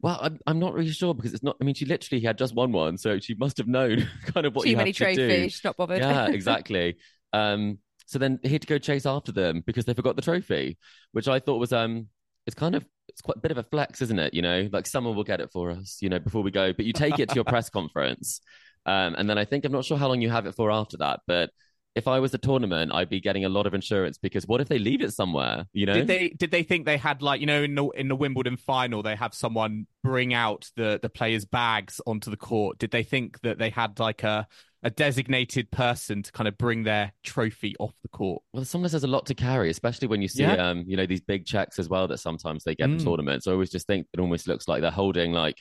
Well, 0.03 0.19
I'm, 0.21 0.37
I'm 0.45 0.59
not 0.59 0.73
really 0.73 0.91
sure 0.91 1.15
because 1.15 1.33
it's 1.33 1.43
not. 1.43 1.55
I 1.61 1.63
mean, 1.63 1.75
she 1.75 1.85
literally 1.85 2.21
had 2.21 2.37
just 2.37 2.53
won 2.53 2.73
one, 2.73 2.97
so 2.97 3.19
she 3.19 3.35
must 3.35 3.57
have 3.57 3.69
known 3.69 4.05
kind 4.25 4.45
of 4.45 4.53
what 4.53 4.63
too 4.63 4.71
you 4.71 4.77
many 4.77 4.89
have 4.89 4.97
to 4.97 5.15
do. 5.15 5.27
trophies. 5.27 5.53
She's 5.53 5.63
not 5.63 5.77
bothered. 5.77 5.99
Yeah, 5.99 6.27
exactly. 6.29 6.97
um, 7.31 7.79
so 8.05 8.19
then 8.19 8.37
he 8.43 8.49
had 8.49 8.61
to 8.61 8.67
go 8.67 8.77
chase 8.77 9.05
after 9.05 9.31
them 9.31 9.63
because 9.65 9.85
they 9.85 9.93
forgot 9.93 10.17
the 10.17 10.21
trophy, 10.21 10.77
which 11.13 11.29
I 11.29 11.39
thought 11.39 11.57
was 11.57 11.71
um, 11.71 12.09
it's 12.45 12.53
kind 12.53 12.75
of 12.75 12.85
it's 13.07 13.21
quite 13.21 13.37
a 13.37 13.39
bit 13.39 13.51
of 13.51 13.57
a 13.57 13.63
flex, 13.63 14.01
isn't 14.01 14.19
it? 14.19 14.33
You 14.33 14.41
know, 14.41 14.67
like 14.73 14.87
someone 14.87 15.15
will 15.15 15.23
get 15.23 15.39
it 15.39 15.51
for 15.53 15.71
us, 15.71 15.99
you 16.01 16.09
know, 16.09 16.19
before 16.19 16.43
we 16.43 16.51
go, 16.51 16.73
but 16.73 16.83
you 16.83 16.91
take 16.91 17.19
it 17.19 17.29
to 17.29 17.35
your 17.35 17.43
press 17.45 17.69
conference, 17.69 18.41
um, 18.85 19.15
and 19.17 19.29
then 19.29 19.37
I 19.37 19.45
think 19.45 19.63
I'm 19.63 19.71
not 19.71 19.85
sure 19.85 19.97
how 19.97 20.09
long 20.09 20.19
you 20.19 20.29
have 20.29 20.45
it 20.45 20.55
for 20.55 20.69
after 20.69 20.97
that, 20.97 21.21
but. 21.27 21.49
If 21.95 22.07
I 22.07 22.19
was 22.19 22.33
a 22.33 22.39
tournament, 22.39 22.91
I'd 22.93 23.09
be 23.09 23.19
getting 23.21 23.45
a 23.45 23.49
lot 23.49 23.67
of 23.67 23.73
insurance 23.75 24.17
because 24.17 24.47
what 24.47 24.59
if 24.61 24.67
they 24.67 24.79
leave 24.79 25.01
it 25.01 25.13
somewhere? 25.13 25.65
You 25.73 25.85
know, 25.85 25.93
Did 25.93 26.07
they 26.07 26.29
did 26.29 26.49
they 26.49 26.63
think 26.63 26.85
they 26.85 26.97
had 26.97 27.21
like 27.21 27.39
you 27.39 27.45
know 27.45 27.61
in 27.63 27.75
the 27.75 27.85
in 27.89 28.07
the 28.07 28.15
Wimbledon 28.15 28.57
final 28.57 29.03
they 29.03 29.15
have 29.15 29.33
someone 29.35 29.85
bring 30.03 30.33
out 30.33 30.71
the 30.75 30.99
the 31.01 31.09
players' 31.09 31.45
bags 31.45 32.01
onto 32.07 32.31
the 32.31 32.37
court? 32.37 32.79
Did 32.79 32.89
they 32.91 33.03
think 33.03 33.41
that 33.41 33.59
they 33.59 33.69
had 33.69 33.99
like 33.99 34.23
a 34.23 34.47
a 34.85 34.89
designated 34.89 35.71
person 35.71 36.23
to 36.23 36.31
kind 36.33 36.47
of 36.47 36.57
bring 36.57 36.83
their 36.83 37.13
trophy 37.23 37.75
off 37.79 37.93
the 38.01 38.09
court? 38.09 38.41
Well, 38.51 38.65
sometimes 38.65 38.91
there's 38.91 39.05
a 39.05 39.07
lot 39.07 39.25
to 39.27 39.35
carry, 39.35 39.69
especially 39.69 40.09
when 40.09 40.21
you 40.21 40.27
see, 40.27 40.41
Yeah. 40.43 40.55
um, 40.69 40.83
you 40.85 40.97
know, 40.97 41.05
these 41.05 41.21
big 41.21 41.45
checks 41.45 41.79
as 41.79 41.87
well 41.87 42.05
that 42.09 42.17
sometimes 42.17 42.65
they 42.65 42.75
get 42.75 42.89
Mm. 42.89 42.99
in 42.99 43.05
tournaments. 43.05 43.47
I 43.47 43.51
always 43.53 43.69
just 43.69 43.87
think 43.87 44.07
it 44.13 44.19
almost 44.19 44.45
looks 44.45 44.67
like 44.67 44.81
they're 44.81 44.91
holding 44.91 45.31
like 45.31 45.55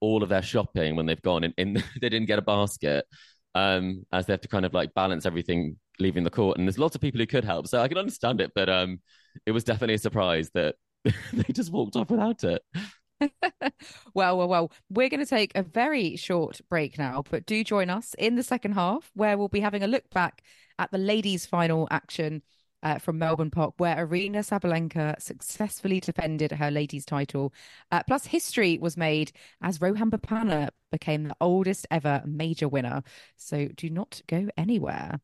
all 0.00 0.22
of 0.22 0.30
their 0.30 0.40
shopping 0.40 0.96
when 0.96 1.04
they've 1.04 1.20
gone 1.20 1.44
and 1.44 1.52
in, 1.58 1.74
they 2.00 2.08
didn't 2.08 2.24
get 2.26 2.38
a 2.38 2.42
basket, 2.42 3.04
um, 3.54 4.04
as 4.12 4.26
they 4.26 4.32
have 4.32 4.40
to 4.42 4.48
kind 4.48 4.64
of 4.64 4.74
like 4.74 4.94
balance 4.94 5.26
everything 5.26 5.76
leaving 5.98 6.24
the 6.24 6.30
court. 6.30 6.58
And 6.58 6.66
there's 6.66 6.78
lots 6.78 6.94
of 6.94 7.00
people 7.00 7.20
who 7.20 7.26
could 7.26 7.44
help, 7.44 7.66
so 7.68 7.80
I 7.80 7.88
can 7.88 7.98
understand 7.98 8.40
it, 8.40 8.52
but 8.54 8.68
um, 8.68 9.00
it 9.46 9.52
was 9.52 9.64
definitely 9.64 9.94
a 9.94 9.98
surprise 9.98 10.50
that 10.54 10.76
they 11.32 11.52
just 11.52 11.72
walked 11.72 11.96
off 11.96 12.10
without 12.10 12.44
it. 12.44 12.62
well, 14.14 14.38
well, 14.38 14.48
well, 14.48 14.72
we're 14.90 15.08
going 15.08 15.20
to 15.20 15.26
take 15.26 15.52
a 15.54 15.62
very 15.62 16.16
short 16.16 16.60
break 16.68 16.98
now, 16.98 17.22
but 17.30 17.46
do 17.46 17.62
join 17.64 17.90
us 17.90 18.14
in 18.18 18.36
the 18.36 18.42
second 18.42 18.72
half 18.72 19.10
where 19.14 19.38
we'll 19.38 19.48
be 19.48 19.60
having 19.60 19.82
a 19.82 19.88
look 19.88 20.08
back 20.10 20.42
at 20.78 20.90
the 20.90 20.98
ladies' 20.98 21.46
final 21.46 21.86
action 21.90 22.42
uh, 22.84 22.98
from 22.98 23.18
Melbourne 23.18 23.50
Park, 23.50 23.74
where 23.78 23.96
Aryna 23.96 24.44
Sabalenka 24.44 25.20
successfully 25.20 25.98
defended 25.98 26.52
her 26.52 26.70
ladies' 26.70 27.06
title. 27.06 27.52
Uh, 27.90 28.02
plus, 28.06 28.26
history 28.26 28.78
was 28.78 28.96
made 28.96 29.32
as 29.62 29.80
Rohan 29.80 30.10
Bopanna 30.10 30.68
became 30.92 31.24
the 31.24 31.36
oldest 31.40 31.86
ever 31.90 32.22
major 32.26 32.68
winner. 32.68 33.02
So 33.36 33.68
do 33.74 33.90
not 33.90 34.20
go 34.28 34.48
anywhere. 34.56 35.20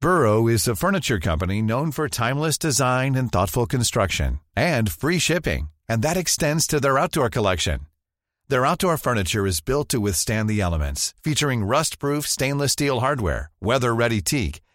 Burrow 0.00 0.48
is 0.48 0.66
a 0.66 0.74
furniture 0.74 1.20
company 1.20 1.60
known 1.60 1.92
for 1.92 2.08
timeless 2.08 2.56
design 2.56 3.14
and 3.14 3.30
thoughtful 3.30 3.66
construction 3.66 4.40
and 4.56 4.90
free 4.90 5.18
shipping, 5.18 5.70
and 5.86 6.00
that 6.00 6.16
extends 6.16 6.66
to 6.68 6.80
their 6.80 6.96
outdoor 6.96 7.28
collection. 7.28 7.80
Their 8.48 8.64
outdoor 8.64 8.96
furniture 8.96 9.46
is 9.46 9.60
built 9.60 9.90
to 9.90 10.00
withstand 10.00 10.48
the 10.48 10.60
elements, 10.60 11.12
featuring 11.22 11.64
rust-proof 11.64 12.26
stainless 12.26 12.72
steel 12.72 13.00
hardware, 13.00 13.50
weather-ready 13.60 14.22
teak, 14.22 14.60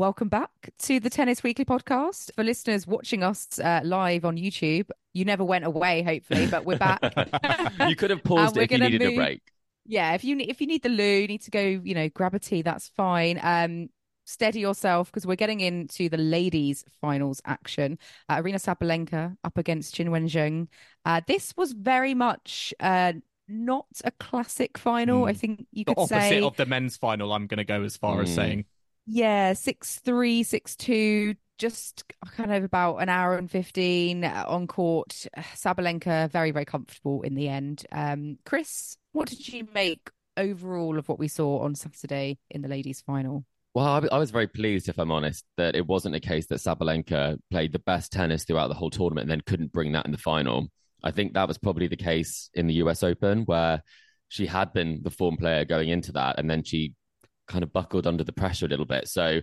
Welcome 0.00 0.28
back 0.30 0.70
to 0.78 0.98
the 0.98 1.10
Tennis 1.10 1.42
Weekly 1.42 1.66
podcast. 1.66 2.34
For 2.34 2.42
listeners 2.42 2.86
watching 2.86 3.22
us 3.22 3.58
uh, 3.58 3.82
live 3.84 4.24
on 4.24 4.38
YouTube, 4.38 4.88
you 5.12 5.26
never 5.26 5.44
went 5.44 5.66
away, 5.66 6.02
hopefully, 6.02 6.46
but 6.46 6.64
we're 6.64 6.78
back. 6.78 7.02
you 7.86 7.94
could 7.96 8.08
have 8.08 8.24
paused 8.24 8.56
we're 8.56 8.62
it 8.62 8.64
if 8.64 8.72
you 8.72 8.78
gonna 8.78 8.88
needed 8.88 9.02
a 9.12 9.14
break. 9.14 9.42
yeah, 9.84 10.14
if 10.14 10.24
you 10.24 10.38
if 10.38 10.62
you 10.62 10.66
need 10.66 10.82
the 10.82 10.88
loo, 10.88 11.04
you 11.04 11.26
need 11.28 11.42
to 11.42 11.50
go, 11.50 11.60
you 11.60 11.94
know, 11.94 12.08
grab 12.08 12.32
a 12.34 12.38
tea. 12.38 12.62
That's 12.62 12.88
fine. 12.96 13.38
Um, 13.42 13.90
steady 14.24 14.60
yourself 14.60 15.12
because 15.12 15.26
we're 15.26 15.34
getting 15.36 15.60
into 15.60 16.08
the 16.08 16.16
ladies' 16.16 16.82
finals 17.02 17.42
action. 17.44 17.98
Uh, 18.26 18.36
Aryna 18.40 18.54
Sabalenka 18.54 19.36
up 19.44 19.58
against 19.58 19.94
Qinwen 19.96 20.66
Uh, 21.04 21.20
this 21.26 21.54
was 21.58 21.72
very 21.72 22.14
much 22.14 22.72
uh 22.80 23.12
not 23.48 23.84
a 24.02 24.12
classic 24.12 24.78
final. 24.78 25.24
Hmm. 25.24 25.28
I 25.28 25.34
think 25.34 25.66
you 25.72 25.84
The 25.84 25.94
could 25.94 26.00
opposite 26.04 26.20
say. 26.30 26.40
of 26.40 26.56
the 26.56 26.64
men's 26.64 26.96
final. 26.96 27.34
I'm 27.34 27.46
going 27.48 27.58
to 27.58 27.64
go 27.64 27.82
as 27.82 27.98
far 27.98 28.22
as 28.22 28.30
Mm. 28.30 28.34
saying. 28.34 28.64
Yeah, 29.06 29.54
six 29.54 29.98
three, 29.98 30.42
six 30.42 30.76
two, 30.76 31.34
just 31.58 32.04
kind 32.36 32.52
of 32.52 32.64
about 32.64 32.96
an 32.96 33.08
hour 33.08 33.36
and 33.36 33.50
fifteen 33.50 34.24
uh, 34.24 34.44
on 34.46 34.66
court. 34.66 35.26
Sabalenka 35.54 36.30
very, 36.30 36.50
very 36.50 36.64
comfortable 36.64 37.22
in 37.22 37.34
the 37.34 37.48
end. 37.48 37.84
Um, 37.92 38.38
Chris, 38.44 38.96
what 39.12 39.28
did 39.28 39.48
you 39.48 39.66
make 39.74 40.10
overall 40.36 40.98
of 40.98 41.08
what 41.08 41.18
we 41.18 41.28
saw 41.28 41.60
on 41.60 41.74
Saturday 41.74 42.38
in 42.50 42.62
the 42.62 42.68
ladies' 42.68 43.00
final? 43.00 43.44
Well, 43.72 43.86
I, 43.86 44.14
I 44.14 44.18
was 44.18 44.32
very 44.32 44.48
pleased, 44.48 44.88
if 44.88 44.98
I'm 44.98 45.12
honest, 45.12 45.44
that 45.56 45.76
it 45.76 45.86
wasn't 45.86 46.16
a 46.16 46.20
case 46.20 46.46
that 46.46 46.58
Sabalenka 46.58 47.38
played 47.50 47.72
the 47.72 47.78
best 47.78 48.10
tennis 48.10 48.44
throughout 48.44 48.68
the 48.68 48.74
whole 48.74 48.90
tournament 48.90 49.24
and 49.24 49.30
then 49.30 49.42
couldn't 49.46 49.72
bring 49.72 49.92
that 49.92 50.06
in 50.06 50.12
the 50.12 50.18
final. 50.18 50.68
I 51.04 51.12
think 51.12 51.34
that 51.34 51.46
was 51.46 51.58
probably 51.58 51.86
the 51.86 51.96
case 51.96 52.50
in 52.52 52.66
the 52.66 52.74
US 52.74 53.02
Open, 53.02 53.42
where 53.42 53.82
she 54.28 54.46
had 54.46 54.72
been 54.72 55.00
the 55.02 55.10
form 55.10 55.36
player 55.36 55.64
going 55.64 55.88
into 55.88 56.12
that, 56.12 56.38
and 56.38 56.50
then 56.50 56.64
she 56.64 56.94
kind 57.50 57.62
of 57.62 57.72
buckled 57.72 58.06
under 58.06 58.24
the 58.24 58.32
pressure 58.32 58.66
a 58.66 58.68
little 58.68 58.86
bit. 58.86 59.08
So 59.08 59.40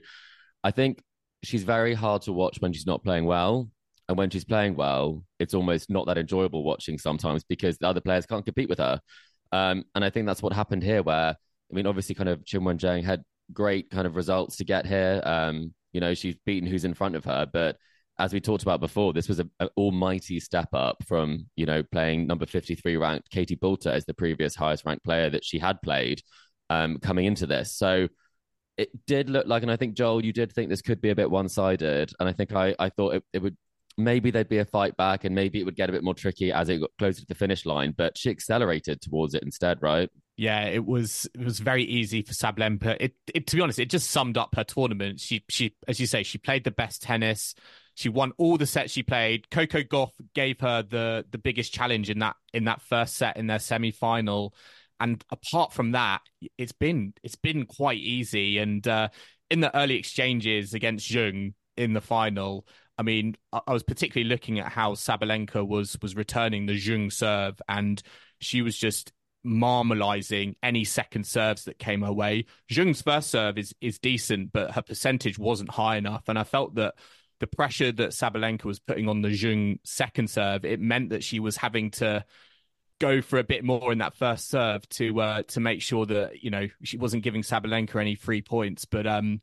I 0.63 0.72
think 0.72 1.04
she's 1.43 1.63
very 1.63 1.93
hard 1.93 2.24
to 2.24 2.34
watch 2.34 2.58
when 2.60 2.74
she's 2.74 2.88
not 2.88 3.04
playing 3.04 3.26
well. 3.26 3.70
And 4.10 4.17
when 4.17 4.30
she's 4.30 4.46
playing 4.46 4.76
well, 4.76 5.24
it's 5.38 5.54
almost 5.54 5.89
not 5.89 6.08
that 6.08 6.17
enjoyable 6.17 6.63
watching 6.63 6.98
sometimes 6.98 7.43
because 7.43 7.78
the 7.78 7.88
other 7.88 8.02
players 8.02 8.26
can't 8.26 8.46
compete 8.46 8.70
with 8.70 8.80
her. 8.80 9.00
Um, 9.52 9.84
and 9.96 10.04
I 10.04 10.10
think 10.10 10.26
that's 10.26 10.41
what 10.41 10.54
happened 10.54 10.82
here, 10.82 11.04
where, 11.04 11.36
I 11.36 11.76
mean, 11.76 11.86
obviously, 11.86 12.15
kind 12.15 12.30
of 12.30 12.43
Zheng 12.46 13.04
had 13.04 13.24
great 13.54 13.89
kind 13.89 14.08
of 14.08 14.15
results 14.15 14.58
to 14.58 14.63
get 14.63 14.86
here. 14.86 15.22
Um, 15.26 15.74
you 15.91 16.00
know, 16.00 16.13
she's 16.13 16.36
beaten 16.46 16.70
who's 16.70 16.86
in 16.86 16.93
front 16.93 17.15
of 17.15 17.26
her. 17.26 17.46
But 17.52 17.78
as 18.20 18.34
we 18.34 18.39
talked 18.39 18.63
about 18.63 18.80
before, 18.80 19.13
this 19.13 19.28
was 19.28 19.39
an 19.39 19.50
almighty 19.76 20.39
step 20.39 20.70
up 20.74 21.04
from, 21.06 21.48
you 21.56 21.65
know, 21.65 21.84
playing 21.84 22.28
number 22.28 22.46
53 22.46 22.96
ranked 22.98 23.30
Katie 23.30 23.56
Boulter 23.58 23.91
as 23.91 24.06
the 24.06 24.13
previous 24.13 24.56
highest 24.56 24.86
ranked 24.86 25.04
player 25.04 25.30
that 25.30 25.46
she 25.46 25.60
had 25.60 25.82
played 25.82 26.22
um, 26.69 26.99
coming 26.99 27.25
into 27.25 27.47
this. 27.47 27.73
So 27.73 28.08
it 28.77 28.89
did 29.06 29.30
look 29.30 29.47
like, 29.47 29.63
and 29.63 29.71
I 29.71 29.75
think, 29.75 29.95
Joel, 29.95 30.23
you 30.23 30.34
did 30.34 30.51
think 30.51 30.69
this 30.69 30.82
could 30.82 31.01
be 31.01 31.10
a 31.10 31.15
bit 31.15 31.30
one 31.30 31.49
sided. 31.49 32.12
And 32.19 32.30
I 32.30 32.34
think 32.34 32.53
I, 32.53 32.75
I 32.80 32.89
thought 32.89 33.15
it, 33.15 33.24
it 33.34 33.41
would 33.41 33.57
maybe 33.97 34.30
there'd 34.30 34.47
be 34.47 34.59
a 34.59 34.65
fight 34.65 34.95
back 34.95 35.24
and 35.24 35.34
maybe 35.34 35.59
it 35.59 35.63
would 35.65 35.76
get 35.76 35.89
a 35.89 35.91
bit 35.91 36.03
more 36.03 36.13
tricky 36.13 36.51
as 36.51 36.70
it 36.70 36.80
got 36.80 36.91
closer 36.99 37.22
to 37.22 37.28
the 37.28 37.36
finish 37.36 37.65
line. 37.65 37.93
But 37.97 38.18
she 38.18 38.30
accelerated 38.30 39.01
towards 39.01 39.34
it 39.34 39.43
instead, 39.43 39.82
right? 39.82 40.09
Yeah, 40.38 40.65
it 40.65 40.86
was 40.86 41.28
it 41.34 41.43
was 41.43 41.59
very 41.59 41.84
easy 41.84 42.22
for 42.22 42.34
Sabalenka. 42.34 42.95
It, 42.99 43.15
it 43.34 43.47
to 43.47 43.55
be 43.55 43.61
honest, 43.61 43.80
it 43.80 43.89
just 43.89 44.11
summed 44.11 44.38
up 44.38 44.53
her 44.55 44.63
tournament. 44.63 45.20
She 45.20 45.43
she 45.49 45.76
as 45.88 45.99
you 45.99 46.05
say, 46.05 46.22
she 46.22 46.38
played 46.38 46.63
the 46.63 46.72
best 46.72 47.01
tennis. 47.01 47.55
She 47.95 48.09
won 48.09 48.32
all 48.38 48.57
the 48.57 48.68
sets 48.68 48.93
she 48.93 49.01
played. 49.01 49.49
Coco 49.49 49.82
Gauff 49.82 50.11
gave 50.36 50.59
her 50.59 50.84
the 50.84 51.26
the 51.32 51.39
biggest 51.39 51.74
challenge 51.74 52.11
in 52.11 52.20
that 52.20 52.36
in 52.53 52.65
that 52.65 52.84
first 52.84 53.15
set 53.15 53.38
in 53.38 53.47
their 53.47 53.57
semi 53.57 53.89
final. 53.89 54.53
And 55.00 55.24
apart 55.32 55.74
from 55.74 55.91
that, 55.91 56.22
it's 56.58 56.72
been 56.72 57.14
it's 57.24 57.36
been 57.36 57.66
quite 57.66 58.00
easy. 58.00 58.58
And 58.58 58.88
uh, 58.88 59.10
in 59.50 59.62
the 59.62 59.76
early 59.76 59.95
exchanges 59.95 60.74
against 60.74 61.10
Zheng 61.10 61.54
in 61.76 61.93
the 61.93 62.02
final, 62.02 62.66
I 62.98 63.04
mean, 63.04 63.36
I 63.54 63.72
was 63.72 63.84
particularly 63.84 64.30
looking 64.30 64.60
at 64.60 64.72
how 64.72 64.93
Sabalenka 64.93 65.66
was 65.66 65.98
was 66.02 66.16
returning 66.16 66.66
the 66.66 66.74
Zheng 66.74 67.12
serve, 67.12 67.62
and 67.68 68.02
she 68.39 68.62
was 68.62 68.78
just 68.78 69.12
marmalizing 69.45 70.56
any 70.64 70.84
second 70.84 71.26
serves 71.26 71.66
that 71.66 71.80
came 71.80 72.02
her 72.02 72.12
way. 72.12 72.45
Zheng's 72.72 73.02
first 73.02 73.30
serve 73.30 73.58
is 73.58 73.74
is 73.82 74.00
decent, 74.00 74.52
but 74.52 74.72
her 74.72 74.82
percentage 74.82 75.38
wasn't 75.38 75.70
high 75.72 75.98
enough, 75.98 76.24
and 76.28 76.39
I 76.39 76.43
felt 76.43 76.76
that 76.76 76.95
the 77.39 77.48
pressure 77.48 77.91
that 77.91 78.10
Sabalenka 78.10 78.66
was 78.66 78.80
putting 78.80 79.08
on 79.08 79.22
the 79.22 79.30
Zheng 79.30 79.78
second 79.84 80.30
serve, 80.30 80.66
it 80.66 80.80
meant 80.80 81.12
that 81.12 81.24
she 81.24 81.39
was 81.39 81.56
having 81.56 81.91
to 81.91 82.26
go 83.00 83.22
for 83.22 83.39
a 83.39 83.43
bit 83.43 83.64
more 83.64 83.91
in 83.91 84.00
that 84.00 84.16
first 84.16 84.50
serve 84.50 84.88
to 84.89 85.20
uh, 85.22 85.43
to 85.50 85.60
make 85.60 85.82
sure 85.82 86.06
that 86.06 86.43
you 86.43 86.50
know 86.50 86.68
she 86.84 86.98
wasn't 86.98 87.24
giving 87.24 87.41
Sabalenka 87.41 88.00
any 88.00 88.16
free 88.16 88.41
points, 88.41 88.86
but 88.86 89.06
um 89.06 89.41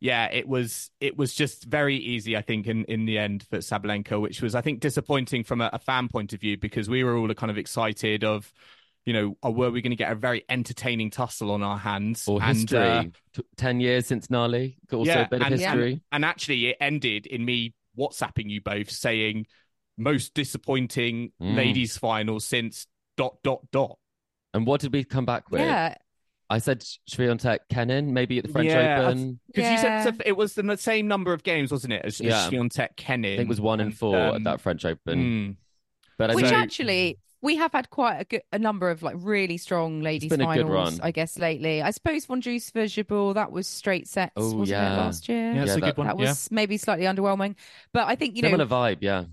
yeah, 0.00 0.26
it 0.26 0.46
was 0.46 0.90
it 1.00 1.16
was 1.16 1.34
just 1.34 1.64
very 1.64 1.96
easy, 1.96 2.36
I 2.36 2.42
think, 2.42 2.66
in, 2.66 2.84
in 2.84 3.04
the 3.04 3.18
end 3.18 3.44
for 3.50 3.58
Sabalenka, 3.58 4.20
which 4.20 4.40
was 4.40 4.54
I 4.54 4.60
think 4.60 4.80
disappointing 4.80 5.44
from 5.44 5.60
a, 5.60 5.70
a 5.72 5.78
fan 5.78 6.08
point 6.08 6.32
of 6.32 6.40
view 6.40 6.56
because 6.56 6.88
we 6.88 7.02
were 7.02 7.16
all 7.16 7.32
kind 7.34 7.50
of 7.50 7.58
excited 7.58 8.22
of, 8.22 8.52
you 9.04 9.12
know, 9.12 9.36
oh, 9.42 9.50
were 9.50 9.70
we 9.70 9.82
going 9.82 9.90
to 9.90 9.96
get 9.96 10.12
a 10.12 10.14
very 10.14 10.44
entertaining 10.48 11.10
tussle 11.10 11.50
on 11.50 11.62
our 11.62 11.78
hands 11.78 12.28
or 12.28 12.40
and, 12.40 12.56
history? 12.56 12.78
uh, 12.78 13.02
T- 13.34 13.42
Ten 13.56 13.80
years 13.80 14.06
since 14.06 14.30
Na 14.30 14.46
Li, 14.46 14.78
also 14.92 15.10
yeah, 15.10 15.22
a 15.22 15.28
bit 15.28 15.40
of 15.40 15.46
and, 15.48 15.60
history. 15.60 15.92
And, 15.92 16.00
and 16.12 16.24
actually, 16.24 16.68
it 16.68 16.76
ended 16.80 17.26
in 17.26 17.44
me 17.44 17.74
WhatsApping 17.98 18.48
you 18.48 18.60
both 18.60 18.90
saying 18.90 19.46
most 19.98 20.34
disappointing 20.34 21.32
Mm. 21.42 21.56
ladies' 21.56 21.98
final 21.98 22.40
since 22.40 22.86
dot 23.16 23.36
dot 23.42 23.70
dot. 23.72 23.98
And 24.54 24.66
what 24.66 24.80
did 24.80 24.92
we 24.92 25.04
come 25.04 25.24
back 25.26 25.50
with? 25.50 25.60
Yeah. 25.60 25.96
I 26.50 26.58
said 26.58 26.80
Swiatek 27.10 27.58
Kenin, 27.68 28.14
maybe 28.14 28.38
at 28.38 28.44
the 28.46 28.50
French 28.50 28.68
Yeah, 28.70 29.02
Open. 29.08 29.38
Because 29.48 29.70
you 29.70 29.76
said 29.76 29.84
Yeah. 29.88 30.08
it's 30.08 30.18
a- 30.20 30.28
it 30.28 30.36
was 30.36 30.54
the 30.54 30.76
same 30.78 31.06
number 31.06 31.34
of 31.34 31.42
games, 31.42 31.70
wasn't 31.70 31.92
it, 31.92 32.02
as, 32.06 32.20
Yeah. 32.20 32.46
as 32.46 32.50
Świątek 32.50 32.96
Kenin? 32.96 33.34
I 33.34 33.36
think 33.36 33.46
it 33.48 33.50
was 33.50 33.60
one 33.60 33.80
and 33.80 33.94
four 33.94 34.16
at 34.16 34.44
that 34.44 34.60
French 34.62 34.84
Open. 34.86 35.18
mm. 35.18 35.56
But 36.16 36.30
I 36.30 36.34
Which 36.34 36.46
know 36.46 36.56
actually 36.56 37.18
we 37.42 37.56
have 37.56 37.70
had 37.72 37.90
quite 37.90 38.16
a 38.18 38.24
good 38.24 38.42
a 38.50 38.58
number 38.58 38.90
of 38.90 39.02
like 39.02 39.14
really 39.18 39.58
strong 39.58 40.00
ladies 40.00 40.30
been 40.30 40.40
a 40.40 40.46
good 40.46 40.66
finals, 40.66 40.98
run. 40.98 41.00
I 41.06 41.10
guess 41.12 41.38
lately. 41.38 41.82
I 41.82 41.90
suppose 41.92 42.26
Vondrousova 42.26 42.84
Jabeur, 42.86 43.34
that 43.34 43.52
was 43.52 43.68
straight 43.68 44.08
sets, 44.08 44.32
Oh, 44.34 44.54
wasn't 44.56 44.68
yeah. 44.80 44.94
it 44.94 44.96
last 44.96 45.28
year? 45.28 45.52
Yeah, 45.52 45.62
it's 45.62 45.68
Yeah, 45.68 45.76
a 45.76 45.80
that- 45.80 45.86
good 45.86 45.96
one. 45.98 46.06
That 46.08 46.18
yeah. 46.18 46.30
was 46.30 46.50
maybe 46.50 46.78
slightly 46.78 47.04
underwhelming. 47.04 47.54
But 47.92 48.08
I 48.08 48.16
think, 48.16 48.34
you 48.36 48.42
know, 48.42 48.48
similar 48.48 48.66
vibe, 48.66 48.98
yeah. 49.02 49.26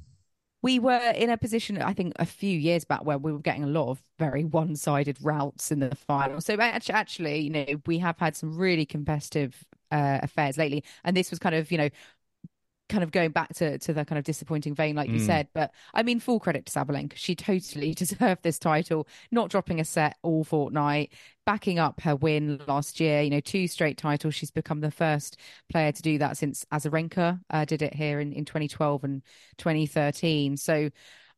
We 0.65 0.79
were 0.79 1.13
in 1.15 1.29
a 1.29 1.37
position, 1.37 1.79
I 1.79 1.93
think, 1.93 2.13
a 2.17 2.25
few 2.25 2.57
years 2.57 2.85
back 2.85 3.05
where 3.05 3.19
we 3.19 3.31
were 3.31 3.37
getting 3.37 3.63
a 3.63 3.67
lot 3.67 3.89
of 3.89 4.01
very 4.17 4.43
one-sided 4.43 5.15
routes 5.21 5.71
in 5.71 5.77
the 5.77 5.93
final. 5.93 6.41
So 6.41 6.57
actually, 6.59 7.37
you 7.41 7.51
know, 7.51 7.65
we 7.85 7.99
have 7.99 8.17
had 8.17 8.35
some 8.35 8.57
really 8.57 8.83
competitive 8.83 9.63
uh, 9.91 10.21
affairs 10.23 10.57
lately, 10.57 10.83
and 11.03 11.15
this 11.15 11.29
was 11.29 11.37
kind 11.37 11.53
of, 11.53 11.71
you 11.71 11.77
know, 11.77 11.89
kind 12.89 13.03
of 13.03 13.11
going 13.11 13.31
back 13.31 13.53
to 13.55 13.77
to 13.79 13.93
the 13.93 14.05
kind 14.05 14.19
of 14.19 14.25
disappointing 14.25 14.75
vein, 14.75 14.95
like 14.95 15.09
you 15.09 15.19
Mm. 15.19 15.25
said. 15.25 15.47
But 15.53 15.71
I 15.93 16.03
mean, 16.03 16.19
full 16.19 16.39
credit 16.39 16.65
to 16.67 16.71
Sabalenka; 16.71 17.15
she 17.15 17.35
totally 17.35 17.93
deserved 17.95 18.43
this 18.43 18.59
title. 18.59 19.07
Not 19.31 19.49
dropping 19.49 19.79
a 19.79 19.85
set 19.85 20.17
all 20.23 20.43
fortnight, 20.43 21.13
backing 21.45 21.79
up 21.79 22.01
her 22.01 22.15
win 22.15 22.59
last 22.67 22.99
year. 22.99 23.21
You 23.21 23.29
know, 23.31 23.39
two 23.39 23.67
straight 23.67 23.97
titles. 23.97 24.35
She's 24.35 24.51
become 24.51 24.81
the 24.81 24.91
first 24.91 25.37
player 25.71 25.91
to 25.91 26.01
do 26.01 26.17
that 26.19 26.37
since 26.37 26.65
Azarenka 26.71 27.39
uh, 27.49 27.65
did 27.65 27.81
it 27.81 27.93
here 27.93 28.19
in 28.19 28.33
in 28.33 28.45
2012 28.45 29.03
and 29.03 29.21
2013. 29.57 30.57
So. 30.57 30.89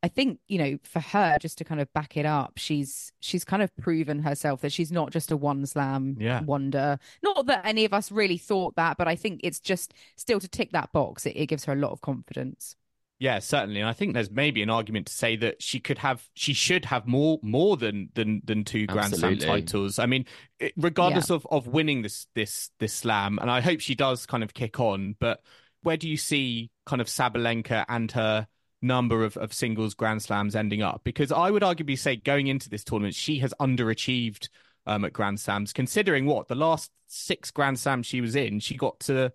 I 0.03 0.07
think 0.09 0.39
you 0.47 0.57
know 0.59 0.77
for 0.83 0.99
her 0.99 1.37
just 1.41 1.57
to 1.57 1.63
kind 1.63 1.81
of 1.81 1.91
back 1.93 2.15
it 2.17 2.25
up 2.25 2.53
she's 2.57 3.11
she's 3.19 3.43
kind 3.43 3.63
of 3.63 3.75
proven 3.77 4.19
herself 4.19 4.61
that 4.61 4.71
she's 4.71 4.91
not 4.91 5.11
just 5.11 5.31
a 5.31 5.37
one 5.37 5.65
slam 5.65 6.15
Yeah. 6.19 6.41
wonder 6.43 6.99
not 7.23 7.45
that 7.47 7.65
any 7.65 7.83
of 7.85 7.93
us 7.93 8.11
really 8.11 8.37
thought 8.37 8.75
that 8.75 8.97
but 8.97 9.07
I 9.07 9.15
think 9.15 9.41
it's 9.43 9.59
just 9.59 9.93
still 10.15 10.39
to 10.39 10.47
tick 10.47 10.71
that 10.71 10.91
box 10.91 11.25
it, 11.25 11.35
it 11.35 11.47
gives 11.47 11.65
her 11.65 11.73
a 11.73 11.77
lot 11.77 11.91
of 11.91 12.01
confidence 12.01 12.75
Yeah, 13.19 13.39
certainly. 13.39 13.79
And 13.79 13.89
I 13.89 13.93
think 13.93 14.13
there's 14.13 14.29
maybe 14.29 14.61
an 14.61 14.69
argument 14.69 15.07
to 15.07 15.13
say 15.13 15.35
that 15.37 15.63
she 15.63 15.79
could 15.79 15.97
have, 15.97 16.29
she 16.35 16.53
should 16.53 16.85
have 16.85 17.07
more, 17.07 17.39
more 17.41 17.75
than 17.75 18.09
than 18.13 18.41
than 18.45 18.63
two 18.63 18.85
Grand 18.85 19.15
Slam 19.15 19.39
titles. 19.39 19.97
I 19.97 20.05
mean, 20.05 20.25
it- 20.59 20.73
regardless 20.77 21.31
of 21.31 21.47
of 21.49 21.65
winning 21.65 22.03
this 22.03 22.27
this 22.35 22.69
this 22.77 22.93
slam, 22.93 23.39
and 23.41 23.49
I 23.49 23.61
hope 23.61 23.79
she 23.79 23.95
does 23.95 24.27
kind 24.27 24.43
of 24.43 24.53
kick 24.53 24.79
on. 24.79 25.15
But 25.19 25.41
where 25.81 25.97
do 25.97 26.07
you 26.07 26.15
see 26.17 26.69
kind 26.85 27.01
of 27.01 27.07
Sabalenka 27.07 27.85
and 27.89 28.11
her 28.11 28.47
number 28.82 29.23
of 29.23 29.38
of 29.38 29.53
singles 29.53 29.93
Grand 29.93 30.21
Slams 30.21 30.55
ending 30.55 30.82
up? 30.82 31.01
Because 31.03 31.32
I 31.32 31.51
would 31.51 31.63
arguably 31.63 31.97
say 31.97 32.15
going 32.15 32.47
into 32.47 32.69
this 32.69 32.84
tournament, 32.84 33.15
she 33.15 33.39
has 33.39 33.53
underachieved 33.59 34.49
um, 34.86 35.05
at 35.05 35.13
Grand 35.13 35.39
Slams, 35.39 35.73
considering 35.73 36.25
what 36.25 36.47
the 36.47 36.55
last 36.55 36.91
six 37.07 37.51
Grand 37.51 37.80
Slams 37.80 38.05
she 38.05 38.21
was 38.21 38.36
in, 38.36 38.59
she 38.59 38.75
got 38.75 38.99
to 39.01 39.32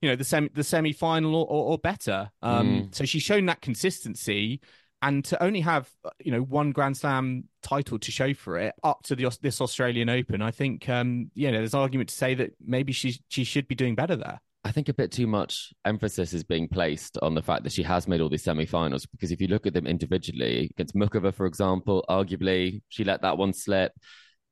you 0.00 0.10
know 0.10 0.16
the 0.16 0.24
semi 0.24 0.48
the 0.52 0.64
semi 0.64 0.92
final 0.92 1.34
or, 1.34 1.46
or, 1.46 1.64
or 1.72 1.78
better. 1.78 2.30
Um, 2.42 2.88
So 2.92 3.04
she's 3.04 3.22
shown 3.22 3.46
that 3.46 3.62
consistency, 3.62 4.60
and 5.00 5.24
to 5.26 5.42
only 5.42 5.60
have 5.60 5.90
you 6.22 6.32
know 6.32 6.42
one 6.42 6.72
Grand 6.72 6.96
Slam 6.96 7.44
title 7.62 7.98
to 7.98 8.10
show 8.10 8.34
for 8.34 8.58
it 8.58 8.74
up 8.82 9.02
to 9.04 9.16
the 9.16 9.34
this 9.40 9.60
Australian 9.60 10.08
Open, 10.08 10.42
I 10.42 10.50
think 10.50 10.88
um, 10.88 11.30
you 11.34 11.50
know 11.50 11.58
there's 11.58 11.74
argument 11.74 12.10
to 12.10 12.14
say 12.14 12.34
that 12.34 12.52
maybe 12.64 12.92
she 12.92 13.18
she 13.28 13.44
should 13.44 13.66
be 13.68 13.74
doing 13.74 13.94
better 13.94 14.16
there. 14.16 14.40
I 14.66 14.72
think 14.72 14.88
a 14.88 14.94
bit 14.94 15.12
too 15.12 15.26
much 15.26 15.72
emphasis 15.84 16.32
is 16.32 16.42
being 16.42 16.68
placed 16.68 17.18
on 17.20 17.34
the 17.34 17.42
fact 17.42 17.64
that 17.64 17.72
she 17.72 17.82
has 17.82 18.08
made 18.08 18.22
all 18.22 18.30
these 18.30 18.44
semi-finals 18.44 19.04
because 19.04 19.30
if 19.30 19.40
you 19.40 19.46
look 19.46 19.66
at 19.66 19.74
them 19.74 19.86
individually 19.86 20.70
against 20.72 20.94
Muchova, 20.94 21.34
for 21.34 21.44
example, 21.44 22.02
arguably 22.08 22.80
she 22.88 23.04
let 23.04 23.20
that 23.22 23.36
one 23.36 23.52
slip. 23.52 23.92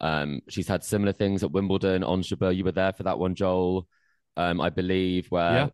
Um, 0.00 0.40
she's 0.48 0.68
had 0.68 0.84
similar 0.84 1.12
things 1.12 1.42
at 1.42 1.52
Wimbledon. 1.52 2.04
On 2.04 2.20
Jabeur, 2.22 2.54
you 2.54 2.64
were 2.64 2.72
there 2.72 2.92
for 2.92 3.04
that 3.04 3.18
one, 3.18 3.34
Joel. 3.34 3.86
Um, 4.36 4.60
I 4.60 4.68
believe 4.68 5.28
where 5.28 5.52
Yeah. 5.52 5.68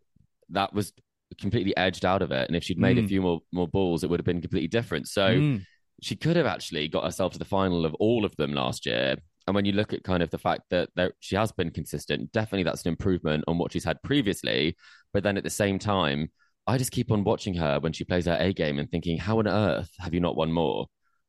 that 0.51 0.73
was 0.73 0.93
completely 1.39 1.75
edged 1.75 2.05
out 2.05 2.21
of 2.21 2.31
it, 2.31 2.47
and 2.47 2.55
if 2.55 2.63
she'd 2.63 2.79
made 2.79 2.97
a 2.97 3.01
Mm. 3.03 3.07
few 3.07 3.21
more 3.21 3.41
more 3.51 3.67
balls, 3.67 4.03
it 4.03 4.09
would 4.09 4.19
have 4.19 4.25
been 4.25 4.41
completely 4.41 4.67
different. 4.67 5.07
So 5.07 5.27
Mm. 5.41 5.65
she 6.01 6.15
could 6.15 6.35
have 6.37 6.45
actually 6.45 6.87
got 6.87 7.03
herself 7.03 7.33
to 7.33 7.39
the 7.39 7.45
final 7.45 7.85
of 7.85 7.93
all 7.95 8.23
of 8.23 8.35
them 8.37 8.53
last 8.53 8.85
year. 8.85 9.17
And 9.49 9.55
when 9.55 9.65
you 9.65 9.71
look 9.71 9.93
at 9.93 10.03
kind 10.03 10.21
of 10.21 10.29
the 10.29 10.37
fact 10.37 10.61
that 10.69 10.89
there, 10.95 11.13
she 11.21 11.35
has 11.35 11.51
been 11.51 11.71
consistent, 11.71 12.31
definitely 12.31 12.61
that's 12.61 12.83
an 12.83 12.89
improvement 12.89 13.45
on 13.47 13.57
what 13.57 13.71
she's 13.71 13.83
had 13.83 13.99
previously. 14.03 14.77
But 15.11 15.23
then 15.23 15.37
at 15.37 15.43
the 15.43 15.49
same 15.49 15.79
time, 15.79 16.29
I 16.67 16.77
just 16.77 16.91
keep 16.91 17.11
on 17.11 17.23
watching 17.23 17.55
her 17.55 17.79
when 17.79 17.91
she 17.91 18.03
plays 18.03 18.27
her 18.27 18.37
A 18.39 18.53
game 18.53 18.77
and 18.77 18.87
thinking, 18.91 19.17
how 19.17 19.39
on 19.39 19.47
earth 19.47 19.89
have 19.97 20.13
you 20.13 20.19
not 20.19 20.35
won 20.35 20.51
more? 20.51 20.85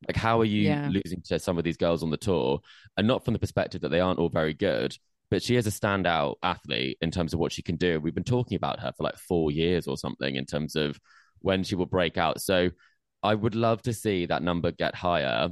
Like, 0.07 0.17
how 0.17 0.39
are 0.39 0.45
you 0.45 0.65
Yeah. 0.65 0.91
losing 0.93 1.23
to 1.29 1.39
some 1.39 1.57
of 1.57 1.65
these 1.65 1.79
girls 1.79 2.03
on 2.03 2.11
the 2.11 2.19
tour? 2.19 2.61
And 2.99 3.09
not 3.09 3.25
from 3.25 3.33
the 3.33 3.39
perspective 3.41 3.81
that 3.81 3.89
they 3.89 4.01
aren't 4.01 4.19
all 4.19 4.29
very 4.29 4.53
good, 4.53 4.95
but 5.31 5.43
she 5.43 5.57
is 5.57 5.67
a 5.67 5.71
standout 5.71 6.35
athlete 6.43 6.99
in 7.01 7.11
terms 7.11 7.33
of 7.33 7.41
what 7.41 7.53
she 7.53 7.63
can 7.63 7.77
do. 7.77 8.01
We've 8.01 8.15
been 8.15 8.23
talking 8.23 8.57
about 8.57 8.81
her 8.81 8.93
for 8.95 9.03
like 9.03 9.17
four 9.17 9.51
years 9.51 9.87
or 9.87 9.97
something 9.97 10.37
in 10.37 10.45
terms 10.45 10.77
of 10.77 11.01
when 11.39 11.65
she 11.65 11.75
will 11.75 11.87
break 11.87 12.19
out. 12.19 12.43
So 12.43 12.69
I 13.23 13.35
would 13.35 13.55
love 13.55 13.81
to 13.85 13.95
see 13.95 14.27
that 14.27 14.43
number 14.43 14.73
get 14.73 14.95
higher 14.95 15.49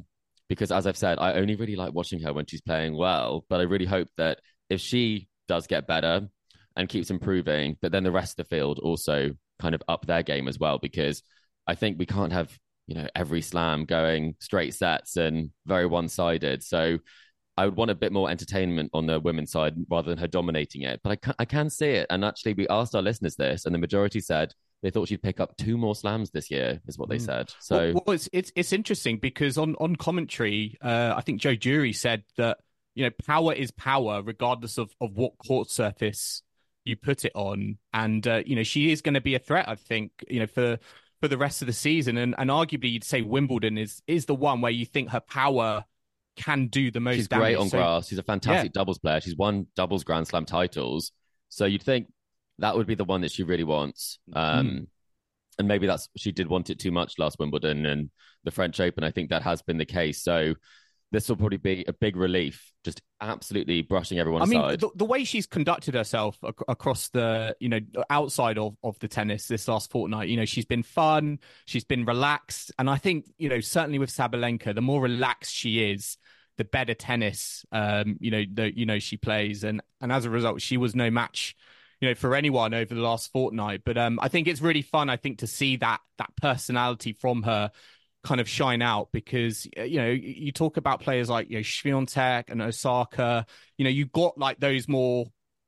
because, 0.49 0.73
as 0.73 0.87
I've 0.87 0.97
said, 0.97 1.19
I 1.19 1.35
only 1.35 1.57
really 1.57 1.77
like 1.77 1.93
watching 1.93 2.21
her 2.23 2.33
when 2.33 2.47
she's 2.47 2.61
playing 2.61 2.97
well. 2.97 3.45
But 3.49 3.61
I 3.61 3.65
really 3.65 3.87
hope 3.87 4.09
that 4.17 4.41
if 4.71 4.81
she 4.81 5.29
does 5.47 5.67
get 5.67 5.87
better 5.87 6.29
and 6.77 6.89
keeps 6.89 7.11
improving, 7.11 7.77
that 7.83 7.93
then 7.93 8.05
the 8.05 8.11
rest 8.11 8.39
of 8.39 8.49
the 8.49 8.57
field 8.57 8.79
also 8.79 9.33
kind 9.59 9.75
of 9.75 9.83
up 9.89 10.07
their 10.07 10.23
game 10.23 10.49
as 10.49 10.59
well. 10.59 10.79
Because 10.79 11.23
I 11.67 11.75
think 11.75 11.99
we 11.99 12.07
can't 12.07 12.33
have 12.33 12.57
you 12.87 12.95
know 12.95 13.07
every 13.15 13.43
slam 13.43 13.85
going 13.85 14.35
straight 14.41 14.75
sets 14.75 15.17
and 15.17 15.51
very 15.67 15.87
one 15.87 16.09
sided. 16.09 16.63
So 16.63 16.99
I 17.59 17.67
would 17.67 17.77
want 17.77 17.91
a 17.91 17.95
bit 17.97 18.13
more 18.13 18.31
entertainment 18.31 18.91
on 18.95 19.07
the 19.07 19.19
women's 19.19 19.51
side 19.51 19.75
rather 19.91 20.11
than 20.11 20.19
her 20.19 20.29
dominating 20.29 20.83
it. 20.83 21.01
But 21.03 21.11
I 21.11 21.17
can, 21.17 21.35
I 21.41 21.45
can 21.45 21.71
see 21.71 21.91
it. 21.91 22.07
And 22.09 22.25
actually, 22.25 22.55
we 22.55 22.69
asked 22.69 22.95
our 22.95 23.03
listeners 23.03 23.35
this, 23.35 23.67
and 23.67 23.75
the 23.75 23.81
majority 23.81 24.21
said 24.21 24.55
they 24.83 24.91
thought 24.91 25.09
she'd 25.09 25.23
pick 25.23 25.41
up 25.41 25.57
two 25.57 25.77
more 25.77 25.95
slams 25.97 26.31
this 26.31 26.51
year, 26.51 26.81
is 26.87 26.97
what 26.99 27.09
they 27.09 27.17
Mm. 27.17 27.25
said. 27.27 27.53
So 27.61 27.93
well, 27.95 28.03
well, 28.07 28.15
it's, 28.15 28.29
it's 28.33 28.53
it's 28.55 28.73
interesting 28.73 29.19
because 29.19 29.59
on 29.59 29.75
on 29.77 29.97
commentary, 29.97 30.79
uh, 30.83 31.15
I 31.17 31.21
think 31.23 31.41
Jo 31.41 31.55
Durie 31.55 31.93
said 31.93 32.25
that 32.37 32.59
you 32.95 33.05
know 33.05 33.11
power 33.27 33.53
is 33.53 33.71
power 33.71 34.23
regardless 34.23 34.79
of 34.79 34.91
of 35.01 35.13
what 35.17 35.37
court 35.39 35.71
surface 35.71 36.43
you 36.85 36.97
put 36.97 37.25
it 37.25 37.33
on, 37.35 37.79
and 37.93 38.27
uh, 38.27 38.43
you 38.47 38.57
know 38.57 38.63
she 38.63 38.91
is 38.93 39.03
going 39.03 39.15
to 39.15 39.21
be 39.21 39.35
a 39.35 39.39
threat. 39.39 39.69
I 39.69 39.75
think 39.75 40.13
you 40.29 40.41
know 40.41 40.47
for 40.47 40.79
for 41.21 41.27
the 41.29 41.37
rest 41.39 41.61
of 41.63 41.67
the 41.67 41.73
season, 41.73 42.17
and 42.17 42.35
and 42.39 42.49
arguably 42.51 42.93
you'd 42.93 43.05
say 43.05 43.21
Wimbledon 43.23 43.77
is 43.79 44.01
is 44.07 44.27
the 44.27 44.35
one 44.35 44.61
where 44.61 44.71
you 44.73 44.87
think 44.87 45.11
her 45.11 45.21
power 45.21 45.85
can 46.37 46.69
do 46.69 46.93
the 46.93 47.01
most. 47.01 47.17
she's 47.17 47.27
great 47.29 47.57
on 47.57 47.69
So- 47.69 47.79
grass. 47.79 48.07
She's 48.09 48.19
a 48.19 48.23
fantastic 48.23 48.73
doubles 48.73 48.99
player. 49.01 49.21
She's 49.21 49.35
won 49.37 49.67
doubles 49.75 50.05
Grand 50.05 50.29
Slam 50.29 50.45
titles. 50.45 51.11
So 51.49 51.65
you'd 51.65 51.83
think 51.83 52.07
that 52.59 52.77
would 52.77 52.87
be 52.87 52.95
the 52.95 53.05
one 53.05 53.23
that 53.23 53.33
she 53.33 53.43
really 53.43 53.65
wants. 53.65 54.19
Um, 54.33 54.67
Mm. 54.67 54.87
And 55.61 55.67
maybe 55.67 55.89
that's 55.89 56.09
she 56.17 56.31
did 56.31 56.47
want 56.47 56.71
it 56.71 56.79
too 56.79 56.93
much 56.93 57.19
last 57.19 57.37
Wimbledon 57.41 57.85
and 57.85 58.11
the 58.45 58.53
French 58.53 58.79
Open. 58.79 59.03
I 59.03 59.11
think 59.11 59.31
that 59.31 59.43
has 59.43 59.61
been 59.61 59.77
the 59.77 59.85
case. 59.85 60.23
So 60.23 60.55
this 61.11 61.29
will 61.29 61.35
probably 61.35 61.57
be 61.57 61.85
a 61.89 61.93
big 61.93 62.15
relief, 62.15 62.71
just 62.85 63.03
absolutely 63.21 63.83
brushing 63.83 64.21
everyone 64.21 64.43
I 64.43 64.45
mean, 64.45 64.61
aside. 64.61 64.81
the, 64.81 64.91
the 64.95 65.05
way 65.05 65.25
she's 65.25 65.47
conducted 65.47 65.95
herself 65.95 66.39
ac- 66.45 66.55
across 66.69 67.09
the, 67.09 67.57
you 67.59 67.69
know, 67.71 67.81
outside 68.09 68.57
of, 68.57 68.77
of 68.85 68.99
the 69.01 69.09
tennis 69.09 69.49
this 69.49 69.67
last 69.67 69.91
fortnight, 69.91 70.29
you 70.29 70.37
know, 70.37 70.45
she's 70.45 70.67
been 70.67 70.85
fun, 70.85 71.41
she's 71.65 71.85
been 71.85 72.05
relaxed. 72.05 72.71
And 72.79 72.89
I 72.89 72.97
think, 72.97 73.25
you 73.39 73.49
know, 73.49 73.59
certainly 73.59 73.99
with 73.99 74.11
Sabalenka, 74.11 74.75
the 74.75 74.81
more 74.81 75.01
relaxed 75.01 75.53
she 75.53 75.91
is, 75.91 76.19
the 76.59 76.65
better 76.65 76.95
tennis, 76.95 77.65
um, 77.73 78.19
you 78.21 78.31
know, 78.31 78.45
that 78.55 78.77
you 78.77 78.85
know 78.85 78.99
she 78.99 79.17
plays, 79.17 79.65
and 79.65 79.81
and 80.01 80.13
as 80.13 80.25
a 80.25 80.31
result, 80.31 80.61
she 80.61 80.77
was 80.77 80.95
no 80.95 81.11
match, 81.11 81.57
you 82.01 82.09
know, 82.09 82.15
for 82.15 82.35
anyone 82.35 82.75
over 82.75 82.95
the 82.95 83.01
last 83.01 83.33
fortnight. 83.33 83.83
But 83.85 83.99
um, 83.99 84.19
I 84.23 84.29
think 84.29 84.49
it's 84.49 84.61
really 84.61 84.83
fun. 84.83 85.11
I 85.11 85.17
think 85.17 85.39
to 85.39 85.47
see 85.47 85.77
that 85.77 86.01
that 86.19 86.31
personality 86.41 87.13
from 87.13 87.43
her 87.43 87.71
kind 88.25 88.41
of 88.41 88.49
shine 88.49 88.83
out 88.83 89.09
because 89.13 89.67
you 89.77 90.01
know 90.01 90.11
you 90.11 90.53
talk 90.53 90.77
about 90.77 91.01
players 91.01 91.29
like 91.29 91.51
you 91.51 91.57
know 91.57 91.63
Swiatek 91.63 92.51
and 92.51 92.63
Osaka. 92.63 93.47
You 93.77 93.85
know, 93.85 93.91
you 93.91 94.07
got 94.07 94.39
like 94.39 94.61
those 94.61 94.89
more 94.89 95.27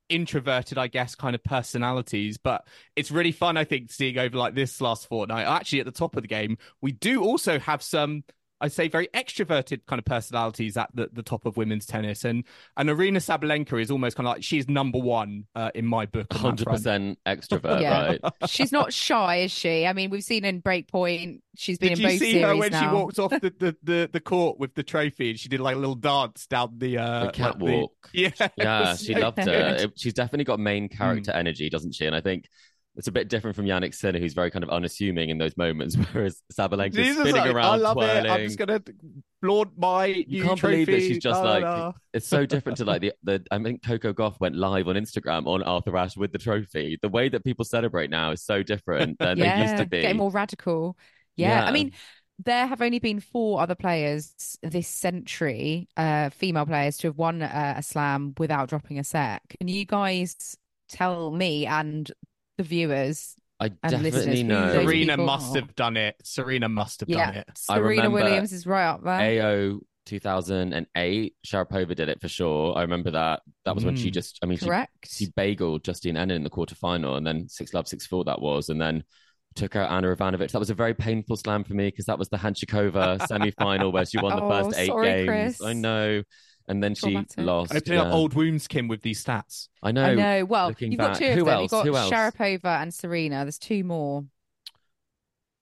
introverted, 0.09 0.77
I 0.77 0.87
guess, 0.87 1.15
kind 1.15 1.33
of 1.33 1.43
personalities. 1.43 2.37
But 2.37 2.67
it's 2.95 3.11
really 3.11 3.31
fun, 3.31 3.57
I 3.57 3.63
think, 3.63 3.91
seeing 3.91 4.17
over 4.17 4.37
like 4.37 4.53
this 4.53 4.81
last 4.81 5.07
fortnight. 5.07 5.47
Actually, 5.47 5.79
at 5.79 5.85
the 5.85 5.91
top 5.91 6.15
of 6.15 6.23
the 6.23 6.27
game, 6.27 6.57
we 6.81 6.91
do 6.91 7.23
also 7.23 7.59
have 7.59 7.81
some 7.81 8.23
I'd 8.61 8.71
say 8.71 8.87
very 8.87 9.07
extroverted 9.09 9.85
kind 9.87 9.99
of 9.99 10.05
personalities 10.05 10.77
at 10.77 10.89
the, 10.93 11.09
the 11.11 11.23
top 11.23 11.45
of 11.45 11.57
women's 11.57 11.85
tennis. 11.85 12.23
And 12.23 12.43
and 12.77 12.89
Aryna 12.89 13.17
Sabalenka 13.17 13.81
is 13.81 13.91
almost 13.91 14.15
kind 14.15 14.27
of 14.27 14.35
like 14.35 14.43
she's 14.43 14.69
number 14.69 14.99
one 14.99 15.45
uh, 15.55 15.71
in 15.75 15.85
my 15.85 16.05
book. 16.05 16.31
Hundred 16.31 16.67
percent 16.67 17.19
extrovert, 17.25 17.81
Yeah. 17.81 18.05
right? 18.05 18.21
She's 18.49 18.71
not 18.71 18.93
shy, 18.93 19.37
is 19.37 19.51
she? 19.51 19.85
I 19.85 19.93
mean, 19.93 20.09
we've 20.09 20.23
seen 20.23 20.45
in 20.45 20.61
Breakpoint, 20.61 21.41
she's 21.57 21.77
been 21.77 21.89
Did 21.89 21.99
in 21.99 22.03
you 22.03 22.09
both 22.11 22.19
see 22.19 22.41
her 22.41 22.55
when 22.55 22.71
she 22.71 22.79
now. 22.81 22.93
walked 22.95 23.19
off 23.19 23.31
the, 23.31 23.53
the, 23.59 23.75
the, 23.83 24.09
the 24.13 24.19
court 24.19 24.59
with 24.59 24.73
the 24.75 24.83
trophy 24.83 25.31
and 25.31 25.39
she 25.39 25.49
did 25.49 25.59
like 25.59 25.75
a 25.75 25.79
little 25.79 25.95
dance 25.95 26.45
down 26.47 26.75
the 26.77 26.97
uh 26.97 27.19
The 27.19 27.25
like 27.25 27.33
catwalk. 27.33 27.91
Yeah, 28.13 28.29
Yeah, 28.57 28.95
she 28.95 29.13
so 29.13 29.19
loved 29.19 29.37
good. 29.37 29.47
it. 29.47 29.81
It- 29.81 29.91
She's 29.99 30.13
definitely 30.13 30.45
got 30.45 30.59
main 30.59 30.87
character 30.89 31.31
energy, 31.31 31.69
doesn't 31.69 31.93
she? 31.95 32.05
And 32.05 32.15
I 32.15 32.21
think 32.21 32.47
it's 32.95 33.07
a 33.07 33.11
bit 33.11 33.29
different 33.29 33.55
from 33.55 33.65
Jannik 33.65 33.93
Sinner, 33.95 34.19
who's 34.19 34.33
very 34.33 34.51
kind 34.51 34.63
of 34.63 34.69
unassuming 34.69 35.29
in 35.29 35.37
those 35.37 35.55
moments, 35.55 35.95
whereas 36.11 36.41
Sabalenka's 36.53 36.95
Jesus, 36.95 37.17
spinning 37.21 37.35
like, 37.41 37.53
around, 37.53 37.73
I 37.73 37.75
love 37.77 37.93
twirling. 37.95 38.25
it. 38.25 38.29
I'm 38.29 38.43
just 38.45 38.57
gonna 38.57 38.81
flaunt 39.41 39.71
my 39.77 40.07
trophy. 40.07 40.25
you 40.27 40.41
new 40.41 40.47
can't 40.47 40.59
trophy. 40.59 40.85
believe 40.85 40.87
that 40.87 41.07
she's 41.07 41.19
just 41.23 41.41
Da, 41.41 41.49
like 41.49 41.61
da. 41.63 41.91
it's 42.13 42.27
so 42.27 42.45
different 42.45 42.77
to 42.79 42.85
like 42.85 43.01
the, 43.01 43.13
the 43.23 43.43
I 43.49 43.59
think 43.63 43.83
Coco 43.83 44.13
Gauff 44.13 44.39
went 44.39 44.55
live 44.55 44.87
on 44.87 44.95
Instagram 44.95 45.47
on 45.47 45.63
Arthur 45.63 45.95
Ashe 45.97 46.17
with 46.17 46.31
the 46.31 46.37
trophy. 46.37 46.99
The 47.01 47.09
way 47.09 47.29
that 47.29 47.43
people 47.43 47.65
celebrate 47.65 48.09
now 48.09 48.31
is 48.31 48.43
so 48.43 48.61
different 48.63 49.17
than 49.19 49.37
yeah, 49.37 49.55
they 49.55 49.61
used 49.71 49.77
to 49.77 49.85
be. 49.85 50.01
getting 50.01 50.17
more 50.17 50.31
radical. 50.31 50.97
Yeah. 51.37 51.61
Yeah. 51.61 51.65
I 51.65 51.71
mean, 51.71 51.93
there 52.43 52.67
have 52.67 52.81
only 52.81 52.99
been 52.99 53.19
four 53.19 53.61
other 53.61 53.75
players 53.75 54.57
this 54.63 54.87
century, 54.87 55.87
uh, 55.95 56.29
female 56.31 56.65
players, 56.65 56.97
to 56.97 57.07
have 57.07 57.17
won 57.17 57.41
uh, 57.41 57.75
a 57.77 57.83
slam 57.83 58.33
without 58.37 58.67
dropping 58.69 58.99
a 58.99 59.03
set. 59.03 59.41
Can 59.59 59.67
you 59.67 59.85
guys 59.85 60.57
tell 60.89 61.31
me 61.31 61.65
and 61.65 62.11
the 62.61 62.67
viewers? 62.67 63.35
I 63.59 63.71
and 63.83 64.01
listeners 64.03 64.25
definitely 64.25 64.43
know. 64.43 64.73
Serena 64.73 65.17
must 65.17 65.55
are. 65.55 65.59
have 65.59 65.75
done 65.75 65.95
it. 65.97 66.15
Serena 66.23 66.67
must 66.67 67.01
have 67.01 67.09
yeah, 67.09 67.25
done 67.31 67.35
it. 67.37 67.49
Serena 67.55 68.09
Williams 68.09 68.53
is 68.53 68.65
right 68.65 68.87
up 68.87 69.03
there. 69.03 69.43
AO 69.43 69.79
2008, 70.07 71.35
Sharapova 71.45 71.95
did 71.95 72.09
it 72.09 72.19
for 72.21 72.27
sure. 72.27 72.75
I 72.77 72.81
remember 72.81 73.11
that. 73.11 73.41
That 73.65 73.75
was 73.75 73.85
when 73.85 73.95
she 73.95 74.09
Mm. 74.09 74.13
just, 74.13 74.39
I 74.41 74.47
mean, 74.47 74.57
she, 74.57 74.65
Correct. 74.65 75.07
she 75.07 75.27
bageled 75.27 75.83
Justine 75.83 76.15
Henin 76.15 76.31
in 76.31 76.43
the 76.43 76.49
quarterfinal 76.49 77.17
and 77.17 77.25
then 77.25 77.47
6 77.49 77.73
love, 77.73 77.87
6 77.87 78.05
4 78.07 78.23
that 78.25 78.41
was. 78.41 78.69
And 78.69 78.81
then 78.81 79.03
took 79.55 79.75
out 79.75 79.91
Ana 79.91 80.15
Ivanovic. 80.15 80.51
That 80.51 80.59
was 80.59 80.69
a 80.69 80.73
very 80.75 80.93
painful 80.93 81.35
slam 81.37 81.63
for 81.63 81.73
me 81.73 81.87
because 81.87 82.05
that 82.05 82.17
was 82.17 82.29
the 82.29 82.37
Hantuchova 82.37 83.21
semi 83.27 83.51
final 83.51 83.91
where 83.91 84.05
she 84.05 84.17
won 84.17 84.35
the 84.37 84.43
Oh, 84.43 84.49
first 84.63 84.79
eight 84.79 84.87
sorry, 84.87 85.07
games. 85.07 85.27
Chris. 85.27 85.61
I 85.61 85.73
know. 85.73 86.23
And 86.67 86.81
then 86.83 86.95
she 86.95 87.11
Traumatic. 87.11 87.37
lost. 87.37 87.75
Opening 87.75 87.99
up 87.99 88.13
old 88.13 88.33
wounds, 88.33 88.67
Kim, 88.67 88.87
with 88.87 89.01
these 89.01 89.23
stats. 89.23 89.67
I 89.83 89.91
know. 89.91 90.03
I 90.05 90.15
know. 90.15 90.45
Well, 90.45 90.67
looking 90.69 90.91
you've 90.91 90.99
got 90.99 91.17
two 91.17 91.25
of 91.25 91.33
Who 91.33 91.45
them. 91.45 91.53
else? 91.53 91.61
You've 91.63 91.69
got 91.71 91.85
Who 91.85 91.95
else? 91.97 92.11
Sharapova 92.11 92.81
and 92.81 92.93
Serena. 92.93 93.43
There's 93.43 93.57
two 93.57 93.83
more. 93.83 94.25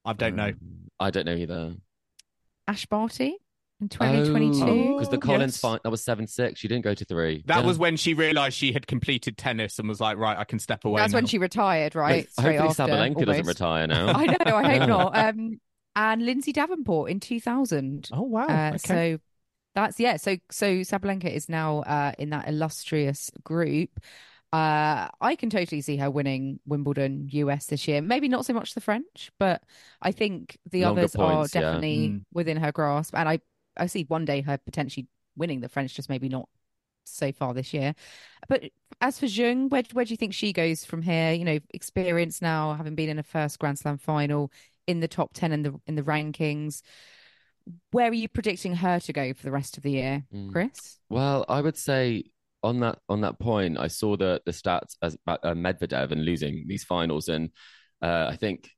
I 0.05 0.13
don't 0.13 0.35
know. 0.35 0.49
Um, 0.49 0.55
I 0.99 1.11
don't 1.11 1.25
know 1.25 1.35
either. 1.35 1.73
Ash 2.67 2.85
Barty 2.85 3.37
in 3.81 3.89
2022. 3.89 4.93
Because 4.93 5.09
the 5.09 5.17
Oh, 5.17 5.19
Collins 5.19 5.53
yes. 5.55 5.61
fight, 5.61 5.81
that 5.83 5.89
was 5.89 6.03
7 6.03 6.27
6. 6.27 6.59
She 6.59 6.67
didn't 6.67 6.83
go 6.83 6.93
to 6.93 7.05
three. 7.05 7.43
That 7.47 7.59
Yeah. 7.61 7.65
was 7.65 7.77
when 7.77 7.97
she 7.97 8.13
realised 8.13 8.55
she 8.57 8.71
had 8.73 8.87
completed 8.87 9.37
tennis 9.37 9.79
and 9.79 9.87
was 9.87 9.99
like, 9.99 10.17
right, 10.17 10.37
I 10.37 10.43
can 10.43 10.59
step 10.59 10.85
away. 10.85 11.01
That's 11.01 11.13
when 11.13 11.25
she 11.25 11.37
retired, 11.37 11.95
right? 11.95 12.29
Straight 12.31 12.57
Hopefully 12.57 12.69
after, 12.69 12.83
Sabalenka 12.93 13.25
doesn't 13.25 13.45
retire 13.47 13.87
now. 13.87 14.07
I 14.15 14.25
know. 14.25 14.55
I 14.55 14.63
hope 14.63 14.79
Yeah. 14.81 14.85
not. 14.85 15.17
Um, 15.17 15.61
and 15.95 16.25
Lindsay 16.25 16.51
Davenport 16.53 17.09
in 17.11 17.19
2000. 17.19 18.09
Oh 18.13 18.21
wow. 18.21 18.45
Uh, 18.47 18.71
okay. 18.75 18.77
So 18.77 19.19
that's 19.83 19.99
yeah. 19.99 20.17
So 20.17 20.37
so 20.51 20.67
Sabalenka 20.81 21.31
is 21.31 21.49
now 21.49 21.79
uh, 21.81 22.13
in 22.17 22.29
that 22.31 22.47
illustrious 22.47 23.31
group. 23.43 23.99
Uh, 24.51 25.07
I 25.21 25.35
can 25.35 25.51
totally 25.51 25.81
see 25.81 25.97
her 25.97 26.09
winning 26.09 26.59
Wimbledon 26.65 27.27
US 27.31 27.67
this 27.67 27.87
year. 27.87 28.01
Maybe 28.01 28.27
not 28.27 28.45
so 28.45 28.53
much 28.53 28.73
the 28.73 28.81
French, 28.81 29.31
but 29.37 29.61
I 30.01 30.11
think 30.11 30.57
the 30.71 30.85
Longer 30.85 31.01
others 31.01 31.15
points, 31.15 31.55
are 31.55 31.59
yeah. 31.59 31.65
definitely 31.65 32.09
Mm. 32.09 32.25
within 32.33 32.57
her 32.57 32.71
grasp. 32.71 33.15
And 33.15 33.29
I 33.29 33.39
I 33.77 33.85
see 33.87 34.05
one 34.05 34.25
day 34.25 34.41
her 34.41 34.57
potentially 34.57 35.07
winning 35.35 35.61
the 35.61 35.69
French, 35.69 35.93
just 35.93 36.09
maybe 36.09 36.29
not 36.29 36.49
so 37.05 37.31
far 37.31 37.53
this 37.53 37.73
year. 37.73 37.93
But 38.47 38.63
as 39.01 39.19
for 39.19 39.27
Zheng, 39.27 39.69
where 39.69 39.83
where 39.93 40.05
do 40.05 40.11
you 40.11 40.17
think 40.17 40.33
she 40.33 40.51
goes 40.53 40.83
from 40.83 41.01
here? 41.03 41.33
You 41.33 41.45
know, 41.45 41.59
experience 41.73 42.41
now, 42.41 42.73
having 42.73 42.95
been 42.95 43.09
in 43.09 43.19
a 43.19 43.23
first 43.23 43.59
Grand 43.59 43.77
Slam 43.79 43.97
final, 43.97 44.51
in 44.87 44.99
the 44.99 45.07
top 45.07 45.33
ten 45.33 45.51
in 45.51 45.61
the 45.63 45.79
in 45.85 45.95
the 45.95 46.03
rankings. 46.03 46.81
Where 47.91 48.09
are 48.09 48.13
you 48.13 48.27
predicting 48.29 48.75
her 48.75 48.99
to 48.99 49.13
go 49.13 49.33
for 49.33 49.43
the 49.43 49.51
rest 49.51 49.77
of 49.77 49.83
the 49.83 49.91
year, 49.91 50.25
Mm. 50.33 50.51
Chris? 50.51 50.99
Well, 51.09 51.45
I 51.47 51.61
would 51.61 51.77
say 51.77 52.25
on 52.63 52.79
that 52.81 52.99
on 53.07 53.21
that 53.21 53.39
point, 53.39 53.77
I 53.77 53.87
saw 53.87 54.17
the 54.17 54.41
the 54.45 54.51
stats 54.51 54.95
as 55.01 55.15
about 55.25 55.39
uh, 55.43 55.53
Medvedev 55.53 56.11
and 56.11 56.25
losing 56.25 56.65
these 56.67 56.83
finals, 56.83 57.29
and 57.29 57.49
uh, 58.01 58.27
I 58.29 58.35
think 58.35 58.69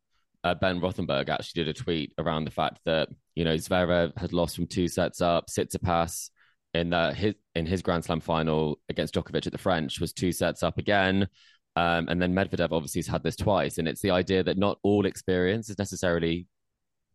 uh, 0.44 0.56
Ben 0.56 0.80
Rothenberg 0.80 1.30
actually 1.30 1.64
did 1.64 1.76
a 1.76 1.80
tweet 1.82 2.14
around 2.18 2.46
the 2.46 2.52
fact 2.52 2.80
that 2.86 3.10
you 3.36 3.44
know 3.44 3.56
Zverev 3.56 4.18
had 4.18 4.34
lost 4.34 4.56
from 4.56 4.68
two 4.68 4.88
sets 4.88 5.22
up. 5.22 5.48
Tsitsipas 5.48 6.30
in 6.74 6.92
the, 6.92 7.14
his 7.14 7.34
in 7.56 7.66
his 7.66 7.82
Grand 7.82 8.06
Slam 8.06 8.22
final 8.22 8.80
against 8.90 9.14
Djokovic 9.14 9.46
at 9.46 9.52
the 9.52 9.58
French 9.58 10.00
was 10.00 10.14
two 10.14 10.32
sets 10.32 10.64
up 10.64 10.78
again. 10.78 11.28
Um, 11.76 12.08
and 12.10 12.22
then 12.22 12.34
Medvedev 12.34 12.74
obviously 12.74 13.00
has 13.00 13.08
had 13.08 13.24
this 13.24 13.38
twice, 13.38 13.78
and 13.78 13.88
it's 13.88 14.02
the 14.02 14.12
idea 14.12 14.44
that 14.44 14.58
not 14.58 14.78
all 14.84 15.06
experience 15.06 15.70
is 15.70 15.78
necessarily 15.80 16.48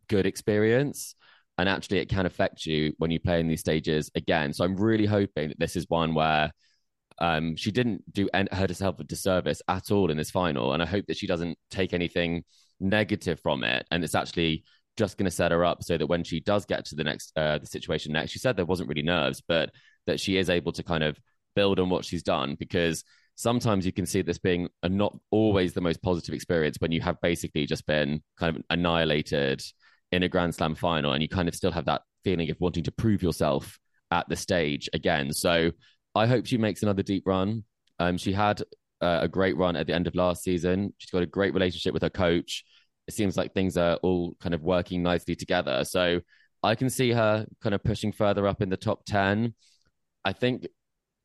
good 0.09 0.25
experience 0.27 1.15
and 1.59 1.69
actually 1.69 1.99
it 1.99 2.09
can 2.09 2.27
affect 2.27 2.67
you 2.67 2.93
when 2.99 3.11
you 3.11 3.19
play 3.19 3.41
in 3.41 3.49
these 3.49 3.61
stages 3.61 4.11
again. 4.15 4.53
So 4.53 4.65
I'm 4.65 4.77
really 4.77 5.07
hoping 5.07 5.49
that 5.49 5.59
this 5.59 5.77
is 5.77 5.87
one 5.89 6.15
where 6.15 6.51
um, 7.19 7.57
she 7.57 7.71
didn't 7.71 8.03
do 8.13 8.29
herself 8.53 9.01
a 9.01 9.05
disservice 9.05 9.63
at 9.69 9.91
all 9.91 10.11
in 10.11 10.17
this 10.17 10.31
final, 10.31 10.73
and 10.73 10.83
I 10.83 10.87
hope 10.87 11.07
that 11.07 11.17
she 11.17 11.27
doesn't 11.27 11.59
take 11.71 11.95
anything 11.95 12.45
negative 12.79 13.41
from 13.41 13.65
it, 13.65 13.87
and 13.91 14.05
it's 14.05 14.15
actually 14.15 14.65
just 14.97 15.19
going 15.19 15.25
to 15.27 15.31
set 15.31 15.53
her 15.53 15.65
up 15.65 15.83
so 15.83 15.99
that 15.99 16.07
when 16.07 16.25
she 16.25 16.41
does 16.41 16.65
get 16.65 16.87
to 16.87 16.95
the 16.95 17.05
next 17.05 17.33
uh, 17.37 17.59
the 17.59 17.67
situation 17.67 18.13
next, 18.13 18.33
she 18.33 18.39
said 18.39 18.57
there 18.57 18.67
wasn't 18.67 18.89
really 18.89 19.03
nerves, 19.03 19.43
but 19.47 19.71
that 20.07 20.21
she 20.21 20.37
is 20.37 20.51
able 20.51 20.73
to 20.73 20.83
kind 20.83 21.05
of 21.05 21.19
build 21.55 21.81
on 21.81 21.89
what 21.89 22.05
she's 22.05 22.23
done 22.23 22.55
because 22.59 23.03
sometimes 23.35 23.85
you 23.85 23.93
can 23.93 24.07
see 24.07 24.23
this 24.23 24.39
being 24.39 24.69
a 24.83 24.89
not 24.89 25.17
always 25.31 25.73
the 25.73 25.81
most 25.81 26.03
positive 26.03 26.35
experience 26.35 26.77
when 26.81 26.93
you 26.93 27.01
have 27.01 27.21
basically 27.21 27.67
just 27.67 27.87
been 27.87 28.23
kind 28.39 28.57
of 28.57 28.63
annihilated 28.71 29.63
in 30.17 30.23
a 30.25 30.29
Grand 30.29 30.55
Slam 30.55 30.75
final, 30.75 31.13
and 31.13 31.23
you 31.23 31.29
kind 31.29 31.49
of 31.49 31.55
still 31.55 31.71
have 31.73 31.85
that 31.87 32.03
feeling 32.25 32.51
of 32.51 32.57
wanting 32.61 32.83
to 32.85 32.93
prove 32.93 33.23
yourself 33.23 33.79
at 34.11 34.29
the 34.29 34.37
stage 34.37 34.89
again. 34.93 35.33
So 35.33 35.71
I 36.15 36.27
hope 36.27 36.47
she 36.47 36.59
makes 36.59 36.83
another 36.83 37.03
deep 37.03 37.25
run. 37.27 37.65
Um, 37.99 38.17
she 38.19 38.33
had 38.33 38.63
uh, 39.01 39.21
a 39.23 39.29
great 39.29 39.57
run 39.57 39.77
at 39.77 39.87
the 39.87 39.95
end 39.95 40.07
of 40.07 40.15
last 40.15 40.43
season. 40.43 40.93
She's 40.99 41.11
got 41.11 41.23
a 41.23 41.27
great 41.27 41.55
relationship 41.55 41.93
with 41.93 42.03
her 42.03 42.11
coach. 42.11 42.65
It 43.07 43.15
seems 43.15 43.37
like 43.37 43.53
things 43.55 43.77
are 43.77 43.97
all 44.03 44.35
kind 44.41 44.55
of 44.55 44.63
working 44.63 45.03
nicely 45.03 45.37
together. 45.37 45.85
So 45.85 46.21
I 46.63 46.75
can 46.75 46.91
see 46.91 47.11
her 47.13 47.47
kind 47.63 47.75
of 47.75 47.85
pushing 47.85 48.11
further 48.13 48.47
up 48.47 48.61
in 48.63 48.69
the 48.71 48.77
top 48.77 49.05
10. 49.07 49.55
I 50.25 50.33
think 50.33 50.67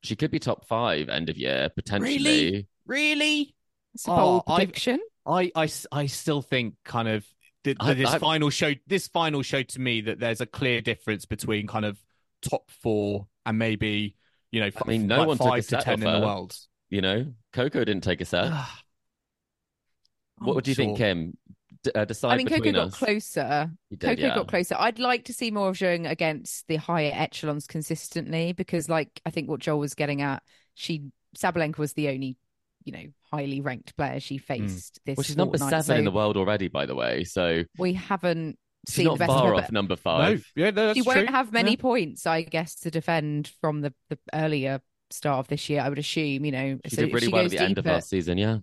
she 0.02 0.14
could 0.14 0.30
be 0.30 0.38
top 0.38 0.66
five 0.68 1.08
end 1.08 1.28
of 1.30 1.36
year, 1.36 1.70
potentially. 1.74 2.16
Really? 2.18 2.66
Really? 2.86 3.54
It's 3.94 4.06
a 4.06 4.10
bold 4.10 4.44
Oh, 4.46 4.52
I- 4.52 4.56
prediction. 4.58 5.00
I, 5.26 5.50
I, 5.54 5.64
s- 5.64 5.86
I 5.92 6.06
still 6.06 6.42
think 6.42 6.74
kind 6.84 7.08
of 7.08 7.24
that 7.64 7.76
I- 7.80 7.94
this 7.94 8.10
I- 8.10 8.18
final 8.18 8.50
show 8.50 8.72
this 8.86 9.08
final 9.08 9.42
showed 9.42 9.68
to 9.70 9.80
me 9.80 10.02
that 10.02 10.18
there's 10.18 10.40
a 10.40 10.46
clear 10.46 10.80
difference 10.80 11.24
between 11.26 11.66
kind 11.66 11.84
of 11.84 11.98
top 12.42 12.70
four 12.70 13.28
and 13.46 13.58
maybe 13.58 14.16
you 14.50 14.60
know 14.60 14.70
I 14.74 14.88
mean, 14.88 15.06
no 15.06 15.18
like 15.18 15.28
one 15.28 15.38
took 15.38 15.46
a 15.46 15.50
five 15.50 15.62
to 15.64 15.68
set 15.68 15.82
ten 15.84 16.02
off 16.02 16.14
in 16.14 16.20
the 16.20 16.26
world. 16.26 16.56
You 16.90 17.00
know, 17.00 17.32
Coco 17.52 17.84
didn't 17.84 18.04
take 18.04 18.20
a 18.20 18.24
set. 18.24 18.52
what 20.38 20.56
would 20.56 20.68
you 20.68 20.74
think, 20.74 20.98
sure. 20.98 21.06
Kim? 21.06 21.36
D- 21.82 21.90
uh, 21.94 22.04
decide 22.04 22.32
I 22.32 22.36
mean, 22.36 22.46
Coco 22.46 22.58
between 22.58 22.74
got 22.74 22.88
us. 22.88 22.94
closer. 22.98 23.70
Did, 23.90 24.00
Coco 24.00 24.20
yeah. 24.20 24.34
got 24.34 24.48
closer. 24.48 24.76
I'd 24.78 24.98
like 24.98 25.24
to 25.24 25.32
see 25.32 25.50
more 25.50 25.70
of 25.70 25.76
Zheng 25.76 26.08
against 26.08 26.66
the 26.68 26.76
higher 26.76 27.10
echelons 27.14 27.66
consistently 27.66 28.52
because, 28.52 28.88
like, 28.88 29.20
I 29.24 29.30
think 29.30 29.48
what 29.48 29.60
Joel 29.60 29.78
was 29.78 29.94
getting 29.94 30.22
at, 30.22 30.42
she 30.74 31.10
Sabalenka 31.36 31.78
was 31.78 31.94
the 31.94 32.08
only, 32.08 32.36
you 32.84 32.92
know, 32.92 33.04
highly 33.32 33.60
ranked 33.60 33.96
player 33.96 34.20
she 34.20 34.38
faced 34.38 35.00
this. 35.04 35.14
Hmm. 35.14 35.18
Well, 35.18 35.24
she's 35.24 35.36
number 35.36 35.58
fortnight, 35.58 35.84
seven 35.84 35.98
in 36.00 36.04
the 36.04 36.10
world 36.10 36.36
already, 36.36 36.68
by 36.68 36.86
the 36.86 36.94
way. 36.94 37.24
So 37.24 37.64
We 37.78 37.94
haven't 37.94 38.58
she's 38.88 38.96
seen 38.96 39.04
not 39.06 39.14
the 39.14 39.18
best 39.20 39.30
of 39.30 39.36
far 39.38 39.48
her, 39.48 39.54
off 39.54 39.62
but 39.64 39.72
number 39.72 39.92
No, 39.92 39.96
five. 39.96 40.52
yeah, 40.56 40.70
no, 40.70 40.86
that's 40.86 40.96
she 40.98 41.02
won't 41.02 41.18
true. 41.26 41.34
have 41.34 41.52
many 41.52 41.70
Yeah. 41.72 41.76
points, 41.76 42.26
I 42.26 42.42
guess, 42.42 42.74
to 42.80 42.90
defend 42.90 43.52
from 43.60 43.80
the 43.80 43.92
the 44.10 44.18
earlier 44.34 44.80
start 45.10 45.38
of 45.40 45.48
this 45.48 45.68
year. 45.68 45.80
I 45.82 45.88
would 45.88 45.98
assume, 45.98 46.44
you 46.44 46.52
know, 46.52 46.78
She 46.86 46.96
so 46.96 47.02
did 47.02 47.08
if 47.08 47.14
really 47.14 47.26
she 47.26 47.32
well 47.32 47.40
at 47.42 47.44
goes 47.44 47.50
the 47.52 47.60
end 47.62 47.78
of 47.78 47.84
deep 47.84 47.90
at- 47.90 47.94
last 47.94 48.08
season. 48.10 48.38
Yeah. 48.38 48.58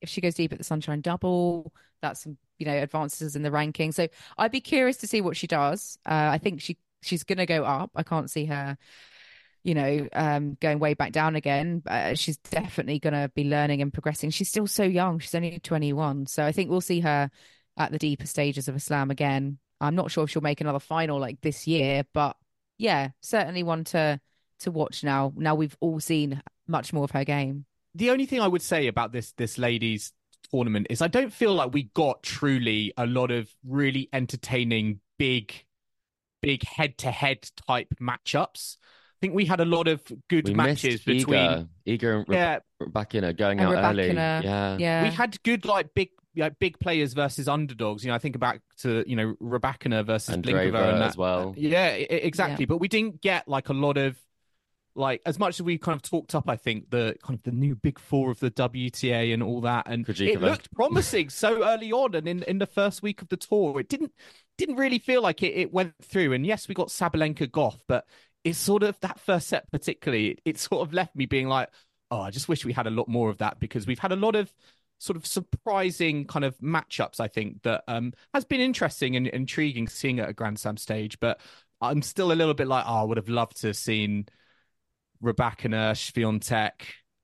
if 0.00 0.08
she 0.08 0.20
goes 0.20 0.34
deep 0.34 0.52
at 0.52 0.58
the 0.58 0.64
Sunshine 0.64 1.00
Double, 1.00 1.72
that's 2.00 2.22
some 2.24 2.36
you 2.58 2.66
know 2.66 2.76
advances 2.76 3.36
in 3.36 3.42
the 3.42 3.50
ranking. 3.50 3.92
So 3.92 4.08
I'd 4.38 4.50
be 4.52 4.60
curious 4.60 4.96
to 4.98 5.06
see 5.06 5.20
what 5.20 5.36
she 5.36 5.46
does. 5.46 5.96
Uh, 6.06 6.30
I 6.32 6.38
think 6.38 6.60
she 6.60 6.76
she's 7.02 7.24
going 7.24 7.38
to 7.38 7.46
go 7.46 7.64
up. 7.64 7.90
I 7.96 8.02
can't 8.04 8.30
see 8.30 8.44
her, 8.46 8.76
you 9.64 9.74
know, 9.74 10.08
um, 10.12 10.56
going 10.60 10.78
way 10.78 10.94
back 10.94 11.12
down 11.12 11.36
again. 11.36 11.82
Uh, 11.86 12.14
she's 12.14 12.36
definitely 12.38 12.98
going 12.98 13.14
to 13.14 13.30
be 13.34 13.44
learning 13.44 13.82
and 13.82 13.92
progressing. 13.92 14.30
She's 14.30 14.48
still 14.48 14.66
so 14.66 14.82
young. 14.82 15.18
She's 15.18 15.34
only 15.34 15.58
21. 15.58 16.26
So 16.26 16.44
I 16.44 16.52
think 16.52 16.70
we'll 16.70 16.80
see 16.80 17.00
her 17.00 17.30
at 17.76 17.92
the 17.92 17.98
deeper 17.98 18.26
stages 18.26 18.68
of 18.68 18.76
a 18.76 18.80
slam 18.80 19.10
again. 19.10 19.58
I'm 19.80 19.94
not 19.94 20.10
sure 20.10 20.24
if 20.24 20.30
she'll 20.30 20.42
make 20.42 20.60
another 20.60 20.78
final 20.78 21.18
like 21.18 21.40
this 21.40 21.66
year, 21.66 22.04
but 22.12 22.36
yeah, 22.78 23.10
certainly 23.20 23.62
one 23.62 23.84
to 23.84 24.20
to 24.60 24.70
watch 24.70 25.02
now. 25.02 25.32
Now 25.36 25.54
we've 25.54 25.76
all 25.80 26.00
seen 26.00 26.40
much 26.68 26.92
more 26.92 27.04
of 27.04 27.10
her 27.12 27.24
game. 27.24 27.64
The 27.94 28.10
only 28.10 28.26
thing 28.26 28.40
I 28.40 28.48
would 28.48 28.62
say 28.62 28.86
about 28.86 29.12
this 29.12 29.32
this 29.32 29.58
ladies 29.58 30.12
tournament 30.52 30.86
is 30.90 31.02
I 31.02 31.08
don't 31.08 31.32
feel 31.32 31.54
like 31.54 31.72
we 31.72 31.84
got 31.94 32.22
truly 32.22 32.92
a 32.96 33.06
lot 33.06 33.30
of 33.30 33.48
really 33.66 34.08
entertaining 34.12 35.00
big 35.18 35.52
big 36.40 36.64
head 36.64 36.98
to 36.98 37.10
head 37.10 37.48
type 37.68 37.94
matchups. 38.00 38.76
I 39.22 39.26
think 39.26 39.34
we 39.36 39.44
had 39.44 39.60
a 39.60 39.64
lot 39.64 39.86
of 39.86 40.02
good 40.28 40.48
We 40.48 40.54
matches 40.54 40.94
missed 40.94 41.04
between 41.06 41.38
Iga, 41.38 41.68
Iga 41.86 42.16
and 42.18 42.28
Re- 42.28 42.36
yeah 42.36 42.58
Rybakina 42.82 43.36
going 43.36 43.60
And 43.60 43.68
out 43.72 43.84
early. 43.92 44.12
Yeah. 44.12 44.76
Yeah. 44.80 45.02
we 45.04 45.10
had 45.10 45.40
good 45.44 45.64
like 45.64 45.94
big 45.94 46.08
like 46.34 46.58
big 46.58 46.80
players 46.80 47.12
versus 47.12 47.46
underdogs. 47.46 48.02
You 48.02 48.08
know, 48.10 48.16
I 48.16 48.18
think 48.18 48.36
back 48.40 48.62
to 48.78 49.04
you 49.06 49.14
know 49.14 49.34
Rybakina 49.40 50.04
versus 50.04 50.34
And 50.34 50.42
Blinkova 50.42 50.94
and 50.94 51.04
as 51.04 51.16
well. 51.16 51.50
Uh, 51.50 51.54
yeah, 51.56 51.84
i- 51.84 51.98
exactly. 52.10 52.64
But 52.64 52.78
we 52.78 52.88
didn't 52.88 53.20
get 53.20 53.46
like 53.46 53.68
a 53.68 53.72
lot 53.74 53.96
of 53.96 54.16
like 54.96 55.22
as 55.24 55.38
much 55.38 55.60
as 55.60 55.62
we 55.62 55.78
kind 55.78 55.94
of 55.94 56.02
talked 56.02 56.34
up. 56.34 56.48
I 56.48 56.56
think 56.56 56.90
the 56.90 57.14
kind 57.22 57.38
of 57.38 57.44
the 57.44 57.52
new 57.52 57.76
big 57.76 58.00
four 58.00 58.32
of 58.32 58.40
the 58.40 58.50
WTA 58.50 59.32
and 59.32 59.40
all 59.40 59.60
that, 59.60 59.86
and 59.88 60.04
it 60.32 60.40
looked 60.50 60.74
promising 60.74 61.28
so 61.30 61.64
early 61.64 61.92
on, 61.92 62.16
and 62.16 62.26
in 62.26 62.42
in 62.42 62.58
the 62.58 62.66
first 62.66 63.04
week 63.04 63.22
of 63.22 63.28
the 63.28 63.36
tour, 63.36 63.78
it 63.78 63.88
didn't 63.88 64.12
didn't 64.58 64.74
really 64.76 64.98
feel 64.98 65.22
like 65.22 65.44
it, 65.44 65.54
it 65.54 65.72
went 65.72 65.94
through. 66.02 66.32
And 66.32 66.44
yes, 66.44 66.66
we 66.66 66.74
got 66.74 66.88
Sabalenka 66.88 67.46
Gauff, 67.48 67.78
but 67.86 68.04
it's 68.44 68.58
sort 68.58 68.82
of 68.82 68.98
that 69.00 69.20
first 69.20 69.48
set 69.48 69.70
particularly. 69.70 70.38
It, 70.44 70.58
sort 70.58 70.86
of 70.86 70.92
left 70.92 71.14
me 71.14 71.26
being 71.26 71.48
like, 71.48 71.68
oh, 72.10 72.20
I 72.20 72.30
just 72.30 72.48
wish 72.48 72.64
we 72.64 72.72
had 72.72 72.86
a 72.86 72.90
lot 72.90 73.08
more 73.08 73.30
of 73.30 73.38
that 73.38 73.58
because 73.58 73.86
we've 73.86 73.98
had 73.98 74.12
a 74.12 74.16
lot 74.16 74.34
of 74.34 74.52
sort 74.98 75.16
of 75.16 75.26
surprising 75.26 76.26
kind 76.26 76.44
of 76.44 76.56
matchups. 76.58 77.20
I 77.20 77.28
think 77.28 77.62
that 77.62 77.82
um 77.88 78.12
has 78.34 78.44
been 78.44 78.60
interesting 78.60 79.16
and 79.16 79.26
intriguing 79.26 79.88
seeing 79.88 80.20
at 80.20 80.28
a 80.28 80.32
Grand 80.32 80.58
Slam 80.58 80.76
stage, 80.76 81.18
but 81.20 81.40
I'm 81.80 82.02
still 82.02 82.30
a 82.32 82.34
little 82.34 82.54
bit 82.54 82.68
like, 82.68 82.84
oh, 82.86 83.00
I 83.00 83.02
would 83.02 83.16
have 83.16 83.28
loved 83.28 83.60
to 83.62 83.68
have 83.68 83.76
seen 83.76 84.26
Rybakina 85.22 85.92
Swiatek 85.92 86.72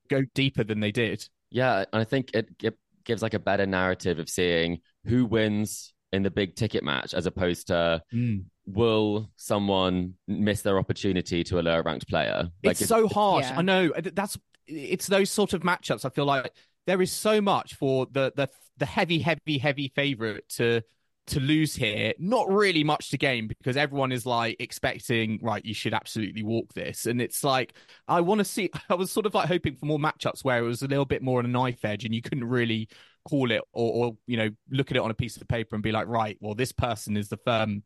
go 0.09 0.23
deeper 0.35 0.65
than 0.65 0.81
they 0.81 0.93
did. 0.93 1.29
Yeah, 1.51 1.85
and 1.93 2.01
I 2.01 2.05
think 2.05 2.31
it, 2.35 2.49
it 2.63 2.77
gives 3.05 3.23
like 3.23 3.35
a 3.35 3.39
better 3.39 3.67
narrative 3.67 4.19
of 4.19 4.29
seeing 4.29 4.79
who 5.05 5.25
wins 5.25 5.93
in 6.13 6.23
the 6.23 6.31
big 6.31 6.55
ticket 6.55 6.83
match 6.83 7.15
as 7.15 7.27
opposed 7.27 7.67
to 7.69 8.03
mm. 8.13 8.45
will 8.67 9.31
someone 9.37 10.15
miss 10.27 10.63
their 10.63 10.79
opportunity 10.79 11.45
to 11.45 11.59
a 11.59 11.63
lower 11.63 11.83
ranked 11.83 12.09
player. 12.09 12.49
it's 12.63 12.81
if- 12.81 12.89
so 12.89 13.09
harsh. 13.09 13.45
yeah. 13.45 13.59
I 13.59 13.63
know 13.63 13.93
that's 13.97 14.39
it's 14.67 15.07
those 15.07 15.31
sort 15.31 15.53
of 15.55 15.63
matchups. 15.63 16.05
I 16.05 16.11
feel 16.11 16.27
like 16.27 16.53
there 16.87 17.01
is 17.03 17.13
so 17.13 17.41
much 17.41 17.75
for 17.75 18.07
the 18.11 18.33
the 18.35 18.49
the 18.79 18.87
heavy, 18.87 19.19
heavy, 19.19 19.59
heavy 19.59 19.93
favorite 19.95 20.49
to 20.51 20.83
to 21.29 21.41
lose 21.41 21.75
here. 21.75 22.15
Not 22.19 22.51
really 22.51 22.85
much 22.85 23.11
to 23.11 23.19
gain 23.19 23.49
because 23.49 23.77
everyone 23.77 24.13
is 24.13 24.27
like 24.27 24.57
expecting 24.61 25.39
right. 25.43 25.65
You 25.65 25.75
should 25.75 25.95
absolutely 25.95 26.43
walk 26.43 26.73
this, 26.75 27.07
and 27.07 27.21
it's 27.21 27.45
like 27.45 27.75
I 28.07 28.21
want 28.21 28.39
to 28.39 28.45
see. 28.45 28.71
I 28.89 28.95
was 28.95 29.11
sort 29.11 29.27
of 29.27 29.35
like 29.35 29.49
hoping 29.49 29.77
for 29.77 29.87
more 29.87 29.99
matchups 29.99 30.45
where 30.45 30.59
it 30.59 30.67
was 30.67 30.83
a 30.83 30.89
little 30.89 31.05
bit 31.05 31.23
more 31.23 31.39
on 31.39 31.45
a 31.45 31.49
knife 31.49 31.85
edge, 31.85 32.05
and 32.05 32.15
you 32.15 32.23
couldn't 32.23 32.45
really 32.45 32.89
call 33.29 33.51
it 33.51 33.61
or, 33.73 34.07
or 34.07 34.17
you 34.27 34.37
know 34.37 34.51
look 34.71 34.91
at 34.91 34.97
it 34.97 35.03
on 35.03 35.11
a 35.11 35.15
piece 35.15 35.37
of 35.37 35.47
paper 35.49 35.77
and 35.77 35.83
be 35.83 35.93
like 35.93 36.07
right. 36.07 36.37
Well, 36.41 36.55
this 36.55 36.73
person 36.73 37.17
is 37.17 37.29
the 37.29 37.37
firm 37.39 37.83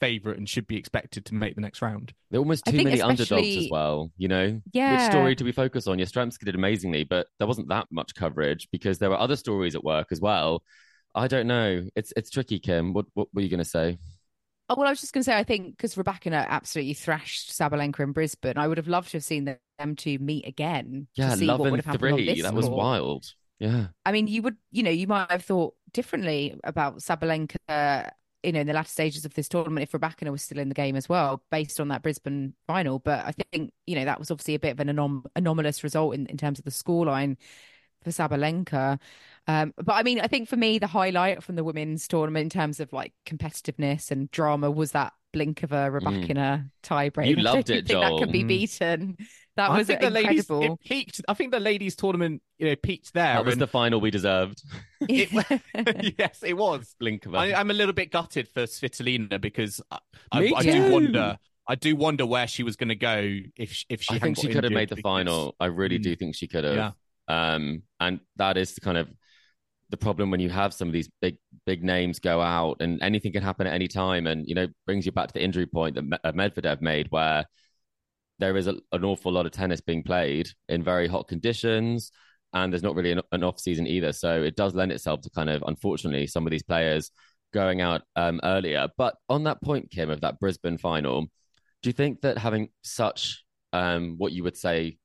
favorite 0.00 0.38
and 0.38 0.48
should 0.48 0.66
be 0.66 0.76
expected 0.76 1.24
to 1.26 1.34
make 1.34 1.54
the 1.54 1.60
next 1.60 1.80
round. 1.82 2.12
There 2.30 2.38
are 2.38 2.42
almost 2.42 2.64
too 2.66 2.72
think 2.72 2.88
many 2.88 3.00
underdogs 3.00 3.56
as 3.56 3.68
well, 3.70 4.10
you 4.18 4.28
know? 4.28 4.60
Yeah. 4.72 4.92
Which 4.92 5.10
story 5.10 5.34
do 5.34 5.44
we 5.44 5.52
focus 5.52 5.86
on? 5.86 5.98
Yastremska 5.98 6.44
did 6.44 6.54
amazingly, 6.54 7.04
but 7.04 7.28
there 7.38 7.46
wasn't 7.46 7.68
that 7.68 7.86
much 7.90 8.14
coverage 8.14 8.68
because 8.70 8.98
there 8.98 9.10
were 9.10 9.18
other 9.18 9.36
stories 9.36 9.74
at 9.74 9.82
work 9.82 10.08
as 10.10 10.20
well. 10.20 10.62
I 11.14 11.28
don't 11.28 11.46
know. 11.46 11.82
It's 11.94 12.12
it's 12.14 12.30
tricky, 12.30 12.58
Kim. 12.58 12.92
What 12.92 13.06
what 13.14 13.28
were 13.32 13.40
you 13.40 13.48
going 13.48 13.58
to 13.58 13.64
say? 13.64 13.98
Oh, 14.68 14.74
well, 14.76 14.86
I 14.86 14.90
was 14.90 15.00
just 15.00 15.12
going 15.12 15.22
to 15.22 15.24
say, 15.24 15.36
I 15.36 15.44
think 15.44 15.76
because 15.76 15.94
Rybakina 15.94 16.46
absolutely 16.48 16.94
thrashed 16.94 17.56
Sabalenka 17.56 18.00
in 18.00 18.12
Brisbane, 18.12 18.58
I 18.58 18.66
would 18.66 18.78
have 18.78 18.88
loved 18.88 19.12
to 19.12 19.18
have 19.18 19.24
seen 19.24 19.44
them 19.44 19.96
two 19.96 20.18
meet 20.18 20.46
again. 20.46 21.06
Yeah, 21.14 21.30
to 21.30 21.36
see 21.36 21.46
love 21.46 21.60
what 21.60 21.70
would 21.70 21.78
and 21.78 21.86
have 21.86 21.94
happened 21.94 22.14
on 22.14 22.26
this 22.26 22.42
That 22.42 22.52
was 22.52 22.66
court. 22.66 22.76
wild. 22.76 23.26
Yeah. 23.58 23.86
I 24.04 24.12
mean, 24.12 24.26
you 24.26 24.42
would, 24.42 24.56
you 24.70 24.82
know, 24.82 24.90
you 24.90 25.06
might 25.06 25.30
have 25.30 25.44
thought 25.44 25.74
differently 25.92 26.58
about 26.64 26.98
Sabalenka, 26.98 28.10
you 28.42 28.52
know, 28.52 28.60
in 28.60 28.66
the 28.66 28.72
latter 28.74 28.88
stages 28.88 29.24
of 29.24 29.34
this 29.34 29.48
tournament 29.48 29.82
if 29.82 29.92
Rybakina 29.98 30.30
was 30.30 30.42
still 30.42 30.58
in 30.58 30.68
the 30.68 30.74
game 30.74 30.94
as 30.94 31.08
well, 31.08 31.42
based 31.50 31.80
on 31.80 31.88
that 31.88 32.02
Brisbane 32.02 32.54
final. 32.66 32.98
But 32.98 33.24
I 33.24 33.32
think, 33.52 33.72
you 33.86 33.96
know, 33.96 34.04
that 34.04 34.18
was 34.18 34.30
obviously 34.30 34.54
a 34.54 34.58
bit 34.58 34.72
of 34.72 34.80
an 34.80 34.88
anom- 34.88 35.24
anomalous 35.34 35.82
result 35.82 36.14
in, 36.14 36.26
in 36.26 36.36
terms 36.36 36.58
of 36.58 36.64
the 36.64 36.70
scoreline 36.70 37.36
for 38.04 38.10
Sabalenka. 38.10 39.00
Um, 39.48 39.72
but 39.76 39.94
I 39.94 40.02
mean, 40.02 40.20
I 40.20 40.26
think 40.26 40.48
for 40.48 40.56
me, 40.56 40.78
the 40.78 40.86
highlight 40.86 41.42
from 41.42 41.56
the 41.56 41.64
women's 41.64 42.06
tournament 42.06 42.44
in 42.54 42.60
terms 42.60 42.78
of 42.78 42.92
like 42.92 43.14
competitiveness 43.24 44.10
and 44.10 44.30
drama 44.30 44.70
was 44.70 44.92
that 44.92 45.12
Blinkova 45.34 45.90
Rybakina 46.00 46.70
tiebreak. 46.82 47.28
You 47.28 47.36
I 47.38 47.40
loved 47.40 47.70
it, 47.70 47.86
think 47.86 48.00
that 48.00 48.10
Joel. 48.10 48.18
could 48.20 48.32
be 48.32 48.44
Mm. 48.44 48.48
beaten. 48.48 49.16
That 49.56 49.70
I 49.70 49.78
was 49.78 49.86
think 49.86 50.00
the 50.00 50.10
ladies 50.10 50.50
incredible. 50.50 50.74
it 50.74 50.88
peaked. 50.88 51.20
I 51.28 51.34
think 51.34 51.50
the 51.52 51.60
ladies 51.60 51.96
tournament 51.96 52.42
you 52.58 52.68
know 52.68 52.76
peaked 52.76 53.12
there. 53.14 53.34
That 53.34 53.44
was 53.44 53.52
and 53.54 53.60
the 53.62 53.66
final 53.66 54.00
we 54.00 54.10
deserved. 54.10 54.62
it- 55.08 56.14
yes, 56.18 56.42
it 56.42 56.56
was. 56.56 56.94
Blink 57.00 57.24
of 57.26 57.34
I, 57.34 57.46
a 57.46 57.54
I'm 57.56 57.70
a 57.70 57.74
little 57.74 57.94
bit 57.94 58.10
gutted 58.12 58.48
for 58.48 58.64
Svitolina 58.64 59.40
because 59.40 59.80
I, 59.90 59.98
I, 60.32 60.40
Me 60.40 60.52
I 60.54 60.62
too. 60.62 60.72
do 60.72 60.92
wonder. 60.92 61.38
I 61.68 61.74
do 61.74 61.96
wonder 61.96 62.24
where 62.26 62.46
she 62.46 62.62
was 62.62 62.76
going 62.76 62.90
to 62.90 62.94
go 62.94 63.38
if 63.56 63.72
she, 63.72 63.86
if 63.88 64.02
she. 64.02 64.14
I 64.14 64.18
think 64.18 64.36
she 64.36 64.48
could 64.48 64.64
have 64.64 64.72
made 64.72 64.88
the 64.90 64.96
because- 64.96 65.10
final. 65.10 65.56
I 65.58 65.66
really 65.66 65.98
Mm. 65.98 66.02
do 66.02 66.16
think 66.16 66.36
she 66.36 66.46
could 66.48 66.64
have. 66.64 66.76
Yeah. 66.76 66.90
Um, 67.28 67.82
and 67.98 68.20
that 68.36 68.56
is 68.56 68.74
the 68.74 68.80
kind 68.82 68.98
of 68.98 69.08
the 69.90 69.96
problem 69.96 70.30
when 70.30 70.40
you 70.40 70.50
have 70.50 70.74
some 70.74 70.86
of 70.88 70.92
these 70.92 71.08
big 71.20 71.38
big 71.64 71.82
names 71.82 72.18
go 72.18 72.40
out, 72.40 72.76
and 72.80 73.02
anything 73.02 73.32
can 73.32 73.42
happen 73.42 73.66
at 73.66 73.72
any 73.72 73.88
time. 73.88 74.26
And 74.26 74.46
you 74.46 74.54
know, 74.54 74.66
brings 74.86 75.06
you 75.06 75.12
back 75.12 75.28
to 75.28 75.34
the 75.34 75.42
injury 75.42 75.66
point 75.66 75.94
that 75.96 76.20
uh, 76.24 76.32
Medvedev 76.32 76.80
made, 76.82 77.06
where 77.10 77.46
there 78.38 78.56
is 78.56 78.66
a, 78.66 78.74
an 78.92 79.04
awful 79.04 79.32
lot 79.32 79.46
of 79.46 79.52
tennis 79.52 79.80
being 79.80 80.02
played 80.02 80.48
in 80.68 80.82
very 80.82 81.08
hot 81.08 81.28
conditions, 81.28 82.12
and 82.52 82.72
there's 82.72 82.82
not 82.82 82.94
really 82.94 83.12
an, 83.12 83.22
an 83.32 83.44
off 83.44 83.60
season 83.60 83.86
either. 83.86 84.12
So 84.12 84.42
it 84.42 84.56
does 84.56 84.74
lend 84.74 84.92
itself 84.92 85.20
to 85.22 85.30
kind 85.30 85.50
of, 85.50 85.62
unfortunately, 85.66 86.26
some 86.26 86.46
of 86.46 86.50
these 86.50 86.62
players 86.62 87.10
going 87.52 87.80
out 87.80 88.02
um, 88.16 88.40
earlier. 88.44 88.88
But 88.96 89.16
on 89.28 89.44
that 89.44 89.62
point, 89.62 89.90
Kim, 89.90 90.10
of 90.10 90.20
that 90.20 90.38
Brisbane 90.40 90.78
final, 90.78 91.22
do 91.82 91.88
you 91.88 91.92
think 91.92 92.20
that 92.22 92.38
having 92.38 92.68
such 92.82 93.44
um, 93.72 94.14
what 94.18 94.32
you 94.32 94.42
would 94.44 94.56
say, 94.56 94.98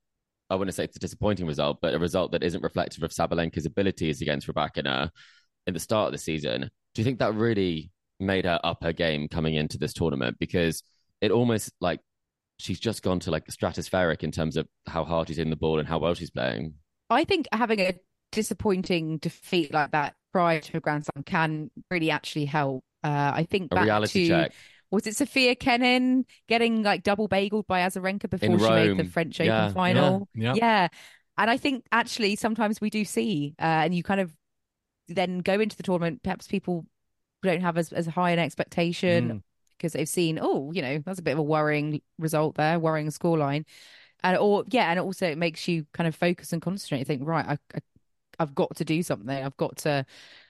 I 0.50 0.56
wouldn't 0.56 0.76
say 0.76 0.84
it's 0.84 0.98
a 0.98 1.00
disappointing 1.00 1.48
result, 1.48 1.80
but 1.82 1.94
a 1.94 2.00
result 2.00 2.32
that 2.32 2.44
isn't 2.44 2.64
reflective 2.64 3.04
of 3.04 3.12
Sabalenka's 3.12 3.66
abilities 3.66 4.22
against 4.22 4.48
Rybakina 4.48 5.10
in 5.68 5.74
the 5.74 5.80
start 5.80 6.08
of 6.08 6.12
the 6.14 6.18
season, 6.18 6.70
do 6.94 7.02
you 7.02 7.04
think 7.06 7.20
that 7.20 7.36
really 7.36 7.92
made 8.20 8.46
her 8.46 8.60
up 8.64 8.84
her 8.84 8.94
game 8.94 9.28
coming 9.28 9.56
into 9.56 9.78
this 9.78 9.94
tournament? 9.94 10.38
Because 10.40 10.84
it 11.22 11.32
almost 11.32 11.72
like 11.80 12.00
she's 12.62 12.80
just 12.80 13.02
gone 13.04 13.20
to 13.22 13.32
like 13.32 13.48
stratospheric 13.48 14.24
in 14.24 14.32
terms 14.32 14.58
of 14.58 14.68
how 14.88 15.04
hard 15.04 15.28
she's 15.28 15.38
in 15.40 15.50
the 15.50 15.56
ball 15.56 15.80
and 15.80 15.88
how 15.88 16.00
well 16.00 16.14
she's 16.14 16.32
playing. 16.32 16.76
I 17.10 17.24
think 17.24 17.48
having 17.52 17.80
a 17.80 17.94
disappointing 18.32 19.18
defeat 19.18 19.74
like 19.74 19.92
that 19.92 20.14
prior 20.32 20.60
to 20.62 20.78
a 20.78 20.80
Grand 20.80 21.06
Slam 21.06 21.24
can 21.24 21.72
really 21.90 22.10
actually 22.12 22.46
help. 22.46 22.84
Uh, 23.04 23.32
I 23.36 23.48
think 23.50 23.72
A 23.72 23.76
back 23.76 23.84
reality 23.86 24.28
to 24.28 24.30
check. 24.30 24.54
was 24.92 25.08
it 25.08 25.16
Sofia 25.16 25.56
Kenin 25.56 26.26
getting 26.48 26.84
like 26.84 27.04
double 27.04 27.28
bageled 27.28 27.68
by 27.68 27.82
Azarenka 27.82 28.30
before 28.30 28.48
In 28.50 28.60
she 28.60 28.70
made 28.70 28.90
the 28.98 29.04
Rome. 29.04 29.10
French 29.10 29.40
Yeah, 29.40 29.64
Open 29.64 29.74
final? 29.74 30.30
yeah, 30.36 30.54
yeah. 30.56 30.88
And 31.38 31.50
I 31.50 31.58
think 31.58 31.86
actually 31.92 32.36
sometimes 32.36 32.80
we 32.80 32.90
do 32.90 33.04
see, 33.04 33.56
uh, 33.60 33.64
and 33.64 33.96
you 33.96 34.04
kind 34.04 34.22
of 34.22 34.32
then 35.08 35.40
go 35.40 35.60
into 35.60 35.76
the 35.76 35.84
tournament. 35.84 36.22
Perhaps 36.24 36.48
people 36.48 36.86
don't 37.44 37.62
have 37.62 37.78
as, 37.78 37.92
as 37.92 38.06
high 38.06 38.32
an 38.32 38.40
expectation 38.40 39.30
Mm. 39.30 39.42
Because 39.82 39.94
they've 39.94 40.08
seen, 40.08 40.38
oh, 40.40 40.72
you 40.72 40.82
know, 40.82 41.00
that's 41.00 41.20
a 41.20 41.24
bit 41.24 41.32
of 41.32 41.40
a 41.40 41.44
worrying 41.44 42.02
result 42.20 42.56
there, 42.56 42.80
worrying 42.80 43.08
scoreline. 43.08 43.66
And 44.24 44.38
or 44.38 44.64
yeah, 44.70 44.92
and 44.92 45.00
also 45.00 45.26
it 45.28 45.38
makes 45.38 45.68
you 45.68 45.88
kind 45.94 46.08
of 46.08 46.16
focus 46.16 46.54
and 46.54 46.62
concentrate. 46.62 47.00
You 47.00 47.06
think, 47.06 47.28
right, 47.28 47.46
I, 47.46 47.58
I 47.76 47.80
I've 48.40 48.54
got 48.54 48.76
to 48.78 48.86
do 48.86 49.02
something. 49.02 49.30
I've 49.30 49.58
got 49.58 49.78
to 49.78 50.06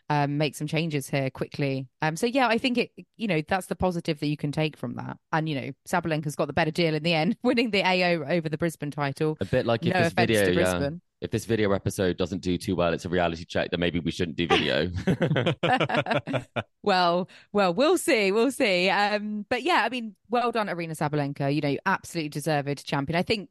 um, 0.10 0.38
make 0.38 0.56
some 0.56 0.68
changes 0.68 1.10
here 1.10 1.30
quickly. 1.30 1.88
Um, 2.02 2.18
so 2.18 2.26
yeah, 2.26 2.48
I 2.48 2.58
think 2.58 2.78
it. 2.78 2.92
You 3.16 3.28
know, 3.28 3.42
that's 3.48 3.68
the 3.68 3.76
positive 3.76 4.20
that 4.20 4.28
you 4.28 4.36
can 4.36 4.52
take 4.52 4.76
from 4.76 4.96
that. 4.96 5.18
And 5.32 5.48
you 5.48 5.56
know, 5.56 5.72
Sabalenka's 5.88 6.36
got 6.36 6.48
the 6.48 6.54
better 6.54 6.72
deal 6.72 6.94
in 6.94 7.04
the 7.04 7.14
end, 7.14 7.38
winning 7.44 7.72
the 7.72 7.84
AO 7.84 8.26
over 8.28 8.50
the 8.50 8.58
Brisbane 8.58 8.92
title. 8.92 9.38
A 9.40 9.46
bit 9.46 9.66
like 9.66 9.86
if 9.86 9.94
no 9.94 10.04
this 10.04 10.12
offense 10.12 10.28
video, 10.28 10.46
to 10.46 10.54
yeah, 10.54 10.72
Brisbane. 10.72 11.02
If 11.22 11.30
this 11.32 11.46
video 11.46 11.72
episode 11.72 12.18
doesn't 12.18 12.42
do 12.42 12.58
too 12.58 12.76
well, 12.76 12.94
it's 12.94 13.06
a 13.06 13.10
reality 13.10 13.46
check 13.46 13.70
that 13.72 13.80
maybe 13.80 14.00
we 14.00 14.12
shouldn't 14.12 14.38
do 14.38 14.48
video. 14.48 14.90
well, 16.84 17.30
well, 17.54 17.74
we'll 17.74 17.98
see, 17.98 18.32
we'll 18.32 18.52
see. 18.52 18.90
Um, 18.90 19.46
but 19.50 19.64
yeah, 19.64 19.84
I 19.86 19.90
mean, 19.90 20.16
well 20.30 20.52
done, 20.52 20.70
Arena 20.70 20.94
Sabalenka. 20.96 21.54
You 21.54 21.62
know, 21.62 21.78
absolutely 21.86 22.30
deserved 22.30 22.86
champion. 22.86 23.18
I 23.18 23.24
think 23.24 23.50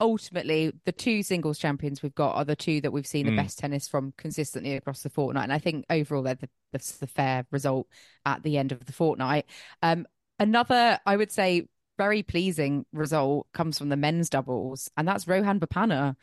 ultimately 0.00 0.72
the 0.84 0.92
two 0.92 1.22
singles 1.22 1.58
champions 1.58 2.02
we've 2.02 2.14
got 2.14 2.34
are 2.34 2.44
the 2.44 2.56
two 2.56 2.80
that 2.80 2.92
we've 2.92 3.06
seen 3.06 3.26
the 3.26 3.32
Mm. 3.32 3.36
best 3.36 3.58
tennis 3.58 3.86
from 3.88 4.12
consistently 4.16 4.74
across 4.74 5.02
the 5.02 5.10
fortnight, 5.10 5.44
and 5.44 5.52
I 5.52 5.58
think 5.58 5.84
overall 5.90 6.22
they're 6.22 6.34
the, 6.34 6.48
the, 6.72 6.94
the 7.00 7.06
fair 7.06 7.46
result 7.50 7.86
at 8.24 8.42
the 8.42 8.56
end 8.58 8.72
of 8.72 8.84
the 8.86 8.92
fortnight. 8.92 9.46
Um, 9.82 10.06
another, 10.38 10.98
I 11.06 11.16
would 11.16 11.30
say, 11.30 11.68
very 11.98 12.22
pleasing 12.22 12.86
result 12.92 13.46
comes 13.52 13.76
from 13.78 13.90
the 13.90 13.96
men's 13.96 14.30
doubles, 14.30 14.90
and 14.96 15.06
that's 15.06 15.28
Rohan 15.28 15.60
Bopanna 15.60 16.16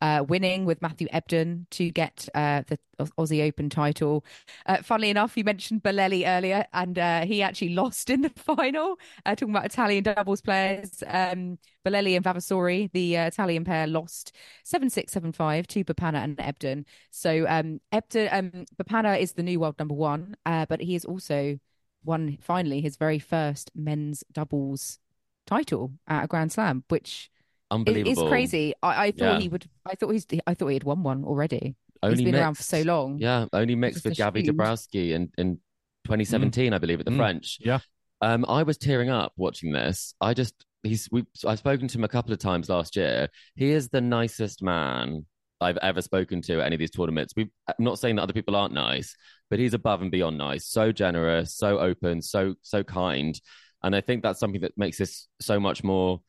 uh, 0.00 0.24
winning 0.28 0.64
with 0.64 0.82
Matthew 0.82 1.08
Ebden 1.08 1.68
to 1.70 1.90
get 1.90 2.28
uh, 2.34 2.62
the 2.66 2.78
Aussie 3.18 3.46
Open 3.46 3.70
title. 3.70 4.24
Uh, 4.66 4.78
funnily 4.82 5.10
enough, 5.10 5.36
you 5.36 5.44
mentioned 5.44 5.82
Bolelli 5.82 6.26
earlier, 6.26 6.66
and 6.72 6.98
uh, 6.98 7.24
he 7.24 7.42
actually 7.42 7.68
lost 7.74 8.10
in 8.10 8.22
the 8.22 8.30
final. 8.30 8.96
Uh, 9.24 9.34
talking 9.34 9.54
about 9.54 9.66
Italian 9.66 10.04
doubles 10.04 10.40
players, 10.40 11.02
um, 11.06 11.58
Bolelli 11.86 12.16
and 12.16 12.24
Vavasori, 12.24 12.90
the 12.92 13.16
uh, 13.16 13.26
Italian 13.26 13.64
pair, 13.64 13.86
lost 13.86 14.32
7 14.64 14.90
6 14.90 15.12
7 15.12 15.32
5 15.32 15.66
to 15.68 15.84
Bopanna 15.84 16.22
and 16.22 16.36
Ebden. 16.38 16.84
So 17.10 17.46
um, 17.48 17.80
Ebden, 17.92 18.32
um, 18.32 18.64
Bopanna 18.76 19.18
is 19.18 19.32
the 19.32 19.42
new 19.42 19.60
world 19.60 19.78
number 19.78 19.94
one, 19.94 20.36
but 20.44 20.80
he 20.80 20.94
is 20.94 21.04
also 21.04 21.58
won 22.04 22.36
finally 22.40 22.80
his 22.80 22.96
very 22.96 23.18
first 23.18 23.70
men's 23.74 24.22
doubles 24.30 24.98
title 25.46 25.92
at 26.06 26.24
a 26.24 26.26
Grand 26.26 26.52
Slam, 26.52 26.84
which 26.88 27.30
Unbelievable. 27.70 28.10
it's 28.24 28.28
crazy. 28.30 28.74
I, 28.82 29.06
I 29.06 29.10
thought 29.10 29.34
Yeah. 29.34 29.40
he 29.40 29.48
would. 29.48 29.66
I 29.86 29.94
thought 29.94 30.10
he's. 30.10 30.26
I 30.46 30.54
thought 30.54 30.68
he 30.68 30.74
had 30.74 30.84
won 30.84 31.02
one 31.02 31.24
already. 31.24 31.76
Only 32.02 32.16
he's 32.18 32.24
been 32.24 32.34
around 32.40 32.54
for 32.54 32.62
so 32.62 32.82
long. 32.82 33.18
Yeah, 33.18 33.46
only 33.52 33.74
mixed 33.74 34.04
with 34.04 34.12
It's 34.12 34.20
a 34.20 34.24
Gaby 34.24 34.44
shame. 34.44 34.56
Dabrowski 34.56 35.10
in, 35.12 35.30
in 35.38 35.56
2017, 36.04 36.72
I 36.74 36.78
believe, 36.78 37.00
at 37.00 37.06
the 37.06 37.12
Mm. 37.12 37.16
French. 37.16 37.58
Yeah. 37.60 37.78
Um, 38.20 38.44
I 38.48 38.62
was 38.62 38.76
tearing 38.76 39.08
up 39.10 39.32
watching 39.36 39.72
this. 39.72 40.14
I 40.20 40.34
just 40.34 40.54
he's 40.82 41.08
we 41.10 41.24
I've 41.46 41.58
spoken 41.58 41.88
to 41.88 41.98
him 41.98 42.04
a 42.04 42.08
couple 42.08 42.32
of 42.32 42.38
times 42.38 42.68
last 42.68 42.94
year. 42.96 43.28
He 43.56 43.70
is 43.70 43.88
the 43.88 44.00
nicest 44.02 44.62
man 44.62 45.24
I've 45.60 45.78
ever 45.78 46.02
spoken 46.02 46.42
to 46.42 46.60
at 46.60 46.66
any 46.66 46.74
of 46.76 46.78
these 46.80 46.90
tournaments. 46.90 47.32
We 47.36 47.50
I'm 47.66 47.74
not 47.78 47.98
saying 47.98 48.16
that 48.16 48.22
other 48.22 48.32
people 48.34 48.54
aren't 48.54 48.74
nice, 48.74 49.16
but 49.50 49.58
he's 49.58 49.72
above 49.74 50.02
and 50.02 50.10
beyond 50.10 50.36
nice. 50.38 50.66
So 50.66 50.92
generous, 50.92 51.54
so 51.56 51.78
open, 51.78 52.20
so 52.22 52.54
so 52.62 52.82
kind. 52.84 53.38
And 53.82 53.96
I 53.96 54.00
think 54.02 54.22
that's 54.22 54.40
something 54.40 54.60
that 54.62 54.76
makes 54.76 54.98
this 54.98 55.26
so 55.40 55.58
much 55.58 55.82
more 55.82 56.20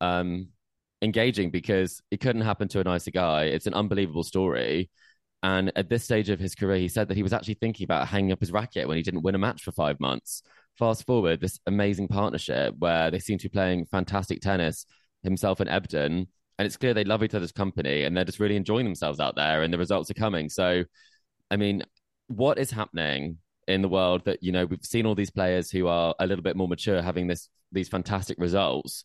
um 0.00 0.48
engaging 1.04 1.50
because 1.50 2.02
it 2.10 2.20
couldn't 2.20 2.42
happen 2.42 2.68
to 2.68 2.80
a 2.80 2.84
nicer 2.84 3.10
guy. 3.10 3.44
It's 3.44 3.66
an 3.66 3.74
unbelievable 3.74 4.24
story. 4.24 4.90
And 5.42 5.70
at 5.76 5.90
this 5.90 6.02
stage 6.04 6.30
of 6.30 6.40
his 6.40 6.54
career, 6.54 6.78
he 6.78 6.88
said 6.88 7.08
that 7.08 7.16
he 7.16 7.22
was 7.22 7.34
actually 7.34 7.54
thinking 7.54 7.84
about 7.84 8.08
hanging 8.08 8.32
up 8.32 8.40
his 8.40 8.50
racket 8.50 8.88
when 8.88 8.96
he 8.96 9.02
didn't 9.02 9.22
win 9.22 9.34
a 9.34 9.38
match 9.38 9.62
for 9.62 9.72
five 9.72 10.00
months. 10.00 10.42
Fast 10.78 11.06
forward, 11.06 11.40
this 11.40 11.60
amazing 11.66 12.08
partnership 12.08 12.74
where 12.78 13.10
they 13.10 13.18
seem 13.18 13.38
to 13.38 13.48
be 13.48 13.52
playing 13.52 13.84
fantastic 13.86 14.40
tennis, 14.40 14.86
himself 15.22 15.60
and 15.60 15.68
Ebden. 15.68 16.26
And 16.58 16.66
it's 16.66 16.76
clear 16.76 16.94
they 16.94 17.04
love 17.04 17.22
each 17.22 17.34
other's 17.34 17.52
company 17.52 18.04
and 18.04 18.16
they're 18.16 18.24
just 18.24 18.40
really 18.40 18.56
enjoying 18.56 18.86
themselves 18.86 19.20
out 19.20 19.36
there 19.36 19.62
and 19.62 19.72
the 19.72 19.78
results 19.78 20.10
are 20.10 20.14
coming. 20.14 20.48
So, 20.48 20.84
I 21.50 21.56
mean, 21.56 21.82
what 22.28 22.58
is 22.58 22.70
happening 22.70 23.38
in 23.68 23.82
the 23.82 23.88
world 23.88 24.24
that, 24.24 24.42
you 24.42 24.52
know, 24.52 24.64
we've 24.64 24.84
seen 24.84 25.04
all 25.04 25.14
these 25.14 25.30
players 25.30 25.70
who 25.70 25.88
are 25.88 26.14
a 26.18 26.26
little 26.26 26.42
bit 26.42 26.56
more 26.56 26.68
mature 26.68 27.02
having 27.02 27.26
this 27.26 27.48
these 27.72 27.88
fantastic 27.88 28.38
results. 28.38 29.04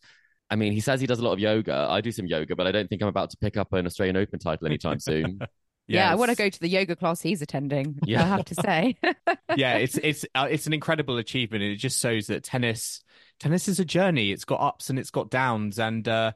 I 0.50 0.56
mean, 0.56 0.72
he 0.72 0.80
says 0.80 1.00
he 1.00 1.06
does 1.06 1.20
a 1.20 1.24
lot 1.24 1.32
of 1.32 1.38
yoga. 1.38 1.86
I 1.88 2.00
do 2.00 2.10
some 2.10 2.26
yoga, 2.26 2.56
but 2.56 2.66
I 2.66 2.72
don't 2.72 2.88
think 2.88 3.02
I'm 3.02 3.08
about 3.08 3.30
to 3.30 3.36
pick 3.36 3.56
up 3.56 3.72
an 3.72 3.86
Australian 3.86 4.16
Open 4.16 4.38
title 4.38 4.66
anytime 4.66 4.98
soon. 4.98 5.40
Yeah, 5.90 6.10
I 6.10 6.14
want 6.14 6.30
to 6.30 6.36
go 6.36 6.48
to 6.48 6.60
the 6.60 6.68
yoga 6.68 6.94
class 6.94 7.20
he's 7.20 7.42
attending. 7.42 7.98
Yeah. 8.04 8.22
I 8.22 8.26
have 8.26 8.44
to 8.46 8.54
say. 8.54 8.96
yeah, 9.56 9.76
it's 9.76 9.96
it's 10.02 10.24
uh, 10.34 10.46
it's 10.50 10.66
an 10.66 10.72
incredible 10.72 11.18
achievement, 11.18 11.64
and 11.64 11.72
it 11.72 11.76
just 11.76 12.00
shows 12.00 12.28
that 12.28 12.44
tennis 12.44 13.02
tennis 13.38 13.68
is 13.68 13.80
a 13.80 13.84
journey. 13.84 14.30
It's 14.30 14.44
got 14.44 14.60
ups 14.60 14.90
and 14.90 14.98
it's 14.98 15.10
got 15.10 15.30
downs, 15.30 15.78
and 15.78 16.06
uh, 16.06 16.32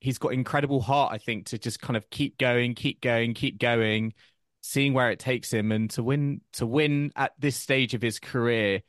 he's 0.00 0.18
got 0.18 0.32
incredible 0.32 0.80
heart. 0.80 1.12
I 1.12 1.18
think 1.18 1.46
to 1.46 1.58
just 1.58 1.80
kind 1.80 1.96
of 1.96 2.10
keep 2.10 2.38
going, 2.38 2.74
keep 2.74 3.00
going, 3.00 3.34
keep 3.34 3.58
going, 3.58 4.14
seeing 4.62 4.92
where 4.92 5.10
it 5.10 5.20
takes 5.20 5.52
him, 5.52 5.70
and 5.72 5.88
to 5.90 6.02
win 6.02 6.40
to 6.54 6.66
win 6.66 7.12
at 7.14 7.32
this 7.38 7.56
stage 7.56 7.94
of 7.94 8.02
his 8.02 8.18
career. 8.18 8.82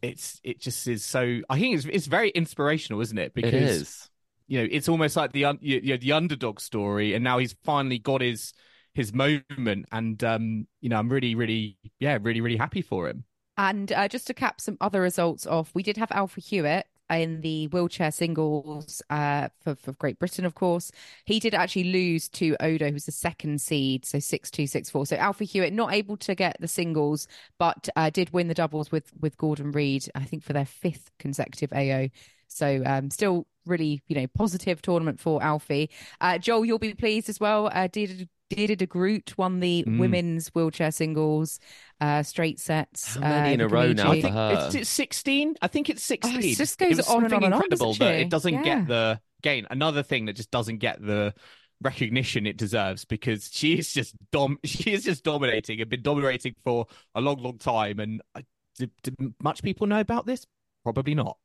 It's 0.00 0.40
it 0.42 0.60
just 0.60 0.88
is 0.88 1.04
so. 1.04 1.40
I 1.48 1.60
think 1.60 1.76
it's 1.76 1.84
it's 1.84 2.06
very 2.06 2.30
inspirational, 2.30 3.00
isn't 3.00 3.18
it? 3.18 3.34
Because 3.34 3.54
it 3.54 3.62
is. 3.62 4.08
You 4.46 4.60
know 4.60 4.68
it's 4.70 4.88
almost 4.88 5.16
like 5.16 5.32
the 5.32 5.44
un, 5.44 5.58
you 5.60 5.80
know, 5.80 5.96
the 5.96 6.12
underdog 6.12 6.60
story, 6.60 7.14
and 7.14 7.24
now 7.24 7.38
he's 7.38 7.54
finally 7.64 7.98
got 7.98 8.20
his 8.20 8.52
his 8.94 9.12
moment, 9.12 9.86
and 9.92 10.22
um, 10.24 10.66
you 10.80 10.88
know 10.88 10.98
I'm 10.98 11.08
really 11.08 11.34
really 11.34 11.76
yeah 11.98 12.18
really 12.20 12.40
really 12.40 12.56
happy 12.56 12.82
for 12.82 13.08
him. 13.08 13.24
And 13.56 13.92
uh, 13.92 14.08
just 14.08 14.26
to 14.28 14.34
cap 14.34 14.60
some 14.60 14.78
other 14.80 15.00
results 15.00 15.46
off, 15.46 15.70
we 15.74 15.82
did 15.82 15.96
have 15.98 16.10
Alfie 16.10 16.40
Hewett 16.40 16.86
in 17.10 17.40
the 17.42 17.66
wheelchair 17.68 18.10
singles 18.10 19.02
uh, 19.10 19.48
for, 19.62 19.74
for 19.74 19.92
Great 19.92 20.18
Britain, 20.18 20.44
of 20.44 20.54
course. 20.54 20.90
He 21.24 21.38
did 21.40 21.54
actually 21.54 21.84
lose 21.84 22.28
to 22.30 22.56
Oda, 22.60 22.90
who's 22.90 23.04
the 23.04 23.12
second 23.12 23.60
seed, 23.60 24.04
so 24.04 24.18
6 24.18 24.50
2, 24.50 24.66
6 24.66 24.90
4. 24.90 25.06
So 25.06 25.16
Alfie 25.16 25.44
Hewett 25.44 25.72
not 25.72 25.92
able 25.92 26.16
to 26.18 26.34
get 26.34 26.56
the 26.60 26.68
singles, 26.68 27.28
but 27.58 27.88
uh, 27.96 28.10
did 28.10 28.32
win 28.32 28.48
the 28.48 28.54
doubles 28.54 28.90
with, 28.90 29.10
with 29.20 29.36
Gordon 29.36 29.72
Reid, 29.72 30.06
I 30.14 30.24
think 30.24 30.42
for 30.42 30.52
their 30.52 30.66
fifth 30.66 31.10
consecutive 31.18 31.72
AO. 31.72 32.08
So 32.48 32.82
um, 32.84 33.10
still 33.10 33.46
really, 33.66 34.02
you 34.08 34.16
know, 34.16 34.26
positive 34.36 34.82
tournament 34.82 35.20
for 35.20 35.42
Alfie. 35.42 35.90
Uh, 36.20 36.38
Joel, 36.38 36.64
you'll 36.64 36.78
be 36.78 36.94
pleased 36.94 37.28
as 37.28 37.38
well. 37.40 37.70
Uh, 37.72 37.86
Diede, 37.86 38.28
Diede 38.50 38.76
de 38.78 38.86
Groot 38.86 39.36
won 39.38 39.60
the 39.60 39.84
Mm. 39.86 39.98
women's 39.98 40.48
wheelchair 40.48 40.90
singles 40.90 41.58
uh, 42.00 42.22
straight 42.22 42.60
sets. 42.60 43.14
How 43.14 43.20
many 43.20 43.50
uh, 43.50 43.54
in 43.54 43.60
a 43.60 43.68
the 43.68 43.74
row 43.74 43.92
now 43.92 44.04
collegiate. 44.04 44.24
for 44.24 44.30
her? 44.32 44.64
It's, 44.66 44.74
it's 44.74 44.90
16. 44.90 45.54
I 45.62 45.68
think 45.68 45.88
it's 45.88 46.02
16. 46.04 46.34
Oh, 46.34 46.38
it 46.38 46.56
just 46.56 46.78
goes 46.78 46.96
was 46.96 47.08
on 47.08 47.22
and 47.24 47.30
something 47.30 47.36
on 47.36 47.44
and 47.44 47.54
on, 47.54 47.62
incredible 47.62 47.94
that 47.94 48.14
it 48.20 48.28
doesn't 48.28 48.52
Yeah. 48.54 48.62
get 48.62 48.86
the 48.88 49.20
gain. 49.42 49.66
Another 49.70 50.02
thing 50.02 50.26
that 50.26 50.34
just 50.34 50.50
doesn't 50.50 50.78
get 50.78 51.00
the 51.00 51.34
recognition 51.80 52.46
it 52.46 52.56
deserves 52.56 53.04
because 53.04 53.50
she 53.52 53.78
is 53.78 53.92
just 53.92 54.14
dom. 54.30 54.58
She 54.64 54.92
is 54.92 55.04
just 55.04 55.24
dominating 55.24 55.80
and 55.80 55.90
been 55.90 56.02
dominating 56.02 56.54
for 56.64 56.86
a 57.14 57.20
long, 57.20 57.42
long 57.42 57.58
time. 57.58 57.98
And 58.00 58.20
I, 58.34 58.44
did, 58.78 58.90
did 59.02 59.16
much 59.42 59.62
people 59.62 59.86
know 59.86 60.00
about 60.00 60.26
this? 60.26 60.46
Probably 60.84 61.14
not. 61.14 61.38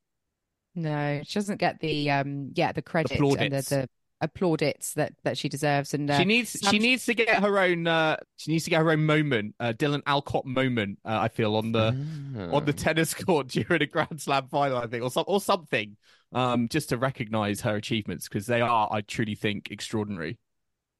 No, 0.78 1.22
she 1.26 1.34
doesn't 1.40 1.58
get 1.58 1.80
the 1.80 2.10
um 2.12 2.52
yeah 2.56 2.72
the 2.72 2.82
credit 2.82 3.20
and 3.20 3.52
the, 3.52 3.62
the 3.68 3.90
applaudits 4.24 4.94
that 4.94 5.14
that 5.24 5.38
she 5.38 5.50
deserves. 5.50 5.94
And 5.94 6.10
uh, 6.10 6.20
she 6.20 6.26
needs 6.26 6.52
Sam- 6.52 6.72
she 6.72 6.80
needs 6.80 7.06
to 7.06 7.14
get 7.14 7.42
her 7.42 7.60
own 7.60 7.88
uh 7.88 8.18
she 8.38 8.52
needs 8.52 8.64
to 8.66 8.70
get 8.70 8.80
her 8.82 8.92
own 8.92 9.06
moment 9.06 9.56
uh 9.60 9.74
dylan 9.74 10.02
alcott 10.06 10.46
moment 10.46 11.00
uh, 11.04 11.18
i 11.22 11.28
feel 11.28 11.56
on 11.56 11.72
the 11.72 11.96
Ah. 12.38 12.56
on 12.56 12.66
the 12.66 12.74
tennis 12.74 13.14
court 13.14 13.48
during 13.58 13.82
a 13.82 13.86
grand 13.88 14.22
slam 14.22 14.48
final 14.48 14.78
i 14.78 14.86
think 14.88 15.04
or, 15.04 15.10
some, 15.12 15.26
or 15.28 15.42
something 15.42 15.98
um 16.34 16.68
just 16.68 16.90
to 16.90 16.98
recognize 16.98 17.62
her 17.62 17.76
achievements 17.76 18.28
because 18.28 18.46
they 18.46 18.62
are 18.62 18.88
i 18.92 19.02
truly 19.02 19.36
think 19.36 19.70
extraordinary 19.72 20.38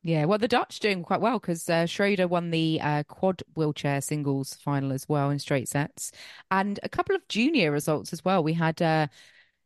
Yeah, 0.04 0.26
well, 0.26 0.38
the 0.38 0.48
Dutch 0.48 0.78
are 0.78 0.88
doing 0.88 1.04
quite 1.04 1.20
well 1.22 1.40
because 1.40 1.68
uh, 1.70 1.86
Schroeder 1.86 2.28
won 2.28 2.52
the 2.52 2.80
uh, 2.82 3.04
quad 3.04 3.44
wheelchair 3.56 4.00
singles 4.00 4.54
final 4.54 4.94
as 4.94 5.06
well 5.10 5.30
in 5.32 5.40
straight 5.40 5.68
sets, 5.68 6.12
and 6.50 6.80
a 6.84 6.88
couple 6.90 7.16
of 7.16 7.28
junior 7.28 7.72
results 7.72 8.14
as 8.14 8.24
well. 8.24 8.42
We 8.44 8.54
had 8.54 8.82
uh, 8.82 9.08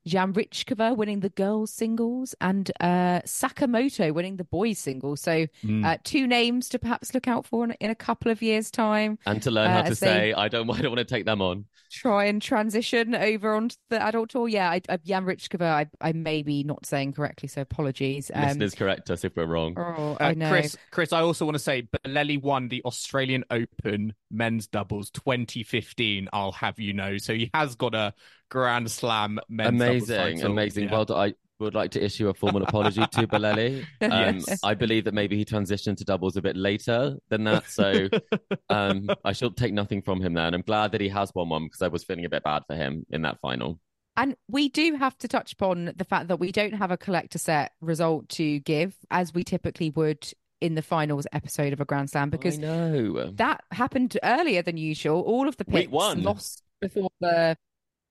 Jamrichova 0.08 0.96
winning 0.96 1.20
the 1.20 1.30
girls 1.30 1.72
singles 1.72 2.36
and 2.42 2.72
uh, 2.80 3.22
Sakamoto 3.26 4.14
winning 4.14 4.38
the 4.38 4.44
boys 4.44 4.80
singles. 4.80 5.22
So 5.22 5.48
Mm. 5.64 5.86
uh, 5.86 5.98
two 6.04 6.28
names 6.28 6.70
to 6.70 6.80
perhaps 6.80 7.14
look 7.14 7.28
out 7.28 7.46
for 7.46 7.64
in, 7.66 7.72
in 7.80 7.90
a 7.90 7.96
couple 7.96 8.32
of 8.32 8.42
years' 8.42 8.72
time. 8.72 9.18
and 9.26 9.42
to 9.44 9.52
learn 9.52 9.70
uh, 9.70 9.84
how 9.84 9.90
to 9.90 9.96
say, 9.96 10.34
I 10.34 10.48
don't, 10.48 10.70
I 10.72 10.82
don't 10.82 10.92
want 10.92 11.00
to 11.08 11.14
take 11.14 11.26
them 11.26 11.42
on. 11.42 11.66
Try 11.92 12.26
and 12.26 12.42
transition 12.42 13.14
over 13.16 13.54
onto 13.54 13.76
the 13.90 14.02
adult 14.02 14.30
tour. 14.30 14.48
Yeah, 14.48 14.70
I, 14.70 14.82
I, 14.90 14.98
Jamrichova, 14.98 15.62
I, 15.62 15.86
I 16.00 16.14
may 16.14 16.42
be 16.42 16.64
not 16.64 16.86
saying 16.86 17.14
correctly, 17.14 17.50
so 17.50 17.62
apologies. 17.62 18.32
Um, 18.34 18.44
Listeners, 18.46 18.76
correct 18.76 19.12
us 19.12 19.24
if 19.26 19.36
we're 19.36 19.46
wrong. 19.46 19.74
oh, 19.78 20.14
Uh, 20.14 20.24
I 20.24 20.34
know. 20.34 20.50
Chris, 20.50 20.78
Chris, 20.92 21.14
I 21.14 21.20
also 21.22 21.46
want 21.46 21.56
to 21.56 21.60
say 21.60 21.84
Bolelli 22.06 22.42
won 22.42 22.70
the 22.70 22.82
Australian 22.86 23.44
Open 23.52 24.14
men's 24.32 24.68
doubles 24.68 25.12
2015. 25.12 26.30
I'll 26.34 26.54
have 26.54 26.80
you 26.80 26.94
know, 26.94 27.18
so 27.18 27.34
he 27.34 27.52
has 27.54 27.76
got 27.76 27.94
a 27.94 28.14
Grand 28.52 28.92
Slam 28.92 29.40
men's 29.50 29.70
amazing, 29.82 30.16
title. 30.18 30.52
amazing. 30.52 30.84
Yeah. 30.86 30.92
Well, 30.92 31.06
done. 31.06 31.18
I 31.30 31.34
would 31.60 31.74
like 31.74 31.92
to 31.92 32.04
issue 32.04 32.28
a 32.28 32.34
formal 32.34 32.64
apology 32.64 33.00
to 33.00 33.28
Bolelli. 33.28 33.86
Um, 34.02 34.42
Yes. 34.46 34.60
I 34.64 34.74
believe 34.74 35.06
that 35.06 35.14
maybe 35.14 35.38
he 35.38 35.46
transitioned 35.46 35.98
to 35.98 36.04
doubles 36.04 36.36
a 36.36 36.42
bit 36.42 36.58
later 36.58 37.16
than 37.30 37.46
that, 37.46 37.70
so 37.70 38.10
um, 38.70 39.10
I 39.24 39.32
shall 39.32 39.52
take 39.52 39.74
nothing 39.74 40.02
from 40.02 40.22
him 40.22 40.34
there. 40.34 40.46
And 40.48 40.56
I'm 40.56 40.64
glad 40.64 40.92
that 40.92 41.02
he 41.02 41.08
has 41.10 41.32
won 41.34 41.50
one 41.50 41.64
because 41.66 41.82
I 41.82 41.88
was 41.88 42.04
feeling 42.04 42.26
a 42.26 42.30
bit 42.30 42.44
bad 42.44 42.64
for 42.68 42.76
him 42.76 43.06
in 43.10 43.22
that 43.22 43.40
final. 43.42 43.80
And 44.18 44.36
we 44.50 44.68
do 44.68 44.96
have 44.96 45.18
to 45.20 45.30
touch 45.30 45.54
upon 45.54 45.94
the 45.96 46.04
fact 46.04 46.28
that 46.28 46.38
we 46.40 46.52
don't 46.52 46.74
have 46.74 46.92
a 46.92 46.98
collector 46.98 47.38
set 47.38 47.72
result 47.80 48.28
to 48.30 48.60
give 48.60 48.94
as 49.10 49.34
we 49.34 49.46
typically 49.46 49.92
would 49.92 50.30
in 50.60 50.76
the 50.76 50.82
finals 50.82 51.26
episode 51.32 51.72
of 51.72 51.80
a 51.80 51.86
Grand 51.86 52.10
Slam 52.10 52.30
because 52.30 52.58
I 52.58 52.62
know. 52.62 53.32
that 53.36 53.64
happened 53.72 54.18
earlier 54.24 54.62
than 54.62 54.76
usual. 54.76 55.22
All 55.22 55.48
of 55.48 55.56
the 55.56 55.64
Week 55.68 55.90
picks 55.90 56.24
lost 56.24 56.64
before 56.82 57.10
the 57.22 57.56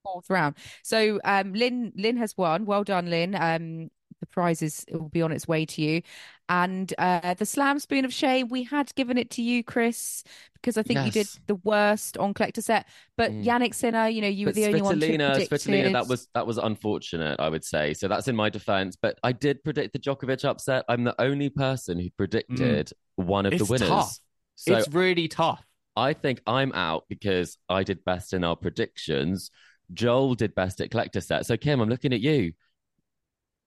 fourth 0.05 0.29
round. 0.31 0.57
So 0.83 1.21
um, 1.25 1.53
Lynn 1.53 1.93
Lynn 1.97 2.17
has 2.17 2.37
won. 2.37 2.67
Well 2.67 2.85
done, 2.85 3.11
Lynn. 3.11 3.35
Um, 3.35 3.91
the 4.21 4.27
prize 4.27 4.61
is 4.61 4.85
it 4.87 4.97
will 5.01 5.09
be 5.09 5.23
on 5.23 5.33
its 5.33 5.49
way 5.49 5.65
to 5.65 5.81
you. 5.83 6.03
And 6.51 6.93
uh, 6.99 7.35
the 7.35 7.47
slam 7.47 7.79
spoon 7.79 8.05
of 8.05 8.13
shame, 8.13 8.49
we 8.49 8.65
had 8.65 8.95
given 8.95 9.17
it 9.17 9.31
to 9.31 9.43
you, 9.43 9.63
Chris, 9.65 10.25
because 10.55 10.77
I 10.77 10.83
think 10.83 11.07
you 11.07 11.11
did 11.13 11.29
the 11.47 11.55
worst 11.55 12.19
on 12.19 12.35
collector 12.35 12.61
set. 12.61 12.87
But 13.17 13.31
Mm. 13.31 13.45
Jannik 13.45 13.75
Sinner, 13.75 14.09
you 14.09 14.21
know, 14.21 14.29
you 14.29 14.47
were 14.47 14.51
But 14.53 14.57
the 14.57 14.67
only 14.67 14.83
one 14.83 14.99
to 15.01 15.07
Svitolina, 15.07 15.31
predict 15.31 15.53
Svitolina, 15.53 15.93
that 15.93 16.09
was 16.09 16.29
that 16.35 16.47
was 16.47 16.59
unfortunate, 16.59 17.39
I 17.41 17.49
would 17.49 17.65
say. 17.65 17.95
So 17.95 18.09
that's 18.09 18.29
in 18.29 18.37
my 18.37 18.51
defense. 18.51 18.97
But 19.01 19.19
I 19.23 19.33
did 19.33 19.63
predict 19.65 19.93
the 19.95 19.99
Djokovic 19.99 20.45
upset. 20.45 20.85
I'm 20.89 21.05
the 21.05 21.19
only 21.21 21.49
person 21.49 21.99
who 21.99 22.11
predicted 22.11 22.93
one 23.17 23.47
of 23.47 23.53
It's 23.55 23.65
the 23.65 23.73
winners. 23.73 23.89
tough. 23.89 24.19
So 24.57 24.77
it's 24.77 24.89
really 24.89 25.29
tough. 25.29 25.65
I 25.97 26.13
think 26.13 26.43
I'm 26.47 26.73
out 26.73 27.05
because 27.09 27.57
I 27.69 27.85
did 27.85 28.05
best 28.05 28.33
in 28.35 28.45
our 28.45 28.57
predictions. 28.57 29.51
Joel 29.93 30.35
did 30.35 30.55
best 30.55 30.81
at 30.81 30.91
collector 30.91 31.21
set. 31.21 31.47
So 31.47 31.57
Kim, 31.57 31.81
I'm 31.81 31.89
looking 31.89 32.13
at 32.13 32.21
you. 32.21 32.53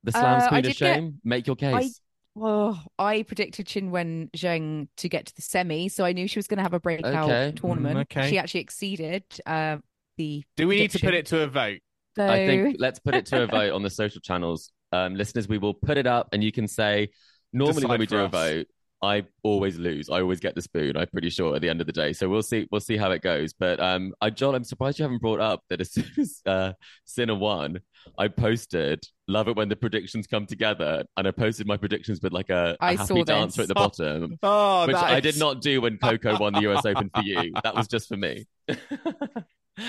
The 0.03 0.11
Slam's 0.11 0.43
Uh, 0.43 0.45
I 0.45 0.49
Queen 0.49 0.59
of 0.59 0.63
did 0.63 0.77
get- 0.77 0.95
Shame. 0.95 1.19
Make 1.23 1.47
your 1.47 1.55
case. 1.55 1.73
I... 1.73 1.89
Oh, 2.35 2.81
I 2.97 3.21
predicted 3.23 3.67
Qinwen 3.67 4.31
Zheng 4.31 4.87
to 4.97 5.07
get 5.07 5.27
to 5.27 5.35
the 5.35 5.43
semi, 5.43 5.87
so 5.87 6.03
I 6.03 6.13
knew 6.13 6.27
she 6.27 6.39
was 6.39 6.47
going 6.47 6.57
to 6.57 6.63
have 6.63 6.73
a 6.73 6.79
breakout 6.79 7.29
Okay. 7.29 7.53
tournament. 7.55 7.97
Mm, 7.97 8.01
okay. 8.01 8.29
She 8.29 8.39
actually 8.39 8.61
exceeded 8.61 9.23
uh, 9.45 9.77
the. 10.17 10.43
Do 10.57 10.67
we 10.67 10.77
need 10.77 10.91
to 10.91 10.99
put 10.99 11.13
it 11.13 11.27
to 11.27 11.41
a 11.41 11.47
vote? 11.47 11.79
So, 12.15 12.27
I 12.27 12.47
think 12.47 12.77
let's 12.79 12.97
put 12.99 13.13
it 13.13 13.27
to 13.27 13.43
a 13.43 13.47
vote 13.47 13.71
on 13.73 13.83
the 13.83 13.89
social 13.89 14.19
channels. 14.19 14.71
Um, 14.91 15.15
listeners, 15.15 15.47
we 15.47 15.57
will 15.59 15.73
put 15.75 15.97
it 15.97 16.07
up 16.07 16.29
and 16.33 16.43
you 16.43 16.51
can 16.51 16.67
say, 16.67 17.09
normally 17.51 17.73
Decide 17.81 17.89
when 17.89 17.99
we 17.99 18.05
for 18.07 18.09
do 18.15 18.19
a 18.23 18.27
vote, 18.27 18.67
I 19.03 19.23
always 19.43 19.77
lose. 19.77 20.09
I 20.09 20.21
always 20.21 20.39
get 20.39 20.55
the 20.55 20.61
spoon. 20.61 20.95
I'm 20.97 21.07
pretty 21.07 21.29
sure 21.29 21.55
at 21.55 21.61
the 21.61 21.69
end 21.69 21.81
of 21.81 21.87
the 21.87 21.93
day. 21.93 22.13
So 22.13 22.29
we'll 22.29 22.41
see. 22.41 22.67
We'll 22.71 22.81
see 22.81 22.95
how 22.97 23.11
it 23.11 23.21
goes. 23.21 23.51
But 23.53 23.79
um, 23.79 24.13
I, 24.21 24.29
John, 24.29 24.55
I'm 24.55 24.63
surprised 24.63 24.97
you 24.97 25.03
haven't 25.03 25.21
brought 25.21 25.41
up 25.41 25.61
that 25.69 25.81
as 25.81 25.91
soon 25.93 26.09
as 26.17 26.41
uh, 26.45 26.73
Sinner 27.05 27.35
won, 27.35 27.81
I 28.17 28.29
posted 28.29 29.03
"Love 29.27 29.47
it 29.49 29.55
when 29.55 29.69
the 29.69 29.75
predictions 29.75 30.25
come 30.25 30.45
together," 30.45 31.03
and 31.17 31.27
I 31.27 31.31
posted 31.31 31.67
my 31.67 31.77
predictions 31.77 32.21
with 32.23 32.33
like 32.33 32.49
a, 32.49 32.77
a 32.79 32.83
I 32.85 32.95
happy 32.95 33.05
saw 33.07 33.23
dancer 33.23 33.61
at 33.63 33.67
the 33.67 33.73
bottom, 33.75 34.39
Oh, 34.41 34.87
which 34.87 34.95
that 34.95 35.03
I 35.03 35.17
is- 35.17 35.21
did 35.23 35.37
not 35.37 35.61
do 35.61 35.81
when 35.81 35.97
Coco 35.97 36.37
won 36.39 36.53
the 36.53 36.61
US 36.71 36.85
Open 36.85 37.11
for 37.13 37.21
you. 37.23 37.51
That 37.63 37.75
was 37.75 37.87
just 37.87 38.07
for 38.07 38.17
me. 38.17 38.45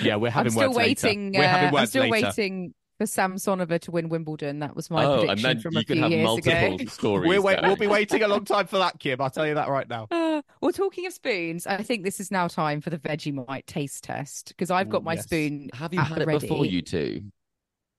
Yeah, 0.01 0.15
we're 0.15 0.31
having. 0.31 0.51
I'm 0.51 0.51
having 0.51 0.51
still 0.51 0.67
words 0.69 0.77
later. 0.77 1.07
waiting. 1.07 1.31
We're 1.35 1.43
uh, 1.43 1.47
having 1.47 1.67
I'm 1.67 1.73
words 1.75 1.89
still 1.91 2.07
later. 2.07 2.27
waiting 2.35 2.73
for 2.97 3.05
Sam 3.05 3.35
Sonover 3.35 3.79
to 3.81 3.91
win 3.91 4.09
Wimbledon. 4.09 4.59
That 4.59 4.75
was 4.75 4.89
my 4.89 5.03
oh, 5.05 5.19
and 5.19 5.19
prediction 5.21 5.43
then 5.43 5.59
from 5.59 5.73
you 5.73 5.79
a 5.79 5.83
could 5.83 5.93
few 5.95 6.03
have 6.03 6.11
years 6.11 6.23
multiple 6.23 6.75
ago. 6.75 6.85
stories. 6.87 7.29
We're 7.29 7.41
wait, 7.41 7.59
we'll 7.61 7.75
be 7.75 7.87
waiting 7.87 8.23
a 8.23 8.27
long 8.27 8.45
time 8.45 8.67
for 8.67 8.77
that, 8.77 8.99
Kim. 8.99 9.21
I'll 9.21 9.29
tell 9.29 9.47
you 9.47 9.55
that 9.55 9.69
right 9.69 9.87
now. 9.87 10.07
Uh, 10.11 10.41
well, 10.61 10.71
talking 10.71 11.05
of 11.05 11.13
spoons, 11.13 11.67
I 11.67 11.83
think 11.83 12.03
this 12.03 12.19
is 12.19 12.31
now 12.31 12.47
time 12.47 12.81
for 12.81 12.89
the 12.89 12.97
Vegemite 12.97 13.65
taste 13.65 14.03
test 14.03 14.49
because 14.49 14.71
I've 14.71 14.89
got 14.89 15.01
Ooh, 15.01 15.05
my 15.05 15.13
yes. 15.13 15.23
spoon. 15.23 15.69
Have 15.73 15.93
you 15.93 15.99
had 15.99 16.17
the 16.17 16.21
it 16.23 16.27
ready. 16.27 16.47
before, 16.47 16.65
you 16.65 16.81
two? 16.81 17.23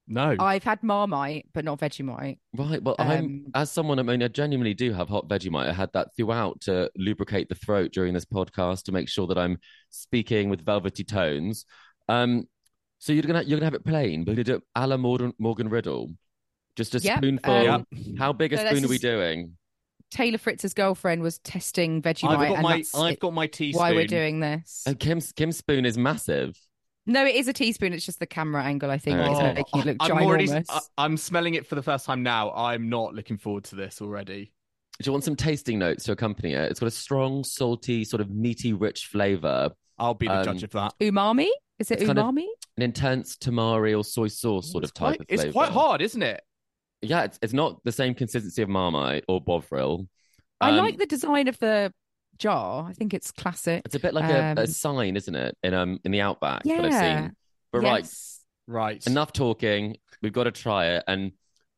No. 0.09 0.37
I've 0.39 0.63
had 0.63 0.83
Marmite, 0.83 1.47
but 1.53 1.65
not 1.65 1.81
Vegemite. 1.81 2.39
Right. 2.57 2.81
Well, 2.83 2.95
I'm 2.99 3.11
Um, 3.11 3.47
as 3.55 3.73
someone. 3.73 3.99
I 3.99 4.03
mean, 4.03 4.23
I 4.23 4.29
genuinely 4.29 4.75
do 4.75 4.93
have 4.93 5.09
hot 5.09 5.29
Vegemite. 5.29 5.69
I 5.69 5.73
had 5.73 5.93
that 5.95 6.15
throughout 6.17 6.61
to 6.63 6.91
lubricate 6.97 7.49
the 7.49 7.57
throat 7.57 7.93
during 7.93 8.15
this 8.15 8.25
podcast 8.25 8.85
to 8.85 8.93
make 8.93 9.09
sure 9.09 9.27
that 9.27 9.39
I'm 9.39 9.59
speaking 9.91 10.49
with 10.49 10.65
velvety 10.65 11.03
tones. 11.03 11.67
Um, 12.09 12.47
so 12.99 13.13
you're 13.13 13.23
gonna 13.23 13.43
you're 13.43 13.59
gonna 13.59 13.67
have 13.67 13.75
it 13.75 13.85
plain, 13.85 14.25
but 14.25 14.35
you're 14.37 14.45
do 14.45 14.61
a 14.75 14.87
la 14.87 14.97
Morgan, 14.97 15.33
Morgan 15.39 15.69
Riddle, 15.69 16.11
just 16.77 16.95
a 16.95 16.99
Yep, 16.99 17.19
spoonful. 17.19 17.69
um, 17.69 17.87
How 18.19 18.33
big 18.33 18.53
a 18.53 18.59
so 18.59 18.67
spoon 18.69 18.85
are 18.85 18.89
we 18.89 18.99
doing? 18.99 19.57
Taylor 20.11 20.39
Fritz's 20.39 20.73
girlfriend 20.73 21.21
was 21.23 21.39
testing 21.41 22.01
Vegemite, 22.01 22.29
I've 22.31 22.49
got 22.49 22.55
and 22.55 22.63
my 22.63 22.77
that's 22.77 22.95
I've 22.95 23.13
it- 23.15 23.21
got 23.21 23.33
my 23.35 23.47
teaspoon. 23.49 23.81
why 23.81 23.93
we're 23.93 24.07
doing 24.07 24.41
this. 24.41 24.85
Oh, 24.87 24.95
Kim's 24.95 25.33
Kim's 25.33 25.57
spoon 25.59 25.85
is 25.85 25.99
massive. 25.99 26.57
No, 27.09 27.25
it 27.25 27.37
is 27.37 27.47
a 27.47 27.53
teaspoon. 27.53 27.93
It's 27.93 28.05
just 28.05 28.19
the 28.19 28.27
camera 28.27 28.65
angle. 28.65 28.91
I 28.91 28.99
think 28.99 29.19
Oh. 29.21 29.33
is 29.33 29.39
making 29.55 29.81
it 29.81 29.87
look 29.87 29.97
I'm 30.01 30.11
ginormous. 30.11 30.23
already. 30.25 30.65
I, 30.69 30.81
I'm 30.99 31.17
smelling 31.17 31.55
it 31.55 31.65
for 31.67 31.77
the 31.77 31.83
first 31.83 32.05
time 32.05 32.23
now. 32.25 32.53
I'm 32.53 32.89
not 32.89 33.15
looking 33.15 33.37
forward 33.39 33.63
to 33.65 33.77
this 33.77 34.01
already. 34.03 34.53
Do 35.01 35.09
you 35.09 35.13
want 35.13 35.23
some 35.25 35.37
tasting 35.37 35.79
notes 35.79 36.05
to 36.05 36.13
accompany 36.13 36.55
it? 36.55 36.71
It's 36.71 36.81
got 36.81 36.87
a 36.87 36.91
strong, 36.91 37.45
salty, 37.45 38.03
sort 38.05 38.21
of 38.21 38.31
meaty, 38.31 38.73
rich 38.73 39.07
flavor, 39.07 39.71
I'll 39.99 40.15
be 40.15 40.27
the 40.27 40.39
Um, 40.39 40.45
judge 40.45 40.63
of 40.65 40.71
that. 40.71 40.95
umami. 41.01 41.49
Is 41.79 41.91
it 41.91 41.99
It's 42.01 42.07
kind 42.07 42.19
of- 42.19 42.27
umami? 42.27 42.47
An 42.77 42.83
intense 42.83 43.37
tamari 43.37 43.97
or 43.97 44.05
soy 44.05 44.29
sauce 44.29 44.71
sort 44.71 44.85
it's 44.85 44.91
of 44.91 44.95
type 44.95 45.19
quite, 45.19 45.21
of 45.21 45.27
It's 45.29 45.53
quite 45.53 45.71
hard, 45.71 46.03
isn't 46.03 46.23
it? 46.23 46.43
Yeah, 47.03 47.25
it's 47.25 47.39
it's 47.43 47.53
not 47.53 47.83
the 47.85 47.93
same 47.93 48.15
consistency 48.15 48.63
of 48.63 48.69
Marmite 48.69 49.25
or 49.29 49.41
Bovril. 49.41 50.09
I 50.61 50.71
Um, 50.71 50.77
like 50.77 50.99
the 50.99 51.07
design 51.07 51.49
of 51.49 51.59
the 51.59 51.93
jar. 52.39 52.87
I 52.89 52.93
think 52.93 53.15
it's 53.15 53.31
classic. 53.31 53.83
It's 53.85 53.95
a 53.95 54.01
bit 54.01 54.15
like 54.15 54.29
a, 54.29 54.55
a 54.57 54.63
Um, 54.63 54.67
sign, 54.67 55.17
isn't 55.17 55.35
it? 55.35 55.57
In 55.63 55.75
um 55.75 56.01
in 56.05 56.11
the 56.11 56.21
outback 56.21 56.65
that 56.65 56.85
I've 56.85 56.93
Yeah. 56.93 57.21
seen. 57.21 57.37
But 57.73 57.81
right, 57.83 58.03
Yes. 58.05 58.41
Right. 58.67 59.07
enough 59.07 59.33
talking. 59.33 59.97
We've 60.23 60.33
got 60.33 60.45
to 60.45 60.51
try 60.53 60.87
it, 60.87 61.05
and 61.07 61.33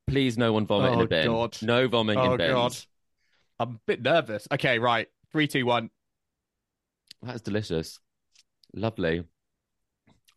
please, 0.06 0.38
no 0.38 0.52
one 0.52 0.66
vomit 0.66 0.92
in 0.92 1.00
Oh, 1.00 1.02
a 1.02 1.06
bin. 1.08 1.26
God. 1.26 1.58
No 1.62 1.88
vomiting 1.88 2.22
Oh 2.22 2.32
in 2.32 2.38
bins. 2.38 2.52
god. 2.54 2.76
I'm 3.60 3.74
a 3.74 3.80
bit 3.86 4.02
nervous. 4.02 4.46
Okay, 4.52 4.78
right. 4.78 5.08
Three, 5.32 5.48
two, 5.48 5.66
one. 5.66 5.90
That's 7.22 7.40
delicious, 7.42 7.98
lovely. 8.72 9.24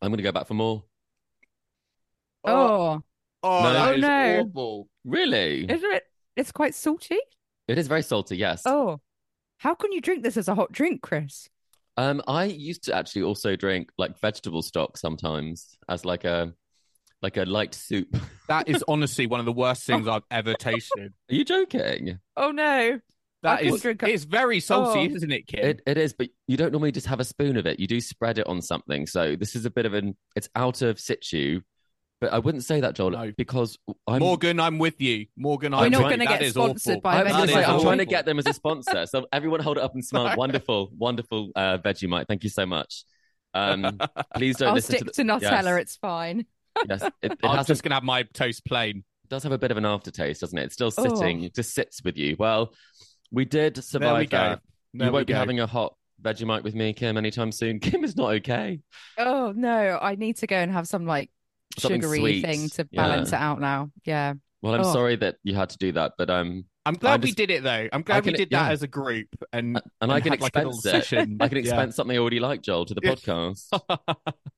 I'm 0.02 0.10
going 0.10 0.18
to 0.18 0.24
go 0.24 0.32
back 0.32 0.48
for 0.48 0.54
more. 0.56 0.84
Oh, 2.44 3.02
Oh, 3.44 3.64
No. 3.64 3.74
that 3.74 3.90
Oh, 3.90 3.94
is 3.94 4.02
no. 4.02 4.40
awful. 4.50 4.90
Really, 5.04 5.66
isn't 5.70 5.94
it? 5.94 6.04
It's 6.36 6.52
quite 6.52 6.76
salty. 6.76 7.18
it 7.68 7.78
is 7.78 7.88
very 7.88 8.04
salty. 8.04 8.38
Yes. 8.38 8.64
Oh, 8.66 9.00
how 9.58 9.76
can 9.76 9.92
you 9.92 10.02
drink 10.02 10.24
this 10.24 10.38
as 10.38 10.48
a 10.48 10.56
hot 10.56 10.72
drink, 10.72 11.02
Chris? 11.02 11.48
Um, 11.98 12.22
I 12.28 12.46
used 12.46 12.84
to 12.86 12.96
actually 12.96 13.24
also 13.24 13.56
drink 13.56 13.92
like 13.98 14.20
vegetable 14.20 14.62
stock 14.62 14.98
sometimes 14.98 15.78
as 15.90 16.06
like 16.06 16.24
a 16.24 16.54
like 17.22 17.38
a 17.38 17.44
light 17.44 17.76
soup. 17.76 18.16
That 18.48 18.68
is 18.68 18.84
honestly 18.88 19.28
one 19.28 19.40
of 19.40 19.46
the 19.46 19.52
worst 19.52 19.84
things 19.86 20.08
I've 20.08 20.24
ever 20.32 20.54
tasted. 20.56 21.14
Are 21.30 21.36
you 21.36 21.44
joking? 21.46 22.20
Oh 22.38 22.52
no! 22.52 23.00
That 23.44 23.60
couldn't 23.60 23.74
is, 23.76 23.82
drink 23.82 24.04
a- 24.04 24.10
it's 24.14 24.24
very 24.24 24.60
salty, 24.60 25.00
Oh. 25.12 25.16
isn't 25.16 25.32
it, 25.32 25.48
Kim? 25.48 25.66
It 25.66 25.82
it 25.88 25.98
is, 25.98 26.14
but 26.14 26.30
you 26.48 26.58
don't 26.58 26.72
normally 26.72 26.92
just 26.92 27.08
have 27.08 27.20
a 27.20 27.24
spoon 27.24 27.58
of 27.58 27.66
it. 27.66 27.80
You 27.80 27.88
do 27.88 28.00
spread 28.00 28.38
it 28.38 28.48
on 28.48 28.62
something. 28.62 29.08
So 29.08 29.36
this 29.36 29.56
is 29.56 29.66
a 29.66 29.70
bit 29.72 29.86
of 29.86 29.94
an 29.94 30.16
it's 30.36 30.50
out 30.56 30.82
of 30.82 31.00
situ. 31.00 31.62
But 32.20 32.34
I 32.34 32.38
wouldn't 32.38 32.64
say 32.64 32.82
that, 32.82 32.94
Joel, 32.94 33.10
No. 33.10 33.32
because 33.36 33.80
I'm 34.06 34.20
Morgan, 34.20 34.60
I'm 34.60 34.78
with 34.78 35.02
you. 35.02 35.26
Morgan, 35.36 35.74
I'm 35.74 35.90
not 35.92 36.04
with 36.04 36.12
you. 36.12 36.18
gonna 36.28 36.40
get 36.40 36.52
sponsored 36.52 36.92
awful. 36.98 37.02
by 37.02 37.16
I 37.16 37.24
was 37.24 37.32
That 37.32 37.38
going 37.38 37.48
to 37.48 37.54
say, 37.56 37.62
is 37.62 37.68
I'm 37.68 37.82
trying 37.82 37.98
to 37.98 38.06
get 38.06 38.26
them 38.26 38.38
as 38.38 38.46
a 38.46 38.54
sponsor. 38.54 39.06
So 39.08 39.26
everyone 39.34 39.60
hold 39.62 39.78
it 39.78 39.84
up 39.84 39.96
and 39.96 40.06
smell. 40.06 40.36
Wonderful, 40.38 40.92
wonderful 40.96 41.50
uh, 41.56 41.80
Vegemite. 41.80 42.28
Thank 42.28 42.44
you 42.44 42.52
so 42.52 42.68
much. 42.68 43.06
Um, 43.56 44.00
please 44.36 44.58
don't 44.58 44.68
I'll 44.70 44.76
listen 44.76 44.98
stick 44.98 45.08
to 45.08 45.14
to. 45.14 45.24
Nutella. 45.24 45.64
Yes. 45.64 45.82
It's 45.82 45.96
fine. 45.96 46.46
Yes, 46.88 47.02
it, 47.02 47.14
it 47.24 47.40
I'm 47.44 47.58
has 47.58 47.66
just 47.66 47.82
going 47.82 47.90
to 47.90 47.96
have 47.96 48.04
my 48.04 48.22
toast 48.36 48.66
plain. 48.66 48.98
it 49.24 49.30
does 49.30 49.42
have 49.42 49.52
a 49.52 49.58
bit 49.58 49.72
of 49.72 49.78
an 49.78 49.86
aftertaste, 49.88 50.42
doesn't 50.42 50.58
it? 50.60 50.66
It's 50.66 50.76
still 50.76 50.92
Oh. 50.96 51.16
sitting, 51.16 51.42
it 51.44 51.56
just 51.56 51.74
sits 51.74 52.04
with 52.04 52.18
you. 52.18 52.36
Well, 52.38 52.72
we 53.32 53.46
did 53.46 53.76
There 53.76 53.82
survive 53.84 54.18
we 54.20 54.26
go. 54.28 54.38
that. 54.38 54.62
There 54.94 55.08
you 55.08 55.14
won't 55.14 55.28
be 55.28 55.34
go. 55.34 55.40
having 55.40 55.60
a 55.60 55.68
hot 55.68 55.96
Vegemite 56.22 56.64
with 56.64 56.76
me, 56.76 56.94
Kim, 56.94 57.18
anytime 57.18 57.52
soon. 57.52 57.80
Kim 57.82 58.04
is 58.04 58.16
not 58.16 58.34
okay. 58.36 58.80
Oh 59.18 59.54
no! 59.56 59.98
I 60.02 60.16
need 60.16 60.38
to 60.38 60.48
go 60.48 60.56
and 60.58 60.72
have 60.72 60.88
some 60.88 61.06
like 61.06 61.30
Something 61.80 62.02
sugary 62.02 62.20
sweet. 62.20 62.46
thing 62.46 62.70
to 62.70 62.88
Yeah. 62.92 63.02
balance 63.08 63.30
it 63.30 63.36
out 63.36 63.60
now. 63.62 63.92
Yeah. 64.06 64.34
Well, 64.62 64.76
I'm 64.76 64.82
Oh. 64.82 64.94
sorry 64.94 65.16
that 65.16 65.38
you 65.44 65.56
had 65.56 65.70
to 65.70 65.78
do 65.80 65.94
that, 65.94 66.14
but 66.18 66.30
um, 66.30 66.66
I'm 66.86 66.94
glad 66.96 67.16
I'm 67.16 67.22
we 67.22 67.32
did 67.32 67.50
it 67.50 67.64
though. 67.64 67.88
I'm 67.92 68.02
I 68.02 68.02
glad 68.02 68.26
we 68.26 68.34
did 68.34 68.50
that 68.52 68.68
yeah. 68.68 68.72
as 68.72 68.84
a 68.84 68.88
group, 68.88 69.28
and 69.54 69.82
and 70.02 70.12
I 70.12 70.20
can 70.20 70.34
had, 70.34 70.42
like, 70.42 70.56
expense 70.56 70.86
it. 70.86 71.14
I 71.40 71.48
can 71.48 71.58
Yeah. 71.58 71.62
expense 71.64 71.96
something 71.96 72.16
I 72.16 72.20
already 72.20 72.40
like, 72.40 72.62
Joel, 72.62 72.86
to 72.86 72.94
the 72.94 73.02
podcast. 73.02 73.70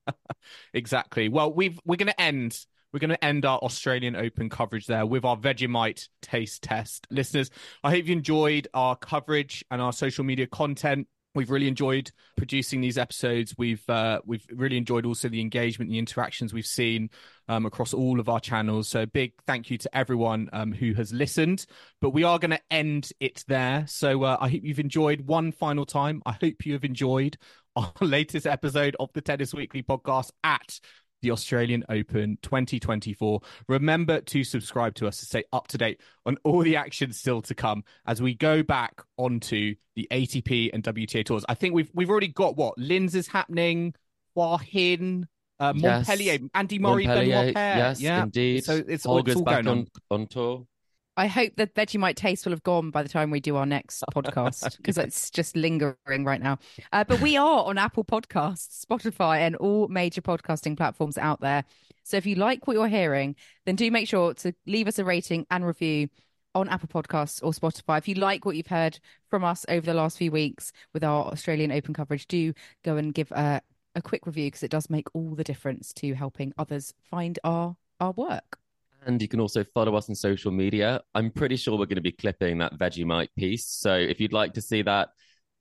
exactly. 0.73 1.29
Well, 1.29 1.53
we've 1.53 1.79
we're 1.85 1.95
going 1.97 2.07
to 2.07 2.19
end. 2.21 2.57
We're 2.93 2.99
going 2.99 3.09
to 3.09 3.25
end 3.25 3.43
our 3.43 3.57
Australian 3.57 4.15
Open 4.15 4.49
coverage 4.49 4.85
there 4.85 5.05
with 5.05 5.25
our 5.25 5.35
Vegemite 5.35 6.09
taste 6.21 6.61
test. 6.61 7.07
Listeners, 7.09 7.49
I 7.83 7.89
hope 7.89 8.05
you 8.05 8.13
enjoyed 8.13 8.67
our 8.75 8.95
coverage 8.95 9.65
and 9.71 9.81
our 9.81 9.91
social 9.91 10.23
media 10.23 10.45
content. 10.45 11.07
We've 11.33 11.49
really 11.49 11.67
enjoyed 11.67 12.11
producing 12.37 12.81
these 12.81 12.99
episodes. 12.99 13.55
We've 13.57 13.83
uh, 13.89 14.21
we've 14.23 14.45
really 14.53 14.77
enjoyed 14.77 15.07
also 15.07 15.27
the 15.27 15.41
engagement, 15.41 15.89
the 15.89 15.97
interactions 15.97 16.53
we've 16.53 16.67
seen 16.67 17.09
um, 17.47 17.65
across 17.65 17.91
all 17.95 18.19
of 18.19 18.29
our 18.29 18.39
channels. 18.39 18.87
So 18.87 19.07
big 19.07 19.33
thank 19.47 19.71
you 19.71 19.79
to 19.79 19.97
everyone 19.97 20.51
um, 20.53 20.71
who 20.71 20.93
has 20.93 21.11
listened. 21.11 21.65
But 21.99 22.11
we 22.11 22.23
are 22.23 22.37
going 22.37 22.51
to 22.51 22.61
end 22.69 23.09
it 23.19 23.43
there. 23.47 23.85
So 23.87 24.21
uh, 24.21 24.37
I 24.39 24.49
hope 24.49 24.61
you've 24.63 24.79
enjoyed 24.79 25.21
one 25.21 25.51
final 25.51 25.87
time. 25.87 26.21
I 26.27 26.33
hope 26.33 26.67
you 26.67 26.73
have 26.73 26.85
enjoyed 26.85 27.37
our 27.75 27.91
latest 28.01 28.45
episode 28.45 28.95
of 28.99 29.11
the 29.13 29.21
Tennis 29.21 29.55
Weekly 29.55 29.81
podcast 29.81 30.29
at 30.43 30.79
the 31.23 31.31
Australian 31.31 31.83
Open 31.89 32.37
2024. 32.43 33.41
Remember 33.67 34.21
to 34.21 34.43
subscribe 34.43 34.93
to 34.95 35.07
us 35.07 35.17
to 35.17 35.25
stay 35.25 35.43
up 35.51 35.67
to 35.69 35.77
date 35.79 35.99
on 36.25 36.37
all 36.43 36.61
the 36.61 36.75
action 36.75 37.11
still 37.11 37.41
to 37.41 37.55
come 37.55 37.83
as 38.05 38.21
we 38.21 38.35
go 38.35 38.61
back 38.61 39.01
onto 39.17 39.73
the 39.95 40.07
ATP 40.11 40.69
and 40.73 40.83
WTA 40.83 41.25
tours. 41.25 41.43
I 41.49 41.55
think 41.55 41.73
we've 41.73 41.89
we've 41.93 42.09
already 42.09 42.27
got 42.27 42.55
what 42.55 42.77
Linz 42.77 43.15
is 43.15 43.27
happening, 43.27 43.95
Wahin, 44.37 44.59
Hin, 44.61 45.27
uh, 45.59 45.73
Yes. 45.75 46.07
Montpellier, 46.07 46.39
Andy 46.53 46.79
Murray, 46.79 47.07
Montpellier, 47.07 47.35
Benoit 47.35 47.55
Paire. 47.55 47.77
yes, 47.77 48.01
yeah. 48.01 48.23
indeed. 48.23 48.65
So 48.65 48.75
it's, 48.75 48.89
it's 48.89 49.05
all 49.05 49.23
back 49.23 49.35
going 49.63 49.67
on, 49.67 49.77
on. 50.11 50.21
on 50.21 50.27
tour. 50.27 50.67
I 51.15 51.27
hope 51.27 51.53
that 51.57 51.75
Vegemite 51.75 52.15
taste 52.15 52.45
will 52.45 52.53
have 52.53 52.63
gone 52.63 52.89
by 52.89 53.03
the 53.03 53.09
time 53.09 53.29
we 53.29 53.39
do 53.39 53.55
our 53.55 53.65
next 53.65 54.03
podcast 54.13 54.77
because 54.77 54.97
it's 54.97 55.29
just 55.29 55.55
lingering 55.55 56.25
right 56.25 56.41
now. 56.41 56.57
Uh, 56.91 57.03
but 57.03 57.21
we 57.21 57.37
are 57.37 57.65
on 57.65 57.77
Apple 57.77 58.03
Podcasts, 58.03 58.83
Spotify, 58.83 59.39
and 59.39 59.55
all 59.57 59.87
major 59.87 60.21
podcasting 60.21 60.75
platforms 60.75 61.17
out 61.17 61.39
there. 61.41 61.63
So 62.03 62.17
if 62.17 62.25
you 62.25 62.35
like 62.35 62.67
what 62.67 62.73
you're 62.73 62.87
hearing, 62.87 63.35
then 63.65 63.75
do 63.75 63.89
make 63.91 64.07
sure 64.07 64.33
to 64.35 64.53
leave 64.65 64.87
us 64.87 64.99
a 64.99 65.05
rating 65.05 65.45
and 65.51 65.65
review 65.65 66.09
on 66.55 66.67
Apple 66.69 66.89
Podcasts 66.89 67.41
or 67.43 67.51
Spotify. 67.51 67.97
If 67.97 68.07
you 68.07 68.15
like 68.15 68.45
what 68.45 68.55
you've 68.55 68.67
heard 68.67 68.99
from 69.29 69.43
us 69.43 69.65
over 69.69 69.85
the 69.85 69.93
last 69.93 70.17
few 70.17 70.31
weeks 70.31 70.71
with 70.93 71.03
our 71.03 71.25
Australian 71.25 71.71
Open 71.71 71.93
coverage, 71.93 72.27
do 72.27 72.53
go 72.83 72.97
and 72.97 73.13
give 73.13 73.31
a, 73.31 73.61
a 73.95 74.01
quick 74.01 74.25
review 74.25 74.47
because 74.47 74.63
it 74.63 74.71
does 74.71 74.89
make 74.89 75.07
all 75.13 75.35
the 75.35 75.43
difference 75.43 75.93
to 75.93 76.13
helping 76.13 76.53
others 76.57 76.93
find 77.09 77.39
our 77.43 77.75
our 77.99 78.11
work. 78.11 78.57
And 79.05 79.21
you 79.21 79.27
can 79.27 79.39
also 79.39 79.63
follow 79.63 79.95
us 79.95 80.09
on 80.09 80.15
social 80.15 80.51
media. 80.51 81.01
I'm 81.13 81.29
pretty 81.31 81.55
sure 81.57 81.77
we're 81.77 81.85
going 81.85 81.95
to 81.95 82.01
be 82.01 82.11
clipping 82.11 82.57
that 82.59 82.77
Vegemite 82.77 83.29
piece. 83.37 83.65
So 83.65 83.93
if 83.95 84.19
you'd 84.19 84.33
like 84.33 84.53
to 84.53 84.61
see 84.61 84.81
that, 84.83 85.09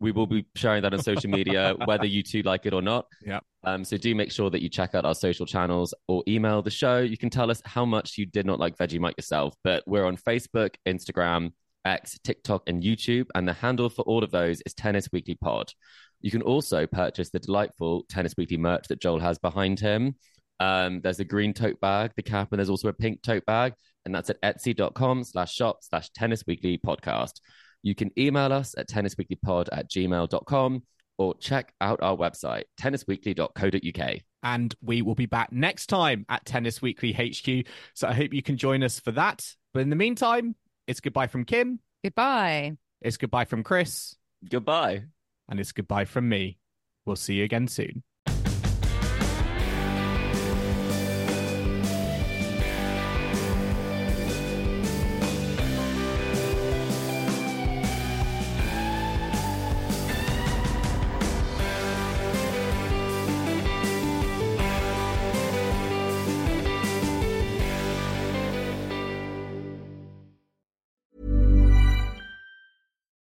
We 0.01 0.11
will 0.11 0.27
be 0.27 0.45
sharing 0.57 0.83
that 0.83 0.93
on 0.93 1.01
social 1.01 1.31
media, 1.31 1.77
whether 1.85 2.07
you 2.07 2.25
two 2.25 2.43
like 2.43 2.67
it 2.67 2.73
or 2.75 2.83
not. 2.83 3.07
Yeah. 3.25 3.39
Um, 3.63 3.85
so 3.85 3.97
do 3.97 4.13
make 4.17 4.33
sure 4.33 4.51
that 4.51 4.61
you 4.61 4.69
check 4.69 4.97
out 4.97 5.05
our 5.05 5.15
social 5.15 5.47
channels 5.47 5.95
or 6.09 6.25
email 6.27 6.61
the 6.61 6.73
show. 6.73 6.99
You 6.99 7.17
can 7.17 7.31
tell 7.31 7.53
us 7.53 7.63
how 7.65 7.85
much 7.85 8.19
you 8.19 8.27
did 8.27 8.45
not 8.45 8.59
like 8.59 8.77
Vegemite 8.77 9.17
yourself, 9.17 9.55
but 9.63 9.85
we're 9.87 10.05
on 10.05 10.17
Facebook, 10.17 10.75
Instagram, 10.89 11.53
X, 11.85 12.19
TikTok, 12.25 12.69
and 12.69 12.83
YouTube. 12.83 13.27
And 13.37 13.47
the 13.47 13.53
handle 13.53 13.89
for 13.89 14.03
all 14.03 14.25
of 14.25 14.33
those 14.33 14.61
is 14.67 14.75
Tennis 14.75 15.09
Weekly 15.13 15.37
Pod. 15.37 15.73
You 16.21 16.33
can 16.33 16.43
also 16.43 16.85
purchase 16.87 17.31
the 17.31 17.39
delightful 17.39 18.05
Tennis 18.09 18.35
Weekly 18.37 18.57
merch 18.57 18.89
that 18.89 19.01
Joel 19.01 19.21
has 19.21 19.39
behind 19.39 19.79
him. 19.79 20.17
Um, 20.63 21.01
there's 21.01 21.19
a 21.21 21.25
green 21.25 21.53
tote 21.53 21.81
bag, 21.81 22.13
the 22.17 22.23
cap, 22.23 22.49
and 22.53 22.59
there's 22.59 22.71
also 22.71 22.89
a 22.89 22.93
pink 22.93 23.23
tote 23.23 23.45
bag. 23.47 23.75
And 24.05 24.15
that's 24.15 24.31
at 24.31 24.41
etsy.com 24.43 25.25
slash 25.25 25.53
shop 25.55 25.79
slash 25.83 26.11
tennis 26.11 26.45
weekly 26.47 26.79
podcast. 26.79 27.41
You 27.83 27.95
can 27.95 28.11
email 28.17 28.53
us 28.53 28.75
at 28.79 28.89
tennisweeklypod 28.89 29.69
at 29.73 29.91
gmail.com 29.91 30.83
or 31.19 31.37
check 31.39 31.73
out 31.81 32.01
our 32.03 32.17
website, 32.17 32.65
tennisweekly.co.uk. 32.81 34.19
And 34.45 34.75
we 34.83 35.03
will 35.03 35.15
be 35.15 35.27
back 35.27 35.53
next 35.53 35.87
time 35.87 36.25
at 36.29 36.45
Tennis 36.45 36.81
Weekly 36.83 37.13
HQ. 37.13 37.67
So 37.95 38.09
I 38.09 38.13
hope 38.13 38.33
you 38.33 38.43
can 38.43 38.57
join 38.57 38.83
us 38.83 38.99
for 39.01 39.13
that. 39.13 39.45
But 39.75 39.81
in 39.81 39.91
the 39.91 39.97
meantime, 39.97 40.55
it's 40.87 41.01
goodbye 41.01 41.29
from 41.29 41.45
Kim, 41.45 41.79
Goodbye. 42.05 42.73
it's 43.01 43.17
goodbye 43.17 43.45
from 43.45 43.63
Chris, 43.63 44.17
Goodbye. 44.51 45.05
and 45.49 45.61
it's 45.61 45.73
goodbye 45.73 46.05
from 46.07 46.29
me. 46.29 46.59
We'll 47.07 47.17
see 47.17 47.35
you 47.35 47.45
again 47.45 47.69
soon. 47.69 48.03